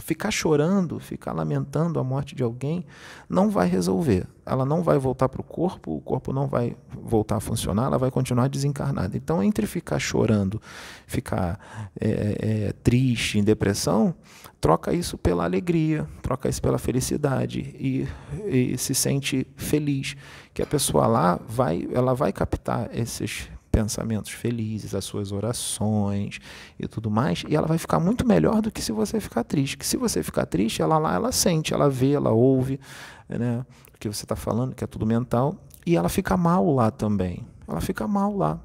ficar 0.00 0.30
chorando, 0.30 0.98
ficar 0.98 1.32
lamentando 1.32 1.98
a 1.98 2.04
morte 2.04 2.34
de 2.34 2.42
alguém, 2.42 2.84
não 3.28 3.50
vai 3.50 3.68
resolver. 3.68 4.26
Ela 4.44 4.64
não 4.64 4.82
vai 4.82 4.98
voltar 4.98 5.28
para 5.28 5.40
o 5.40 5.44
corpo, 5.44 5.94
o 5.94 6.00
corpo 6.00 6.32
não 6.32 6.46
vai 6.46 6.74
voltar 7.02 7.36
a 7.36 7.40
funcionar, 7.40 7.86
ela 7.86 7.98
vai 7.98 8.10
continuar 8.10 8.48
desencarnada. 8.48 9.16
Então, 9.16 9.42
entre 9.42 9.66
ficar 9.66 9.98
chorando, 9.98 10.60
ficar 11.06 11.58
é, 12.00 12.68
é, 12.68 12.72
triste, 12.82 13.38
em 13.38 13.44
depressão, 13.44 14.14
troca 14.60 14.92
isso 14.92 15.18
pela 15.18 15.44
alegria, 15.44 16.08
troca 16.22 16.48
isso 16.48 16.62
pela 16.62 16.78
felicidade 16.78 17.60
e, 17.60 18.08
e 18.46 18.78
se 18.78 18.94
sente 18.94 19.46
feliz 19.56 20.16
que 20.54 20.62
a 20.62 20.66
pessoa 20.66 21.06
lá 21.06 21.38
vai, 21.46 21.86
ela 21.92 22.14
vai 22.14 22.32
captar 22.32 22.88
esses 22.92 23.48
pensamentos 23.78 24.32
felizes, 24.32 24.92
as 24.92 25.04
suas 25.04 25.30
orações 25.30 26.40
e 26.76 26.88
tudo 26.88 27.08
mais, 27.08 27.44
e 27.48 27.54
ela 27.54 27.68
vai 27.68 27.78
ficar 27.78 28.00
muito 28.00 28.26
melhor 28.26 28.60
do 28.60 28.72
que 28.72 28.82
se 28.82 28.90
você 28.90 29.20
ficar 29.20 29.44
triste. 29.44 29.78
Que 29.78 29.86
se 29.86 29.96
você 29.96 30.20
ficar 30.20 30.46
triste, 30.46 30.82
ela 30.82 30.98
lá, 30.98 31.14
ela 31.14 31.30
sente, 31.30 31.72
ela 31.72 31.88
vê, 31.88 32.12
ela 32.12 32.32
ouve, 32.32 32.80
né, 33.28 33.64
o 33.94 33.98
que 33.98 34.08
você 34.08 34.24
está 34.24 34.34
falando, 34.34 34.74
que 34.74 34.82
é 34.82 34.86
tudo 34.86 35.06
mental, 35.06 35.54
e 35.86 35.96
ela 35.96 36.08
fica 36.08 36.36
mal 36.36 36.68
lá 36.74 36.90
também. 36.90 37.46
Ela 37.68 37.80
fica 37.80 38.08
mal 38.08 38.36
lá, 38.36 38.58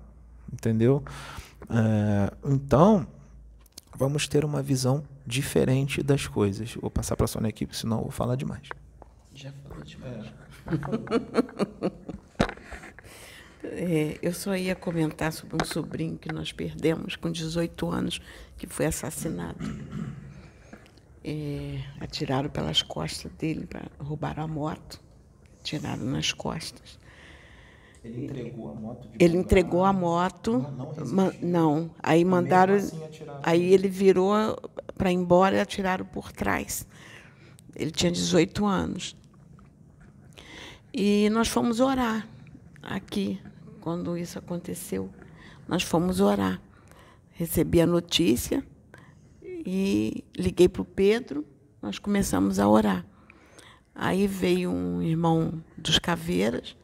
entendeu? 0.52 1.04
É, 1.70 2.34
então, 2.44 3.06
vamos 3.96 4.28
ter 4.28 4.44
uma 4.44 4.64
visão 4.64 5.04
diferente 5.28 6.02
das 6.02 6.26
coisas. 6.26 6.74
Vou 6.74 6.90
passar 6.90 7.16
para 7.16 7.26
a 7.26 7.28
sua 7.28 7.48
equipe, 7.48 7.78
senão 7.78 7.98
eu 7.98 8.04
vou 8.04 8.12
falar 8.12 8.36
demais. 8.36 8.68
Já 9.36 9.52
falou 9.70 9.84
demais. 9.84 10.26
É. 10.26 11.94
É, 13.86 14.18
eu 14.22 14.32
só 14.32 14.56
ia 14.56 14.76
comentar 14.76 15.34
sobre 15.34 15.58
um 15.62 15.66
sobrinho 15.66 16.18
que 16.18 16.32
nós 16.32 16.54
perdemos 16.54 17.18
com 17.18 17.30
18 17.30 17.90
anos, 17.90 18.22
que 18.58 18.66
foi 18.66 18.86
assassinado. 18.86 19.60
É, 21.22 21.82
atiraram 22.00 22.50
pelas 22.50 22.82
costas 22.82 23.30
dele, 23.34 23.66
pra, 23.66 23.82
roubaram 24.00 24.42
a 24.42 24.48
moto, 24.48 25.02
atiraram 25.60 26.06
nas 26.06 26.32
costas. 26.32 26.98
Ele 28.02 28.24
entregou 28.24 28.72
a 28.72 28.74
moto? 28.74 29.10
Ele 29.20 29.38
entregou 29.38 29.84
a 29.84 29.92
moto. 29.92 30.66
Não, 30.78 30.94
não, 31.06 31.34
não. 31.42 31.92
aí 32.02 32.24
mandaram. 32.24 32.76
Assim 32.76 32.98
aí 33.42 33.74
ele 33.74 33.90
virou 33.90 34.58
para 34.98 35.12
ir 35.12 35.16
embora 35.16 35.58
e 35.58 35.60
atiraram 35.60 36.06
por 36.06 36.32
trás. 36.32 36.88
Ele 37.76 37.92
tinha 37.92 38.12
18 38.12 38.66
anos. 38.66 39.14
E 40.94 41.30
nós 41.32 41.50
fomos 41.50 41.82
orar 41.82 42.26
aqui 42.82 43.42
quando 43.84 44.18
isso 44.18 44.40
aconteceu, 44.40 45.10
nós 45.68 45.84
fomos 45.84 46.22
orar. 46.22 46.62
Recebi 47.32 47.82
a 47.82 47.86
notícia 47.86 48.66
e 49.44 50.24
liguei 50.34 50.70
para 50.70 50.82
o 50.82 50.86
Pedro, 50.86 51.46
nós 51.82 52.00
começamos 52.00 52.60
a 52.60 52.70
orar. 52.70 53.06
Aí 53.94 54.26
veio 54.26 54.72
um 54.72 55.02
irmão 55.02 55.62
dos 55.78 56.00
Caveiras, 56.00 56.78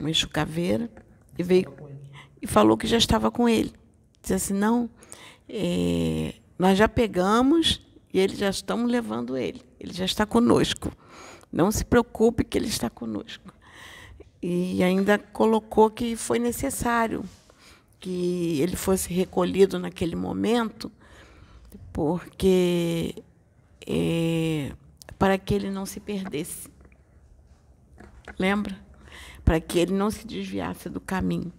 um 0.00 0.08
Exu 0.08 0.28
Caveira, 0.28 0.90
e 1.38 1.44
veio 1.44 1.72
e 2.42 2.46
falou 2.46 2.76
que 2.76 2.88
já 2.88 2.98
estava 2.98 3.30
com 3.30 3.48
ele. 3.48 3.72
Disse 4.20 4.34
assim, 4.34 4.54
não, 4.54 4.90
é, 5.48 6.34
nós 6.58 6.76
já 6.76 6.88
pegamos 6.88 7.86
e 8.12 8.18
eles 8.18 8.36
já 8.36 8.50
estamos 8.50 8.90
levando 8.90 9.36
ele. 9.36 9.62
Ele 9.78 9.92
já 9.92 10.06
está 10.06 10.26
conosco. 10.26 10.90
Não 11.52 11.70
se 11.70 11.84
preocupe 11.84 12.42
que 12.42 12.58
ele 12.58 12.66
está 12.66 12.90
conosco. 12.90 13.59
E 14.42 14.82
ainda 14.82 15.18
colocou 15.18 15.90
que 15.90 16.16
foi 16.16 16.38
necessário 16.38 17.24
que 17.98 18.58
ele 18.60 18.76
fosse 18.76 19.12
recolhido 19.12 19.78
naquele 19.78 20.16
momento, 20.16 20.90
porque 21.92 23.14
é, 23.86 24.72
para 25.18 25.36
que 25.36 25.52
ele 25.52 25.70
não 25.70 25.84
se 25.84 26.00
perdesse. 26.00 26.68
Lembra? 28.38 28.78
Para 29.44 29.60
que 29.60 29.78
ele 29.78 29.92
não 29.92 30.10
se 30.10 30.26
desviasse 30.26 30.88
do 30.88 31.00
caminho. 31.00 31.52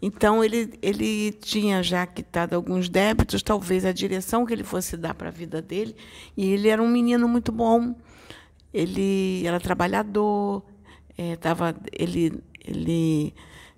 Então, 0.00 0.44
ele, 0.44 0.78
ele 0.80 1.32
tinha 1.32 1.82
já 1.82 2.06
quitado 2.06 2.54
alguns 2.54 2.88
débitos, 2.88 3.42
talvez 3.42 3.84
a 3.84 3.92
direção 3.92 4.46
que 4.46 4.52
ele 4.52 4.62
fosse 4.62 4.96
dar 4.96 5.14
para 5.14 5.28
a 5.28 5.32
vida 5.32 5.60
dele. 5.60 5.96
E 6.36 6.46
ele 6.46 6.68
era 6.68 6.82
um 6.82 6.88
menino 6.88 7.26
muito 7.26 7.50
bom, 7.50 7.96
ele 8.72 9.44
era 9.44 9.58
trabalhador, 9.58 10.62
é, 11.18 11.34
tava, 11.34 11.74
ele, 11.92 12.40
ele 12.64 13.34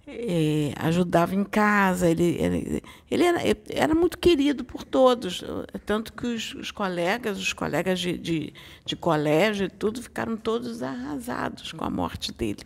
é, 0.06 0.74
ajudava 0.76 1.34
em 1.34 1.42
casa, 1.42 2.10
ele, 2.10 2.36
ele, 2.38 2.82
ele 3.10 3.24
era, 3.24 3.40
era, 3.70 3.94
muito 3.94 4.18
querido 4.18 4.62
por 4.62 4.84
todos, 4.84 5.42
tanto 5.86 6.12
que 6.12 6.26
os, 6.26 6.54
os 6.54 6.70
colegas, 6.70 7.38
os 7.38 7.54
colegas 7.54 7.98
de, 7.98 8.18
de, 8.18 8.52
de, 8.84 8.94
colégio 8.94 9.66
e 9.66 9.70
tudo, 9.70 10.02
ficaram 10.02 10.36
todos 10.36 10.82
arrasados 10.82 11.72
com 11.72 11.82
a 11.82 11.88
morte 11.88 12.30
dele, 12.30 12.62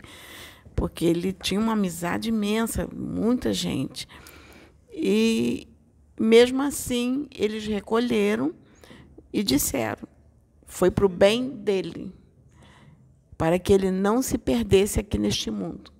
porque 0.75 1.05
ele 1.05 1.31
tinha 1.31 1.59
uma 1.59 1.71
amizade 1.71 2.27
imensa, 2.27 2.85
muita 2.93 3.53
gente. 3.53 4.05
E, 4.91 5.69
mesmo 6.19 6.61
assim, 6.61 7.27
eles 7.33 7.65
recolheram 7.65 8.53
e 9.31 9.41
disseram, 9.41 10.05
foi 10.65 10.91
para 10.91 11.05
o 11.05 11.09
bem 11.09 11.49
dele 11.49 12.13
para 13.37 13.59
que 13.59 13.73
ele 13.73 13.91
não 13.91 14.21
se 14.21 14.37
perdesse 14.37 14.99
aqui 14.99 15.17
neste 15.17 15.51
mundo. 15.51 15.91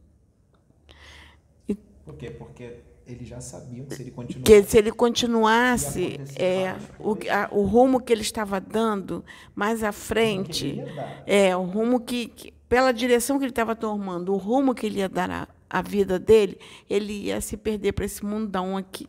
E, 1.68 1.76
Por 1.76 2.16
quê? 2.16 2.30
Porque 2.30 2.80
eles 3.06 3.28
já 3.28 3.40
sabiam 3.40 3.86
que 3.86 3.96
se 3.96 4.02
ele 4.02 4.12
continuasse, 4.12 4.44
que 4.44 4.64
se 4.64 4.78
ele 4.78 4.92
continuasse 4.92 6.20
é, 6.36 6.76
o, 7.00 7.14
a, 7.30 7.50
o 7.52 7.64
rumo 7.64 8.00
que 8.00 8.12
ele 8.12 8.22
estava 8.22 8.60
dando 8.60 9.24
mais 9.54 9.84
à 9.84 9.92
frente, 9.92 10.82
é 11.26 11.56
o 11.56 11.64
rumo 11.64 12.00
que, 12.00 12.28
que, 12.28 12.52
pela 12.68 12.92
direção 12.92 13.38
que 13.38 13.44
ele 13.44 13.52
estava 13.52 13.76
tomando, 13.76 14.34
o 14.34 14.38
rumo 14.38 14.74
que 14.74 14.88
ele 14.88 15.00
ia 15.00 15.10
dar 15.10 15.30
à, 15.30 15.48
à 15.70 15.82
vida 15.82 16.18
dele, 16.18 16.58
ele 16.90 17.26
ia 17.26 17.40
se 17.42 17.56
perder 17.58 17.92
para 17.92 18.06
esse 18.06 18.26
mundão 18.26 18.76
aqui. 18.76 19.08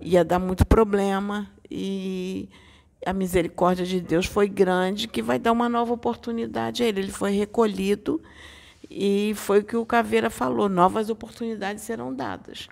Ia 0.00 0.24
dar 0.24 0.38
muito 0.38 0.66
problema 0.66 1.50
e 1.70 2.48
a 3.04 3.12
misericórdia 3.12 3.86
de 3.86 4.00
Deus 4.00 4.26
foi 4.26 4.48
grande, 4.48 5.08
que 5.08 5.22
vai 5.22 5.38
dar 5.38 5.52
uma 5.52 5.68
nova 5.68 5.92
oportunidade 5.92 6.82
a 6.82 6.86
ele. 6.86 7.00
Ele 7.00 7.12
foi 7.12 7.32
recolhido 7.32 8.20
e 8.90 9.32
foi 9.36 9.60
o 9.60 9.64
que 9.64 9.76
o 9.76 9.86
Caveira 9.86 10.28
falou: 10.28 10.68
novas 10.68 11.08
oportunidades 11.08 11.82
serão 11.84 12.14
dadas. 12.14 12.68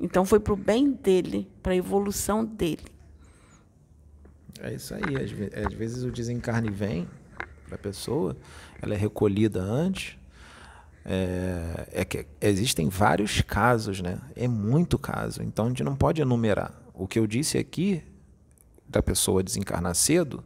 Então 0.00 0.24
foi 0.24 0.40
para 0.40 0.52
o 0.52 0.56
bem 0.56 0.90
dele, 0.90 1.48
para 1.62 1.72
a 1.72 1.76
evolução 1.76 2.44
dele. 2.44 2.86
É 4.60 4.74
isso 4.74 4.94
aí. 4.94 5.02
Às 5.66 5.74
vezes 5.74 6.02
o 6.04 6.10
desencarne 6.10 6.70
vem 6.70 7.06
para 7.66 7.76
a 7.76 7.78
pessoa, 7.78 8.36
ela 8.80 8.94
é 8.94 8.96
recolhida 8.96 9.60
antes. 9.60 10.16
É, 11.04 11.88
é 11.92 12.04
que 12.04 12.26
existem 12.40 12.88
vários 12.88 13.40
casos, 13.40 14.00
né? 14.00 14.18
É 14.36 14.46
muito 14.46 14.98
caso. 14.98 15.42
Então 15.42 15.66
a 15.66 15.68
gente 15.68 15.82
não 15.82 15.96
pode 15.96 16.20
enumerar. 16.20 16.74
O 16.94 17.06
que 17.06 17.18
eu 17.18 17.26
disse 17.26 17.56
aqui 17.56 18.02
da 18.90 19.02
pessoa 19.02 19.42
desencarnar 19.42 19.94
cedo, 19.94 20.44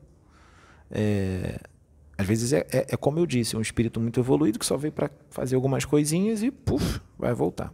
é, 0.91 1.59
às 2.17 2.27
vezes 2.27 2.53
é, 2.53 2.67
é, 2.71 2.87
é, 2.91 2.97
como 2.97 3.19
eu 3.19 3.27
disse, 3.27 3.57
um 3.57 3.61
espírito 3.61 3.99
muito 3.99 4.21
evoluído 4.21 4.59
que 4.59 4.67
só 4.67 4.77
veio 4.77 4.93
para 4.93 5.11
fazer 5.31 5.57
algumas 5.57 5.85
coisinhas 5.85 6.43
e 6.43 6.51
puf, 6.51 7.01
vai 7.19 7.35
voltar. 7.35 7.73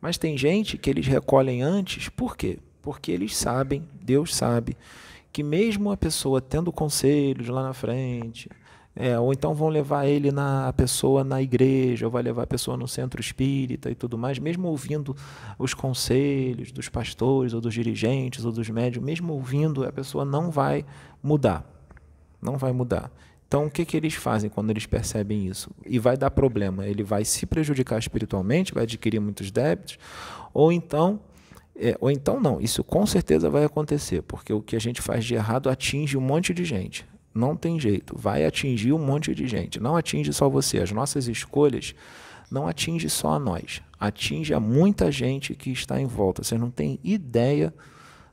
Mas 0.00 0.16
tem 0.16 0.38
gente 0.38 0.78
que 0.78 0.88
eles 0.88 1.06
recolhem 1.06 1.60
antes, 1.60 2.08
por 2.08 2.36
quê? 2.36 2.58
Porque 2.80 3.10
eles 3.10 3.36
sabem, 3.36 3.86
Deus 4.00 4.34
sabe, 4.34 4.76
que 5.32 5.42
mesmo 5.42 5.90
a 5.90 5.96
pessoa 5.96 6.40
tendo 6.40 6.72
conselhos 6.72 7.48
lá 7.48 7.62
na 7.62 7.74
frente, 7.74 8.48
é, 9.00 9.16
ou 9.16 9.32
então 9.32 9.54
vão 9.54 9.68
levar 9.68 10.06
ele 10.06 10.32
na 10.32 10.72
pessoa 10.72 11.22
na 11.22 11.40
igreja, 11.40 12.04
ou 12.06 12.10
vai 12.10 12.20
levar 12.20 12.42
a 12.42 12.46
pessoa 12.48 12.76
no 12.76 12.88
centro 12.88 13.20
espírita 13.20 13.88
e 13.88 13.94
tudo 13.94 14.18
mais, 14.18 14.40
mesmo 14.40 14.66
ouvindo 14.66 15.16
os 15.56 15.72
conselhos 15.72 16.72
dos 16.72 16.88
pastores, 16.88 17.54
ou 17.54 17.60
dos 17.60 17.72
dirigentes, 17.72 18.44
ou 18.44 18.50
dos 18.50 18.68
médios, 18.68 19.04
mesmo 19.04 19.34
ouvindo, 19.34 19.84
a 19.84 19.92
pessoa 19.92 20.24
não 20.24 20.50
vai 20.50 20.84
mudar. 21.22 21.64
Não 22.42 22.58
vai 22.58 22.72
mudar. 22.72 23.08
Então, 23.46 23.66
o 23.66 23.70
que, 23.70 23.84
que 23.84 23.96
eles 23.96 24.14
fazem 24.14 24.50
quando 24.50 24.70
eles 24.70 24.84
percebem 24.84 25.46
isso? 25.46 25.70
E 25.86 26.00
vai 26.00 26.16
dar 26.16 26.32
problema. 26.32 26.84
Ele 26.84 27.04
vai 27.04 27.24
se 27.24 27.46
prejudicar 27.46 28.00
espiritualmente, 28.00 28.74
vai 28.74 28.82
adquirir 28.82 29.20
muitos 29.20 29.52
débitos, 29.52 29.96
ou 30.52 30.72
então 30.72 31.20
é, 31.76 31.96
ou 32.00 32.10
então 32.10 32.40
não, 32.40 32.60
isso 32.60 32.82
com 32.82 33.06
certeza 33.06 33.48
vai 33.48 33.62
acontecer, 33.62 34.22
porque 34.22 34.52
o 34.52 34.60
que 34.60 34.74
a 34.74 34.80
gente 34.80 35.00
faz 35.00 35.24
de 35.24 35.36
errado 35.36 35.70
atinge 35.70 36.16
um 36.18 36.20
monte 36.20 36.52
de 36.52 36.64
gente. 36.64 37.06
Não 37.34 37.54
tem 37.54 37.78
jeito, 37.78 38.16
vai 38.16 38.44
atingir 38.44 38.92
um 38.92 38.98
monte 38.98 39.34
de 39.34 39.46
gente. 39.46 39.80
Não 39.80 39.96
atinge 39.96 40.32
só 40.32 40.48
você. 40.48 40.78
As 40.78 40.90
nossas 40.90 41.28
escolhas 41.28 41.94
não 42.50 42.66
atinge 42.66 43.08
só 43.08 43.32
a 43.32 43.38
nós, 43.38 43.82
atinge 43.98 44.54
a 44.54 44.60
muita 44.60 45.12
gente 45.12 45.54
que 45.54 45.70
está 45.70 46.00
em 46.00 46.06
volta. 46.06 46.42
Você 46.42 46.56
não 46.56 46.70
tem 46.70 46.98
ideia 47.04 47.74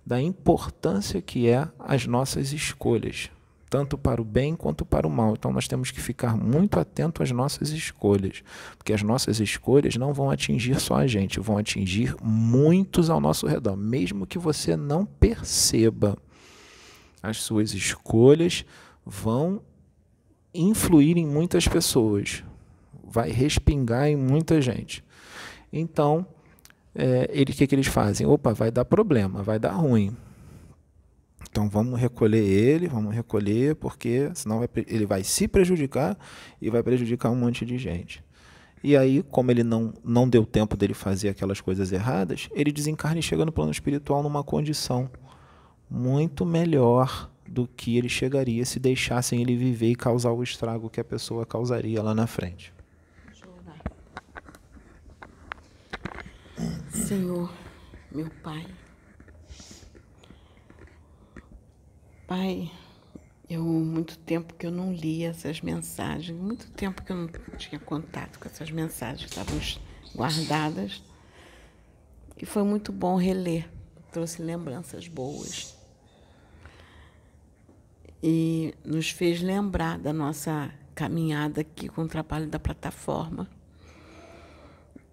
da 0.05 0.21
importância 0.21 1.21
que 1.21 1.49
é 1.49 1.67
as 1.79 2.05
nossas 2.05 2.53
escolhas, 2.53 3.29
tanto 3.69 3.97
para 3.97 4.21
o 4.21 4.25
bem 4.25 4.55
quanto 4.55 4.85
para 4.85 5.07
o 5.07 5.09
mal. 5.09 5.33
Então 5.33 5.51
nós 5.51 5.67
temos 5.67 5.91
que 5.91 5.99
ficar 5.99 6.37
muito 6.37 6.79
atento 6.79 7.23
às 7.23 7.31
nossas 7.31 7.71
escolhas, 7.71 8.43
porque 8.77 8.93
as 8.93 9.01
nossas 9.01 9.39
escolhas 9.39 9.95
não 9.95 10.13
vão 10.13 10.29
atingir 10.29 10.79
só 10.79 10.95
a 10.95 11.07
gente, 11.07 11.39
vão 11.39 11.57
atingir 11.57 12.15
muitos 12.23 13.09
ao 13.09 13.19
nosso 13.19 13.47
redor, 13.47 13.75
mesmo 13.75 14.27
que 14.27 14.37
você 14.37 14.77
não 14.77 15.05
perceba. 15.05 16.17
As 17.21 17.37
suas 17.37 17.73
escolhas 17.73 18.63
vão 19.06 19.62
influir 20.53 21.18
em 21.18 21.26
muitas 21.26 21.68
pessoas, 21.68 22.43
vai 23.03 23.30
respingar 23.30 24.08
em 24.08 24.16
muita 24.16 24.62
gente. 24.62 25.03
Então, 25.72 26.26
é, 26.93 27.30
ele, 27.32 27.51
o 27.51 27.56
que, 27.56 27.68
que 27.68 27.76
eles 27.76 27.88
fazem? 27.88 28.26
Opa, 28.26 28.53
vai 28.53 28.72
dar 28.72 28.86
problema, 28.86 29.43
vai 29.43 29.60
dar 29.60 29.74
ruim. 29.74 30.16
Então 31.49 31.70
vamos 31.70 31.99
recolher 31.99 32.43
ele, 32.43 32.88
vamos 32.88 33.14
recolher, 33.14 33.76
porque 33.76 34.30
senão 34.34 34.60
vai, 34.60 34.70
ele 34.88 35.06
vai 35.06 35.24
se 35.24 35.47
prejudicar 35.47 36.18
e 36.62 36.70
vai 36.70 36.82
prejudicar 36.84 37.30
um 37.30 37.36
monte 37.36 37.66
de 37.66 37.78
gente. 37.78 38.24
E 38.84 38.95
aí, 38.95 39.24
como 39.24 39.51
ele 39.51 39.64
não, 39.64 39.93
não 40.03 40.28
deu 40.28 40.45
tempo 40.45 40.78
dele 40.78 40.93
fazer 40.93 41.30
aquelas 41.30 41.60
coisas 41.62 41.91
erradas, 41.91 42.49
ele 42.51 42.72
desencarna 42.72 43.20
e 43.20 43.24
chega 43.24 43.45
no 43.45 43.51
plano 43.51 43.72
espiritual 43.72 44.22
numa 44.22 44.43
condição 44.43 45.10
muito 45.89 46.45
melhor 46.45 47.30
do 47.47 47.67
que 47.67 47.97
ele 47.97 48.09
chegaria 48.09 48.65
se 48.65 48.79
deixassem 48.79 49.41
ele 49.41 49.55
viver 49.55 49.91
e 49.91 49.95
causar 49.95 50.31
o 50.31 50.43
estrago 50.43 50.89
que 50.89 50.99
a 50.99 51.03
pessoa 51.03 51.45
causaria 51.45 52.01
lá 52.01 52.13
na 52.13 52.27
frente. 52.27 52.73
Senhor, 56.89 57.53
meu 58.11 58.29
Pai. 58.41 58.65
Pai, 62.27 62.71
eu 63.47 63.63
muito 63.63 64.17
tempo 64.17 64.55
que 64.55 64.65
eu 64.65 64.71
não 64.71 64.91
li 64.91 65.23
essas 65.23 65.61
mensagens, 65.61 66.35
muito 66.35 66.71
tempo 66.71 67.03
que 67.03 67.11
eu 67.11 67.15
não 67.15 67.29
tinha 67.57 67.79
contato 67.79 68.39
com 68.39 68.47
essas 68.47 68.71
mensagens, 68.71 69.29
estavam 69.29 69.59
guardadas. 70.15 71.03
E 72.41 72.45
foi 72.45 72.63
muito 72.63 72.91
bom 72.91 73.15
reler, 73.15 73.69
trouxe 74.11 74.41
lembranças 74.41 75.07
boas 75.07 75.74
e 78.28 78.73
nos 78.84 79.11
fez 79.11 79.39
lembrar 79.39 79.99
da 79.99 80.11
nossa 80.11 80.73
caminhada 80.95 81.61
aqui 81.61 81.88
com 81.88 82.01
o 82.01 82.07
trabalho 82.07 82.47
da 82.47 82.57
plataforma. 82.57 83.47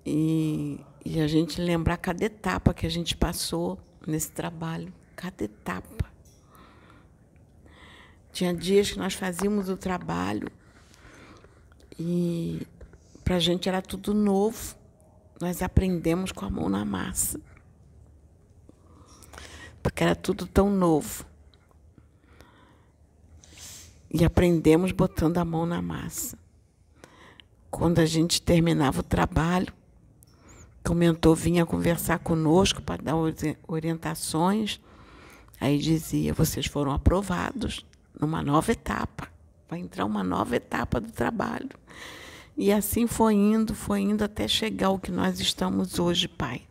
E, 0.06 0.80
e 1.04 1.20
a 1.20 1.28
gente 1.28 1.60
lembrar 1.60 1.98
cada 1.98 2.24
etapa 2.24 2.72
que 2.72 2.86
a 2.86 2.88
gente 2.88 3.14
passou 3.14 3.78
nesse 4.06 4.32
trabalho, 4.32 4.90
cada 5.14 5.44
etapa. 5.44 6.10
Tinha 8.32 8.54
dias 8.54 8.92
que 8.92 8.98
nós 8.98 9.12
fazíamos 9.12 9.68
o 9.68 9.76
trabalho 9.76 10.48
e 11.98 12.66
para 13.22 13.36
a 13.36 13.40
gente 13.40 13.68
era 13.68 13.82
tudo 13.82 14.14
novo. 14.14 14.74
Nós 15.38 15.60
aprendemos 15.60 16.32
com 16.32 16.46
a 16.46 16.50
mão 16.50 16.70
na 16.70 16.82
massa. 16.82 17.38
Porque 19.82 20.02
era 20.02 20.16
tudo 20.16 20.46
tão 20.46 20.70
novo. 20.70 21.30
E 24.12 24.24
aprendemos 24.24 24.92
botando 24.92 25.38
a 25.38 25.44
mão 25.44 25.64
na 25.64 25.80
massa. 25.80 26.36
Quando 27.70 27.98
a 27.98 28.04
gente 28.04 28.42
terminava 28.42 29.00
o 29.00 29.02
trabalho, 29.02 29.72
o 30.86 30.94
mentor 30.94 31.34
vinha 31.34 31.64
conversar 31.64 32.18
conosco 32.18 32.82
para 32.82 33.02
dar 33.02 33.14
orientações. 33.66 34.78
Aí 35.58 35.78
dizia: 35.78 36.34
vocês 36.34 36.66
foram 36.66 36.92
aprovados 36.92 37.86
numa 38.20 38.42
nova 38.42 38.72
etapa. 38.72 39.28
Vai 39.68 39.78
entrar 39.78 40.04
uma 40.04 40.22
nova 40.22 40.56
etapa 40.56 41.00
do 41.00 41.10
trabalho. 41.10 41.70
E 42.54 42.70
assim 42.70 43.06
foi 43.06 43.32
indo, 43.32 43.74
foi 43.74 44.00
indo 44.00 44.22
até 44.22 44.46
chegar 44.46 44.88
ao 44.88 44.98
que 44.98 45.10
nós 45.10 45.40
estamos 45.40 45.98
hoje, 45.98 46.28
Pai. 46.28 46.62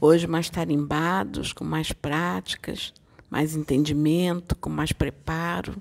Hoje 0.00 0.26
mais 0.26 0.50
tarimbados, 0.50 1.52
com 1.52 1.64
mais 1.64 1.92
práticas, 1.92 2.92
mais 3.30 3.54
entendimento, 3.54 4.56
com 4.56 4.70
mais 4.70 4.92
preparo. 4.92 5.80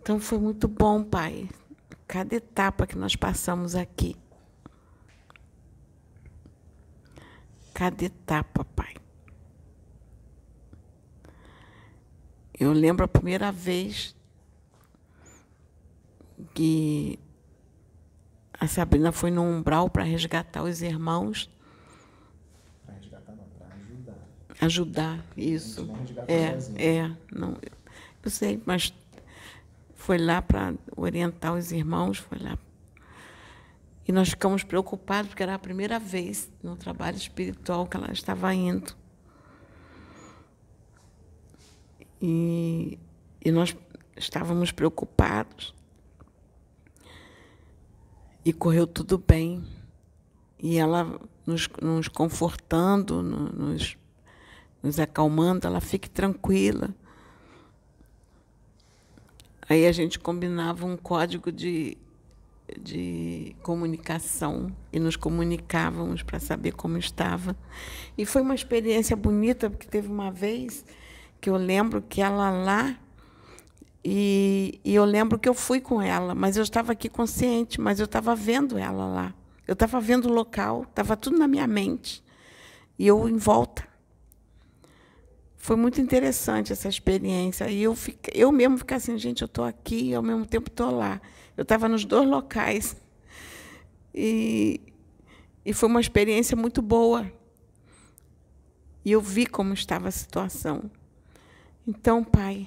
Então 0.00 0.18
foi 0.18 0.38
muito 0.38 0.66
bom, 0.66 1.04
Pai, 1.04 1.48
cada 2.08 2.34
etapa 2.34 2.86
que 2.86 2.98
nós 2.98 3.14
passamos 3.14 3.74
aqui. 3.74 4.16
Cada 7.72 8.04
etapa, 8.04 8.64
Pai. 8.64 8.94
Eu 12.58 12.72
lembro 12.72 13.04
a 13.04 13.08
primeira 13.08 13.50
vez 13.50 14.14
que 16.54 17.18
a 18.58 18.66
Sabrina 18.66 19.10
foi 19.10 19.30
no 19.30 19.42
umbral 19.42 19.88
para 19.88 20.04
resgatar 20.04 20.62
os 20.62 20.82
irmãos 20.82 21.50
ajudar 24.62 25.24
isso. 25.36 25.88
É, 26.28 26.56
é, 26.82 27.16
não. 27.32 27.56
Eu 28.22 28.30
sei, 28.30 28.62
mas 28.64 28.94
foi 29.94 30.18
lá 30.18 30.40
para 30.40 30.74
orientar 30.96 31.54
os 31.54 31.72
irmãos, 31.72 32.18
foi 32.18 32.38
lá. 32.38 32.56
E 34.06 34.12
nós 34.12 34.30
ficamos 34.30 34.62
preocupados 34.62 35.28
porque 35.28 35.42
era 35.42 35.54
a 35.54 35.58
primeira 35.58 35.98
vez 35.98 36.50
no 36.62 36.76
trabalho 36.76 37.16
espiritual 37.16 37.86
que 37.86 37.96
ela 37.96 38.12
estava 38.12 38.54
indo. 38.54 38.94
E, 42.20 42.98
e 43.44 43.50
nós 43.50 43.76
estávamos 44.16 44.70
preocupados. 44.70 45.74
E 48.44 48.52
correu 48.52 48.86
tudo 48.86 49.18
bem. 49.18 49.64
E 50.58 50.78
ela 50.78 51.20
nos, 51.44 51.68
nos 51.80 52.06
confortando, 52.06 53.22
nos 53.22 53.96
nos 54.82 54.98
acalmando, 54.98 55.66
ela 55.66 55.80
fique 55.80 56.10
tranquila. 56.10 56.94
Aí 59.68 59.86
a 59.86 59.92
gente 59.92 60.18
combinava 60.18 60.84
um 60.84 60.96
código 60.96 61.52
de, 61.52 61.96
de 62.78 63.54
comunicação 63.62 64.74
e 64.92 64.98
nos 64.98 65.16
comunicávamos 65.16 66.22
para 66.22 66.40
saber 66.40 66.72
como 66.72 66.98
estava. 66.98 67.56
E 68.18 68.26
foi 68.26 68.42
uma 68.42 68.54
experiência 68.54 69.16
bonita, 69.16 69.70
porque 69.70 69.86
teve 69.86 70.08
uma 70.08 70.30
vez 70.30 70.84
que 71.40 71.48
eu 71.48 71.56
lembro 71.56 72.02
que 72.02 72.20
ela 72.20 72.50
lá, 72.50 72.96
e, 74.04 74.80
e 74.84 74.94
eu 74.94 75.04
lembro 75.04 75.38
que 75.38 75.48
eu 75.48 75.54
fui 75.54 75.80
com 75.80 76.02
ela, 76.02 76.34
mas 76.34 76.56
eu 76.56 76.62
estava 76.62 76.92
aqui 76.92 77.08
consciente, 77.08 77.80
mas 77.80 78.00
eu 78.00 78.04
estava 78.04 78.34
vendo 78.34 78.76
ela 78.76 79.06
lá. 79.06 79.34
Eu 79.66 79.74
estava 79.74 80.00
vendo 80.00 80.28
o 80.28 80.32
local, 80.32 80.82
estava 80.82 81.16
tudo 81.16 81.38
na 81.38 81.46
minha 81.46 81.66
mente. 81.66 82.22
E 82.98 83.06
eu 83.06 83.28
em 83.28 83.36
volta. 83.36 83.91
Foi 85.62 85.76
muito 85.76 86.00
interessante 86.00 86.72
essa 86.72 86.88
experiência. 86.88 87.70
E 87.70 87.84
eu, 87.84 87.94
fiquei, 87.94 88.34
eu 88.34 88.50
mesmo 88.50 88.78
fiquei 88.78 88.96
assim, 88.96 89.16
gente, 89.16 89.42
eu 89.42 89.46
estou 89.46 89.64
aqui 89.64 90.08
e 90.08 90.14
ao 90.14 90.20
mesmo 90.20 90.44
tempo 90.44 90.68
estou 90.68 90.90
lá. 90.90 91.22
Eu 91.56 91.62
estava 91.62 91.88
nos 91.88 92.04
dois 92.04 92.28
locais. 92.28 92.96
E, 94.12 94.80
e 95.64 95.72
foi 95.72 95.88
uma 95.88 96.00
experiência 96.00 96.56
muito 96.56 96.82
boa. 96.82 97.32
E 99.04 99.12
eu 99.12 99.20
vi 99.20 99.46
como 99.46 99.72
estava 99.72 100.08
a 100.08 100.10
situação. 100.10 100.90
Então, 101.86 102.24
Pai, 102.24 102.66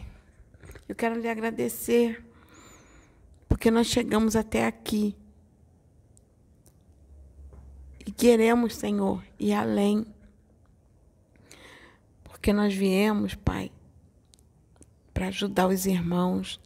eu 0.88 0.96
quero 0.96 1.20
lhe 1.20 1.28
agradecer, 1.28 2.26
porque 3.50 3.70
nós 3.70 3.88
chegamos 3.88 4.38
até 4.38 4.66
aqui. 4.66 5.14
E 8.08 8.10
queremos, 8.10 8.78
Senhor, 8.78 9.22
ir 9.38 9.52
além 9.52 10.15
Porque 12.46 12.54
nós 12.54 12.76
viemos, 12.76 13.34
Pai, 13.34 13.72
para 15.12 15.30
ajudar 15.30 15.68
os 15.68 15.88
irmãos, 15.88 16.62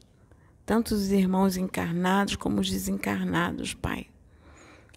tanto 0.66 0.94
os 0.94 1.10
irmãos 1.10 1.56
encarnados 1.56 2.36
como 2.36 2.60
os 2.60 2.70
desencarnados, 2.70 3.74
Pai. 3.74 4.08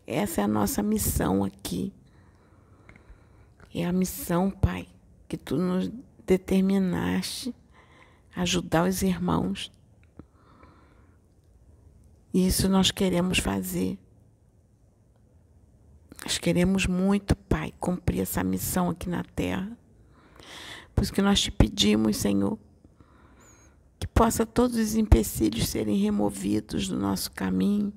Essa 0.05 0.41
é 0.41 0.45
a 0.45 0.49
nossa 0.49 0.83
missão 0.83 1.45
aqui. 1.45 1.93
É 3.73 3.87
a 3.87 3.93
missão, 3.93 4.51
Pai, 4.51 4.89
que 5.29 5.37
tu 5.37 5.57
nos 5.57 5.89
determinaste 6.27 7.55
ajudar 8.35 8.89
os 8.89 9.03
irmãos. 9.03 9.71
E 12.35 12.45
isso 12.45 12.69
nós 12.69 12.91
queremos 12.91 13.39
fazer. 13.39 13.97
Nós 16.25 16.39
queremos 16.39 16.89
muito, 16.89 17.37
Pai, 17.37 17.73
cumprir 17.79 18.23
essa 18.23 18.43
missão 18.43 18.91
aqui 18.91 19.09
na 19.09 19.23
terra. 19.23 19.79
Por 20.95 21.03
isso 21.03 21.13
que 21.13 21.23
nós 21.23 21.41
te 21.41 21.51
pedimos, 21.51 22.17
Senhor, 22.17 22.59
que 23.99 24.07
possa 24.07 24.45
todos 24.45 24.77
os 24.77 24.95
empecilhos 24.95 25.69
serem 25.69 25.97
removidos 25.97 26.89
do 26.89 26.99
nosso 26.99 27.31
caminho, 27.31 27.93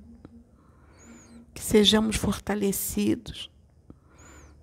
que 1.54 1.62
sejamos 1.62 2.16
fortalecidos, 2.16 3.50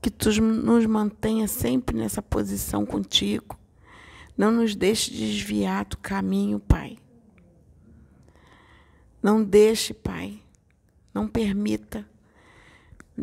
que 0.00 0.10
tu 0.10 0.30
nos 0.40 0.86
mantenha 0.86 1.46
sempre 1.46 1.96
nessa 1.96 2.20
posição 2.20 2.84
contigo. 2.84 3.58
Não 4.36 4.50
nos 4.50 4.74
deixe 4.74 5.10
desviar 5.10 5.84
do 5.84 5.96
caminho, 5.98 6.58
Pai. 6.58 6.98
Não 9.22 9.44
deixe, 9.44 9.94
Pai. 9.94 10.42
Não 11.14 11.28
permita. 11.28 12.06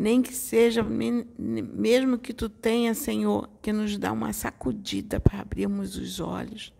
Nem 0.00 0.22
que 0.22 0.32
seja, 0.32 0.82
mesmo 0.82 2.16
que 2.16 2.32
tu 2.32 2.48
tenha, 2.48 2.94
Senhor, 2.94 3.50
que 3.60 3.70
nos 3.70 3.98
dá 3.98 4.10
uma 4.10 4.32
sacudida 4.32 5.20
para 5.20 5.40
abrirmos 5.40 5.94
os 5.94 6.20
olhos. 6.20 6.72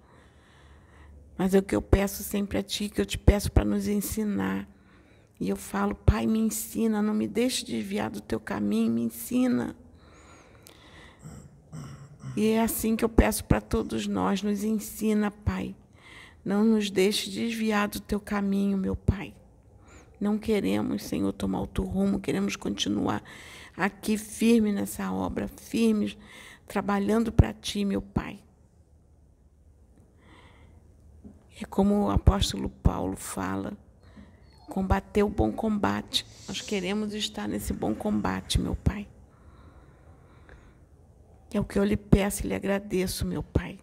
Mas 1.36 1.54
é 1.54 1.58
o 1.58 1.62
que 1.62 1.76
eu 1.76 1.82
peço 1.82 2.22
sempre 2.22 2.56
a 2.56 2.62
Ti, 2.62 2.88
que 2.88 2.98
eu 2.98 3.04
te 3.04 3.18
peço 3.18 3.52
para 3.52 3.62
nos 3.62 3.86
ensinar. 3.86 4.66
E 5.38 5.50
eu 5.50 5.56
falo, 5.56 5.94
Pai, 5.94 6.26
me 6.26 6.38
ensina, 6.38 7.02
não 7.02 7.12
me 7.12 7.28
deixe 7.28 7.62
desviar 7.62 8.08
do 8.08 8.22
teu 8.22 8.40
caminho, 8.40 8.90
me 8.90 9.02
ensina. 9.02 9.76
E 12.34 12.46
é 12.46 12.62
assim 12.62 12.96
que 12.96 13.04
eu 13.04 13.08
peço 13.10 13.44
para 13.44 13.60
todos 13.60 14.06
nós, 14.06 14.42
nos 14.42 14.64
ensina, 14.64 15.30
Pai. 15.30 15.76
Não 16.42 16.64
nos 16.64 16.90
deixe 16.90 17.28
desviar 17.28 17.86
do 17.86 18.00
teu 18.00 18.18
caminho, 18.18 18.78
meu 18.78 18.96
Pai. 18.96 19.34
Não 20.20 20.38
queremos, 20.38 21.04
Senhor, 21.04 21.32
tomar 21.32 21.60
outro 21.60 21.82
rumo, 21.84 22.20
queremos 22.20 22.54
continuar 22.54 23.22
aqui 23.76 24.18
firme 24.18 24.70
nessa 24.72 25.10
obra, 25.10 25.48
firmes, 25.48 26.16
trabalhando 26.66 27.32
para 27.32 27.54
ti, 27.54 27.84
meu 27.84 28.02
Pai. 28.02 28.38
É 31.60 31.64
como 31.64 32.06
o 32.06 32.10
apóstolo 32.10 32.68
Paulo 32.68 33.16
fala, 33.16 33.76
combater 34.68 35.22
o 35.22 35.28
bom 35.28 35.50
combate. 35.52 36.26
Nós 36.46 36.60
queremos 36.60 37.14
estar 37.14 37.48
nesse 37.48 37.72
bom 37.72 37.94
combate, 37.94 38.60
meu 38.60 38.76
Pai. 38.76 39.08
É 41.52 41.58
o 41.58 41.64
que 41.64 41.78
eu 41.78 41.84
lhe 41.84 41.96
peço 41.96 42.44
e 42.44 42.48
lhe 42.48 42.54
agradeço, 42.54 43.26
meu 43.26 43.42
Pai. 43.42 43.78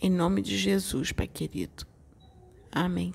Em 0.00 0.10
nome 0.10 0.40
de 0.40 0.56
Jesus, 0.56 1.12
Pai 1.12 1.26
querido. 1.26 1.86
Amém. 2.70 3.12